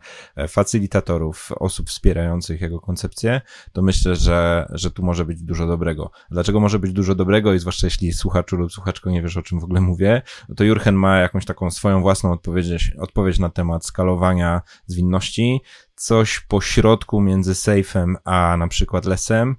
facylitatorów, 0.49 1.53
osób 1.53 1.89
wspierających 1.89 2.61
jego 2.61 2.81
koncepcję, 2.81 3.41
to 3.73 3.83
myślę, 3.83 4.17
że, 4.17 4.69
że 4.73 4.91
tu 4.91 5.05
może 5.05 5.25
być 5.25 5.43
dużo 5.43 5.67
dobrego 5.67 5.80
dobrego. 5.81 6.11
Dlaczego 6.31 6.61
może 6.61 6.79
być 6.79 6.93
dużo 6.93 7.15
dobrego 7.15 7.55
i 7.55 7.59
zwłaszcza 7.59 7.87
jeśli 7.87 8.13
słuchaczu 8.13 8.57
lub 8.57 8.73
słuchaczko 8.73 9.11
nie 9.11 9.23
wiesz 9.23 9.37
o 9.37 9.43
czym 9.43 9.61
w 9.61 9.65
ogóle 9.65 9.81
mówię, 9.81 10.23
to 10.57 10.65
Jurchen 10.65 10.95
ma 10.95 11.17
jakąś 11.17 11.45
taką 11.45 11.71
swoją 11.71 12.01
własną 12.01 12.33
odpowiedź, 12.33 12.93
odpowiedź 12.99 13.39
na 13.39 13.51
temat 13.51 13.87
skalowania 13.87 14.63
zwinności, 14.87 15.61
coś 16.01 16.41
po 16.41 16.61
środku 16.61 17.21
między 17.21 17.53
safe'em 17.53 18.15
a 18.25 18.57
na 18.57 18.69
przykład 18.69 19.05
lesem. 19.05 19.57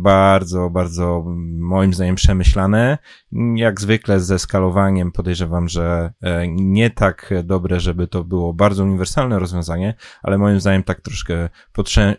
Bardzo, 0.00 0.70
bardzo 0.70 1.24
moim 1.58 1.94
zdaniem 1.94 2.14
przemyślane. 2.14 2.98
Jak 3.54 3.80
zwykle 3.80 4.20
ze 4.20 4.38
skalowaniem 4.38 5.12
podejrzewam, 5.12 5.68
że 5.68 6.12
e, 6.22 6.48
nie 6.48 6.90
tak 6.90 7.34
dobre, 7.44 7.80
żeby 7.80 8.08
to 8.08 8.24
było 8.24 8.52
bardzo 8.54 8.84
uniwersalne 8.84 9.38
rozwiązanie, 9.38 9.94
ale 10.22 10.38
moim 10.38 10.60
zdaniem 10.60 10.82
tak 10.82 11.00
troszkę 11.00 11.48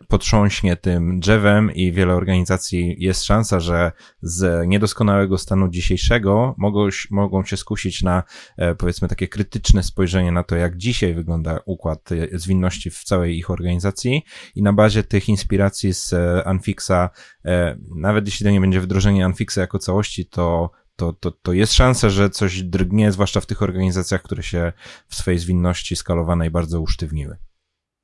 potrząśnie 0.08 0.76
tym 0.76 1.20
drzewem 1.20 1.74
i 1.74 1.92
wiele 1.92 2.14
organizacji 2.14 2.96
jest 3.00 3.24
szansa, 3.24 3.60
że 3.60 3.92
z 4.22 4.68
niedoskonałego 4.68 5.38
stanu 5.38 5.68
dzisiejszego 5.68 6.56
mogą, 6.58 6.88
mogą 7.10 7.44
się 7.44 7.58
skusić 7.58 8.04
na 8.04 8.24
e, 8.58 8.76
powiedzmy 8.76 9.08
takie 9.08 9.28
krytyczne 9.28 9.84
spojrzenie 9.84 10.32
na 10.32 10.44
to, 10.44 10.56
jak 10.56 10.78
dzisiaj 10.78 11.14
wygląda 11.14 11.60
układ 11.66 12.12
e, 12.12 12.40
zwinności 12.40 12.90
w 12.90 13.04
całym 13.04 13.19
całej 13.20 13.38
ich 13.38 13.50
organizacji 13.50 14.24
i 14.56 14.64
na 14.64 14.74
bazie 14.74 15.04
tych 15.04 15.30
inspiracji 15.30 15.94
z 15.94 16.14
e, 16.14 16.48
Anfixa, 16.48 17.10
e, 17.46 17.78
nawet 17.96 18.26
jeśli 18.26 18.44
to 18.44 18.52
nie 18.52 18.62
będzie 18.62 18.82
wdrożenie 18.82 19.26
Anfixa 19.26 19.58
jako 19.58 19.80
całości, 19.80 20.26
to 20.26 20.72
to, 20.96 21.14
to, 21.14 21.32
to 21.32 21.54
jest 21.54 21.74
szansa, 21.74 22.10
że 22.10 22.30
coś 22.30 22.64
drgnie, 22.64 23.12
zwłaszcza 23.12 23.42
w 23.42 23.46
tych 23.46 23.62
organizacjach, 23.62 24.22
które 24.22 24.44
się 24.44 24.74
w 25.08 25.16
swojej 25.16 25.40
zwinności 25.40 25.96
skalowanej 25.96 26.52
bardzo 26.52 26.82
usztywniły. 26.82 27.38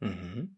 Mhm. 0.01 0.55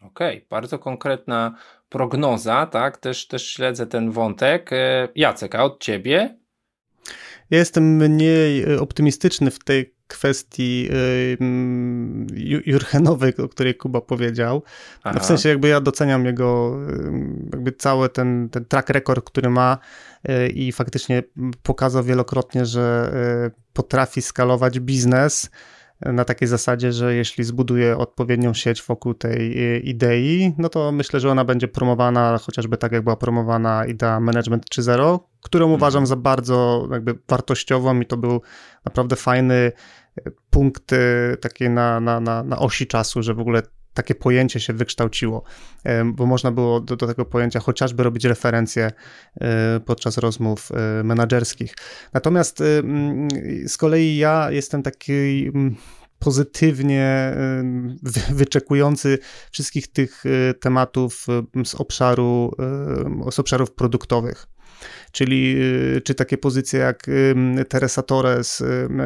Okej, 0.00 0.36
okay. 0.36 0.46
bardzo 0.50 0.78
konkretna 0.78 1.54
prognoza, 1.88 2.66
tak? 2.66 2.96
Też, 2.96 3.26
też 3.26 3.48
śledzę 3.48 3.86
ten 3.86 4.10
wątek. 4.10 4.72
E, 4.72 5.08
Jacek, 5.14 5.54
a 5.54 5.64
od 5.64 5.80
ciebie? 5.80 6.38
Ja 7.50 7.58
jestem 7.58 7.96
mniej 7.96 8.76
optymistyczny 8.78 9.50
w 9.50 9.64
tej 9.64 9.94
kwestii 10.10 10.88
Jurchenowej, 12.66 13.36
o 13.36 13.48
której 13.48 13.74
Kuba 13.74 14.00
powiedział. 14.00 14.62
Aha. 15.04 15.20
W 15.20 15.26
sensie 15.26 15.48
jakby 15.48 15.68
ja 15.68 15.80
doceniam 15.80 16.26
jego 16.26 16.76
jakby 17.52 17.72
cały 17.72 18.08
ten, 18.08 18.48
ten 18.48 18.64
track 18.64 18.90
record, 18.90 19.24
który 19.24 19.50
ma 19.50 19.78
yy, 20.24 20.48
i 20.48 20.72
faktycznie 20.72 21.22
pokazał 21.62 22.04
wielokrotnie, 22.04 22.66
że 22.66 23.12
yy, 23.44 23.50
potrafi 23.72 24.22
skalować 24.22 24.80
biznes 24.80 25.50
na 26.00 26.24
takiej 26.24 26.48
zasadzie, 26.48 26.92
że 26.92 27.14
jeśli 27.14 27.44
zbuduje 27.44 27.96
odpowiednią 27.96 28.54
sieć 28.54 28.82
wokół 28.82 29.14
tej 29.14 29.58
idei, 29.88 30.54
no 30.58 30.68
to 30.68 30.92
myślę, 30.92 31.20
że 31.20 31.30
ona 31.30 31.44
będzie 31.44 31.68
promowana 31.68 32.38
chociażby 32.38 32.76
tak, 32.76 32.92
jak 32.92 33.02
była 33.02 33.16
promowana 33.16 33.86
idea 33.86 34.20
Management 34.20 34.64
3.0, 34.70 35.18
którą 35.42 35.64
mhm. 35.64 35.74
uważam 35.74 36.06
za 36.06 36.16
bardzo 36.16 36.88
jakby 36.90 37.18
wartościową 37.28 38.00
i 38.00 38.06
to 38.06 38.16
był 38.16 38.42
naprawdę 38.84 39.16
fajny 39.16 39.72
punkt 40.50 40.94
takiej 41.40 41.70
na, 41.70 42.00
na, 42.00 42.20
na, 42.20 42.42
na 42.42 42.58
osi 42.58 42.86
czasu, 42.86 43.22
że 43.22 43.34
w 43.34 43.40
ogóle 43.40 43.62
takie 43.94 44.14
pojęcie 44.14 44.60
się 44.60 44.72
wykształciło, 44.72 45.42
bo 46.04 46.26
można 46.26 46.52
było 46.52 46.80
do, 46.80 46.96
do, 46.96 47.06
tego 47.06 47.24
pojęcia 47.24 47.60
chociażby 47.60 48.02
robić 48.02 48.24
referencje 48.24 48.92
e, 49.40 49.80
podczas 49.80 50.18
rozmów 50.18 50.68
e, 50.72 51.04
menedżerskich. 51.04 51.74
Natomiast 52.12 52.58
z 53.66 53.76
kolei 53.76 54.16
ja 54.16 54.50
jestem 54.50 54.82
taki 54.82 55.50
pozytywnie 56.18 57.36
wyczekujący 58.30 59.18
wszystkich 59.50 59.92
tych 59.92 60.24
e, 60.26 60.54
tematów 60.54 61.26
z 61.64 61.74
obszaru, 61.74 62.52
z 63.30 63.38
obszarów 63.38 63.72
produktowych 63.72 64.46
czyli 65.12 65.56
y, 65.96 66.00
czy 66.04 66.14
takie 66.14 66.38
pozycje 66.38 66.80
jak 66.80 67.06
Teresa 67.68 68.02
Torres 68.02 68.62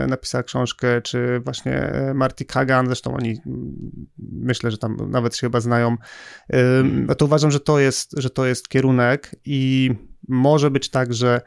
napisała 0.08 0.42
książkę, 0.42 1.02
czy 1.02 1.40
właśnie 1.44 1.72
e, 1.72 2.14
Marty 2.14 2.44
Kagan, 2.44 2.86
zresztą 2.86 3.14
oni 3.14 3.40
myślę, 4.18 4.70
że 4.70 4.78
tam 4.78 5.10
nawet 5.10 5.36
się 5.36 5.46
chyba 5.46 5.60
znają, 5.60 5.96
no 6.84 7.14
to 7.14 7.24
uważam, 7.24 7.50
że 7.50 7.60
to 7.60 7.78
jest, 7.78 8.14
że 8.16 8.30
to 8.30 8.46
jest 8.46 8.68
kierunek 8.68 9.36
i 9.44 9.90
może 10.28 10.70
być 10.70 10.90
tak, 10.90 11.14
że 11.14 11.40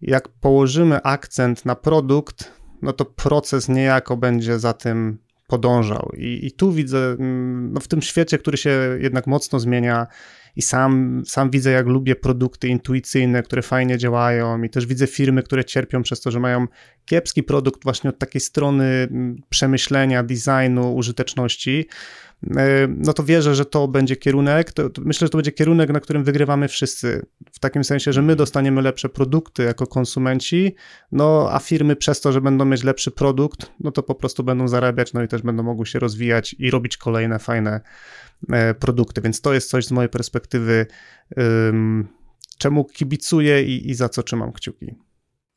jak 0.00 0.28
położymy 0.28 1.02
akcent 1.02 1.64
na 1.64 1.74
produkt, 1.74 2.52
no 2.82 2.92
to 2.92 3.04
proces 3.04 3.68
niejako 3.68 4.16
będzie 4.16 4.58
za 4.58 4.72
tym 4.72 5.18
podążał. 5.46 6.12
I, 6.16 6.46
i 6.46 6.52
tu 6.52 6.72
widzę, 6.72 7.16
no 7.70 7.80
w 7.80 7.88
tym 7.88 8.02
świecie, 8.02 8.38
który 8.38 8.56
się 8.56 8.98
jednak 9.00 9.26
mocno 9.26 9.60
zmienia, 9.60 10.06
i 10.56 10.62
sam, 10.62 11.22
sam 11.26 11.50
widzę, 11.50 11.70
jak 11.70 11.86
lubię 11.86 12.16
produkty 12.16 12.68
intuicyjne, 12.68 13.42
które 13.42 13.62
fajnie 13.62 13.98
działają 13.98 14.62
i 14.62 14.70
też 14.70 14.86
widzę 14.86 15.06
firmy, 15.06 15.42
które 15.42 15.64
cierpią 15.64 16.02
przez 16.02 16.20
to, 16.20 16.30
że 16.30 16.40
mają 16.40 16.66
kiepski 17.04 17.42
produkt 17.42 17.84
właśnie 17.84 18.10
od 18.10 18.18
takiej 18.18 18.40
strony 18.40 18.84
mm, 18.84 19.42
przemyślenia, 19.48 20.22
designu, 20.22 20.94
użyteczności, 20.94 21.86
no 22.88 23.12
to 23.12 23.24
wierzę, 23.24 23.54
że 23.54 23.64
to 23.64 23.88
będzie 23.88 24.16
kierunek. 24.16 24.72
To, 24.72 24.90
to 24.90 25.02
myślę, 25.04 25.26
że 25.26 25.30
to 25.30 25.38
będzie 25.38 25.52
kierunek, 25.52 25.90
na 25.90 26.00
którym 26.00 26.24
wygrywamy 26.24 26.68
wszyscy. 26.68 27.26
W 27.52 27.58
takim 27.58 27.84
sensie, 27.84 28.12
że 28.12 28.22
my 28.22 28.36
dostaniemy 28.36 28.82
lepsze 28.82 29.08
produkty 29.08 29.62
jako 29.62 29.86
konsumenci, 29.86 30.74
no 31.12 31.48
a 31.50 31.58
firmy 31.58 31.96
przez 31.96 32.20
to, 32.20 32.32
że 32.32 32.40
będą 32.40 32.64
mieć 32.64 32.84
lepszy 32.84 33.10
produkt, 33.10 33.72
no 33.80 33.90
to 33.90 34.02
po 34.02 34.14
prostu 34.14 34.44
będą 34.44 34.68
zarabiać, 34.68 35.12
no 35.12 35.22
i 35.22 35.28
też 35.28 35.42
będą 35.42 35.62
mogły 35.62 35.86
się 35.86 35.98
rozwijać 35.98 36.56
i 36.58 36.70
robić 36.70 36.96
kolejne 36.96 37.38
fajne 37.38 37.80
E, 38.50 38.74
produkty, 38.74 39.20
więc 39.20 39.40
to 39.40 39.52
jest 39.52 39.70
coś 39.70 39.86
z 39.86 39.90
mojej 39.90 40.08
perspektywy, 40.08 40.86
czemu 42.58 42.84
kibicuję 42.84 43.62
i, 43.62 43.90
i 43.90 43.94
za 43.94 44.08
co 44.08 44.22
trzymam 44.22 44.52
kciuki. 44.52 44.94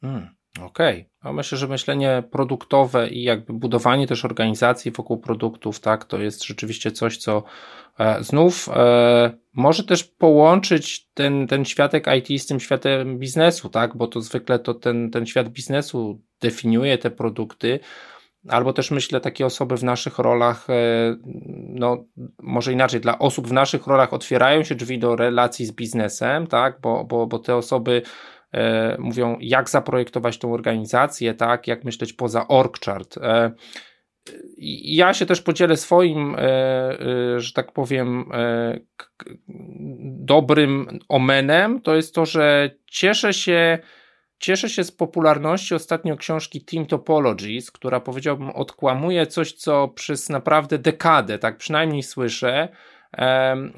Hmm, 0.02 0.36
Okej, 0.61 1.10
okay. 1.22 1.34
myślę, 1.34 1.57
że 1.57 1.68
myślenie 1.68 2.23
produktowe 2.32 3.10
i 3.10 3.23
jakby 3.23 3.53
budowanie 3.53 4.07
też 4.07 4.26
organizacji 4.26 4.91
wokół 4.91 5.18
produktów, 5.18 5.80
tak, 5.80 6.06
to 6.06 6.19
jest 6.19 6.44
rzeczywiście 6.44 6.91
coś, 6.91 7.18
co 7.18 7.44
e, 7.99 8.23
znów 8.23 8.69
e, 8.69 9.32
może 9.53 9.84
też 9.84 10.03
połączyć 10.03 11.07
ten, 11.14 11.48
ten 11.48 11.65
światek 11.65 12.06
IT 12.18 12.41
z 12.41 12.45
tym 12.45 12.60
światem 12.60 13.19
biznesu, 13.19 13.69
tak, 13.69 13.98
bo 13.98 14.07
to 14.07 14.22
zwykle 14.22 14.60
to 14.60 14.73
ten, 14.73 15.11
ten 15.11 15.26
świat 15.26 15.49
biznesu 15.49 16.22
definiuje 16.41 16.98
te 16.98 17.11
produkty, 17.11 17.80
albo 18.48 18.73
też 18.73 18.91
myślę 18.91 19.22
takie 19.22 19.45
osoby 19.45 19.77
w 19.77 19.84
naszych 19.84 20.19
rolach, 20.19 20.69
e, 20.69 21.15
no 21.69 22.06
może 22.40 22.73
inaczej, 22.73 23.02
dla 23.02 23.19
osób 23.19 23.48
w 23.48 23.53
naszych 23.53 23.88
rolach 23.88 24.14
otwierają 24.14 24.64
się 24.64 24.76
drzwi 24.76 24.99
do 24.99 25.15
relacji 25.15 25.65
z 25.65 25.72
biznesem, 25.72 26.48
tak, 26.48 26.80
bo, 26.82 27.03
bo, 27.03 27.27
bo 27.27 27.40
te 27.40 27.56
osoby 27.56 28.02
e, 28.56 28.95
mówią, 28.99 29.38
jak 29.41 29.69
zaprojektować 29.69 30.38
tą 30.38 30.53
organizację, 30.53 31.34
tak, 31.34 31.68
jak 31.68 31.84
myśleć 31.84 32.14
poza 32.14 32.48
org 32.48 32.86
chart. 32.86 33.18
E, 33.18 33.52
ja 34.84 35.14
się 35.14 35.26
też 35.26 35.41
podzielę 35.41 35.77
swoim, 35.77 36.36
że 37.38 37.53
tak 37.53 37.72
powiem, 37.72 38.26
dobrym 40.06 40.99
omenem. 41.10 41.82
To 41.82 41.95
jest 41.95 42.15
to, 42.15 42.26
że 42.26 42.72
cieszę 42.86 43.34
się 43.34 43.80
Cieszę 44.40 44.69
się 44.69 44.84
z 44.84 44.91
popularności 44.91 45.76
ostatnio 45.76 46.18
książki 46.18 46.65
Team 46.65 46.86
Topologies, 46.86 47.72
która 47.72 47.99
powiedziałbym 47.99 48.49
odkłamuje 48.49 49.27
coś, 49.27 49.53
co 49.53 49.88
przez 49.88 50.30
naprawdę 50.30 50.77
dekadę, 50.77 51.40
tak 51.40 51.57
przynajmniej 51.57 52.03
słyszę, 52.03 52.68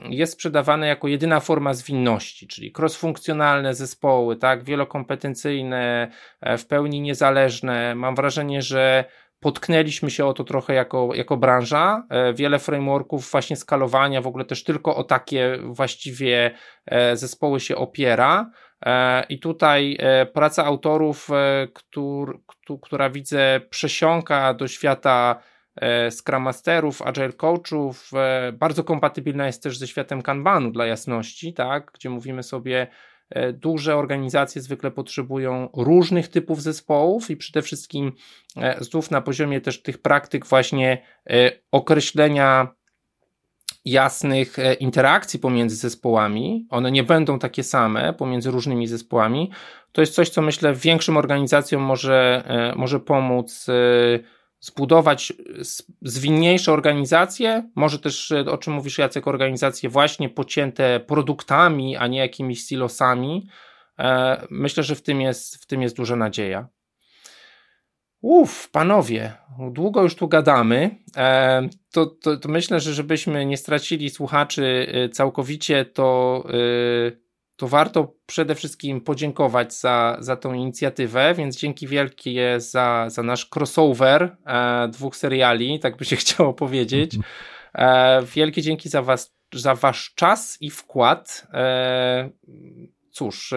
jest 0.10 0.34
sprzedawane 0.34 0.88
jako 0.88 1.08
jedyna 1.08 1.40
forma 1.40 1.74
zwinności, 1.74 2.48
czyli 2.48 2.74
crossfunkcjonalne 2.78 3.74
zespoły, 3.74 4.36
tak, 4.36 4.64
wielokompetencyjne, 4.64 6.12
e, 6.42 6.58
w 6.58 6.68
pełni 6.68 7.02
niezależne. 7.02 7.96
Mam 7.96 8.16
wrażenie, 8.16 8.62
że 8.62 9.06
potknęliśmy 9.40 10.12
się 10.12 10.26
o 10.26 10.34
to 10.34 10.44
trochę 10.44 10.74
jako, 10.74 11.10
jako 11.16 11.38
branża. 11.38 12.04
E, 12.10 12.34
wiele 12.34 12.60
frameworków 12.60 13.32
właśnie 13.32 13.56
skalowania 13.56 14.22
w 14.22 14.28
ogóle 14.28 14.46
też 14.46 14.64
tylko 14.64 14.96
o 14.96 15.04
takie 15.04 15.58
właściwie 15.64 16.52
e, 16.86 17.18
zespoły 17.18 17.60
się 17.60 17.76
opiera. 17.76 18.52
I 19.30 19.40
tutaj 19.40 19.98
praca 20.34 20.66
autorów, 20.66 21.30
która 22.82 23.10
widzę 23.10 23.62
przesiąka 23.70 24.54
do 24.54 24.68
świata 24.68 25.42
Scrum 26.12 26.44
Masterów, 26.44 27.02
Agile 27.02 27.34
Coachów, 27.34 28.12
bardzo 28.54 28.84
kompatybilna 28.84 29.48
jest 29.48 29.64
też 29.64 29.78
ze 29.78 29.88
światem 29.88 30.22
Kanbanu 30.22 30.72
dla 30.72 30.86
jasności, 30.86 31.54
tak, 31.54 31.92
gdzie 31.94 32.10
mówimy 32.10 32.44
sobie, 32.44 32.88
duże 33.54 33.96
organizacje 33.96 34.62
zwykle 34.62 34.92
potrzebują 34.92 35.70
różnych 35.74 36.28
typów 36.28 36.62
zespołów 36.62 37.30
i 37.30 37.38
przede 37.38 37.62
wszystkim 37.62 38.12
znów 38.80 39.12
na 39.12 39.22
poziomie 39.22 39.62
też 39.62 39.82
tych 39.82 40.02
praktyk 40.02 40.46
właśnie 40.46 41.02
określenia 41.72 42.68
jasnych 43.88 44.60
e, 44.60 44.74
interakcji 44.74 45.40
pomiędzy 45.40 45.76
zespołami, 45.76 46.68
one 46.70 46.92
nie 46.92 47.04
będą 47.04 47.40
takie 47.40 47.64
same 47.64 48.14
pomiędzy 48.14 48.52
różnymi 48.52 48.88
zespołami, 48.88 49.52
to 49.92 50.02
jest 50.02 50.14
coś, 50.14 50.30
co 50.30 50.42
myślę 50.42 50.74
większym 50.74 51.18
organizacjom 51.18 51.82
może, 51.82 52.44
e, 52.48 52.76
może 52.76 53.00
pomóc 53.00 53.68
e, 53.70 53.74
zbudować 54.60 55.34
zwinniejsze 56.02 56.72
organizacje, 56.72 57.70
może 57.76 58.00
też, 58.00 58.32
o 58.32 58.58
czym 58.58 58.74
mówisz 58.74 58.98
Jacek, 58.98 59.28
organizacje 59.28 59.90
właśnie 59.90 60.30
pocięte 60.30 61.00
produktami, 61.00 61.98
a 61.98 62.08
nie 62.08 62.20
jakimiś 62.20 62.64
silosami. 62.64 63.48
Myślę, 64.50 64.84
że 64.84 64.96
w 64.96 65.02
tym 65.02 65.22
jest, 65.22 65.64
w 65.64 65.66
tym 65.66 65.82
jest 65.82 65.96
duża 65.96 66.16
nadzieja. 66.16 66.68
Uff, 68.22 68.70
panowie, 68.72 69.34
długo 69.72 70.04
już 70.04 70.16
tu 70.16 70.28
gadamy. 70.28 70.96
E, 71.18 71.70
to, 71.92 72.06
to, 72.06 72.38
to, 72.38 72.50
myślę, 72.50 72.80
że 72.80 72.94
żebyśmy 72.94 73.46
nie 73.46 73.58
stracili 73.58 74.10
słuchaczy 74.10 74.88
e, 74.94 75.10
całkowicie, 75.10 75.86
to, 75.86 76.44
e, 76.50 77.27
to 77.58 77.68
warto 77.68 78.14
przede 78.26 78.56
wszystkim 78.56 79.02
podziękować 79.02 79.74
za, 79.74 80.18
za 80.20 80.36
tą 80.36 80.54
inicjatywę, 80.54 81.34
więc 81.34 81.58
dzięki 81.58 81.88
wielkie 81.88 82.56
za, 82.60 83.06
za 83.10 83.24
nasz 83.24 83.50
crossover 83.56 84.38
e, 84.46 84.88
dwóch 84.88 85.16
seriali, 85.16 85.80
tak 85.80 85.98
by 85.98 86.06
się 86.06 86.16
chciało 86.26 86.54
powiedzieć. 86.54 87.18
E, 87.74 88.22
wielkie 88.36 88.62
dzięki 88.62 88.90
za, 88.90 89.02
was, 89.02 89.36
za 89.54 89.76
wasz 89.76 90.14
czas 90.16 90.58
i 90.62 90.70
wkład. 90.70 91.48
E, 91.54 92.30
cóż, 93.12 93.54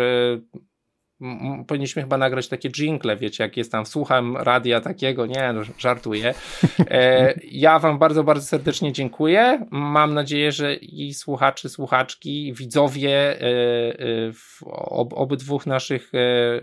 powinniśmy 1.66 2.02
chyba 2.02 2.18
nagrać 2.18 2.48
takie 2.48 2.70
jingle, 2.70 3.16
wiecie, 3.16 3.44
jak 3.44 3.56
jest 3.56 3.72
tam, 3.72 3.86
słucham 3.86 4.36
radia 4.36 4.80
takiego, 4.80 5.26
nie, 5.26 5.52
no, 5.52 5.60
żartuję. 5.78 6.34
E, 6.90 7.34
ja 7.44 7.78
wam 7.78 7.98
bardzo, 7.98 8.24
bardzo 8.24 8.46
serdecznie 8.46 8.92
dziękuję. 8.92 9.66
Mam 9.70 10.14
nadzieję, 10.14 10.52
że 10.52 10.74
i 10.74 11.14
słuchacze, 11.14 11.68
słuchaczki, 11.68 12.52
widzowie 12.52 13.10
e, 13.10 13.42
e, 13.42 14.32
w 14.32 14.62
ob, 14.72 15.12
obydwóch 15.12 15.66
naszych, 15.66 16.12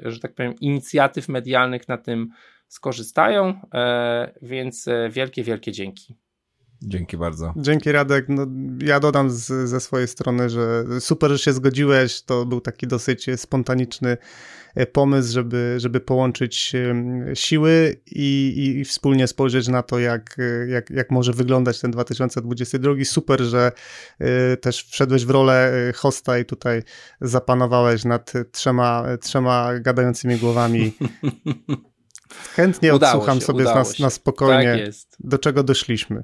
że 0.05 0.19
tak 0.19 0.33
powiem, 0.33 0.55
inicjatyw 0.61 1.29
medialnych 1.29 1.87
na 1.87 1.97
tym 1.97 2.29
skorzystają, 2.67 3.59
więc 4.41 4.85
wielkie, 5.09 5.43
wielkie 5.43 5.71
dzięki. 5.71 6.26
Dzięki 6.81 7.17
bardzo. 7.17 7.53
Dzięki 7.55 7.91
Radek. 7.91 8.25
No, 8.29 8.47
ja 8.81 8.99
dodam 8.99 9.29
z, 9.29 9.69
ze 9.69 9.79
swojej 9.79 10.07
strony, 10.07 10.49
że 10.49 10.83
super, 10.99 11.31
że 11.31 11.37
się 11.37 11.53
zgodziłeś. 11.53 12.21
To 12.21 12.45
był 12.45 12.61
taki 12.61 12.87
dosyć 12.87 13.25
spontaniczny 13.35 14.17
e, 14.75 14.85
pomysł, 14.85 15.33
żeby, 15.33 15.75
żeby 15.77 15.99
połączyć 15.99 16.73
siły 17.33 18.01
i, 18.05 18.53
i, 18.57 18.79
i, 18.79 18.85
wspólnie 18.85 19.27
spojrzeć 19.27 19.67
na 19.67 19.83
to, 19.83 19.99
jak, 19.99 20.37
jak, 20.67 20.89
jak 20.89 21.11
może 21.11 21.33
wyglądać 21.33 21.81
ten 21.81 21.91
2022. 21.91 22.93
Super, 23.03 23.41
że 23.41 23.71
y, 24.53 24.57
też 24.57 24.83
wszedłeś 24.83 25.25
w 25.25 25.29
rolę 25.29 25.73
e, 25.89 25.93
hosta 25.93 26.39
i 26.39 26.45
tutaj 26.45 26.83
zapanowałeś 27.21 28.05
nad 28.05 28.33
trzema, 28.51 29.05
trzema 29.21 29.79
gadającymi 29.79 30.37
głowami. 30.37 30.93
Chętnie 32.55 32.95
udało 32.95 33.13
odsłucham 33.13 33.39
się, 33.39 33.45
sobie 33.45 33.63
na, 33.63 33.83
na, 33.99 34.09
spokojnie, 34.09 34.83
tak 34.85 34.93
do 35.19 35.37
czego 35.37 35.63
doszliśmy. 35.63 36.23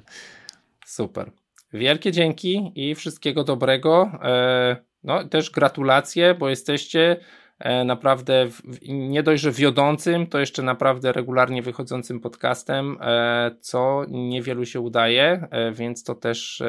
Super. 0.84 1.30
Wielkie 1.74 2.12
dzięki 2.12 2.72
i 2.74 2.94
wszystkiego 2.94 3.44
dobrego. 3.44 4.10
E, 4.22 4.76
no 5.04 5.28
też 5.28 5.50
gratulacje, 5.50 6.34
bo 6.34 6.48
jesteście 6.48 7.16
e, 7.58 7.84
naprawdę 7.84 8.48
nie 8.88 9.22
dość, 9.22 9.42
że 9.42 9.52
wiodącym, 9.52 10.26
to 10.26 10.38
jeszcze 10.38 10.62
naprawdę 10.62 11.12
regularnie 11.12 11.62
wychodzącym 11.62 12.20
podcastem, 12.20 12.98
e, 13.00 13.50
co 13.60 14.04
niewielu 14.08 14.64
się 14.64 14.80
udaje, 14.80 15.48
więc 15.72 16.04
to 16.04 16.14
też, 16.14 16.62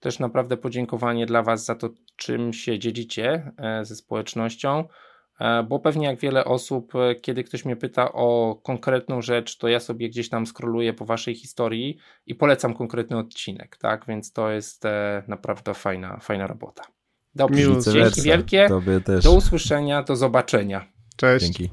też 0.00 0.18
naprawdę 0.18 0.56
podziękowanie 0.56 1.26
dla 1.26 1.42
Was 1.42 1.64
za 1.64 1.74
to, 1.74 1.88
czym 2.16 2.52
się 2.52 2.78
dzielicie 2.78 3.52
ze 3.82 3.96
społecznością. 3.96 4.84
E, 5.40 5.62
bo 5.62 5.78
pewnie 5.78 6.06
jak 6.06 6.18
wiele 6.18 6.44
osób, 6.44 6.92
e, 6.94 7.14
kiedy 7.14 7.44
ktoś 7.44 7.64
mnie 7.64 7.76
pyta 7.76 8.12
o 8.12 8.60
konkretną 8.62 9.22
rzecz, 9.22 9.58
to 9.58 9.68
ja 9.68 9.80
sobie 9.80 10.08
gdzieś 10.08 10.28
tam 10.28 10.46
skroluję 10.46 10.92
po 10.92 11.04
waszej 11.04 11.34
historii 11.34 11.98
i 12.26 12.34
polecam 12.34 12.74
konkretny 12.74 13.18
odcinek, 13.18 13.76
tak? 13.76 14.06
Więc 14.08 14.32
to 14.32 14.50
jest 14.50 14.84
e, 14.84 15.22
naprawdę 15.28 15.74
fajna, 15.74 16.18
fajna 16.20 16.46
robota. 16.46 16.82
Dobrze, 17.34 17.92
dzięki 17.92 18.22
wielkie. 18.22 18.68
Do 19.22 19.32
usłyszenia, 19.32 20.02
do 20.02 20.16
zobaczenia. 20.16 20.86
Cześć. 21.16 21.44
Dzięki. 21.44 21.70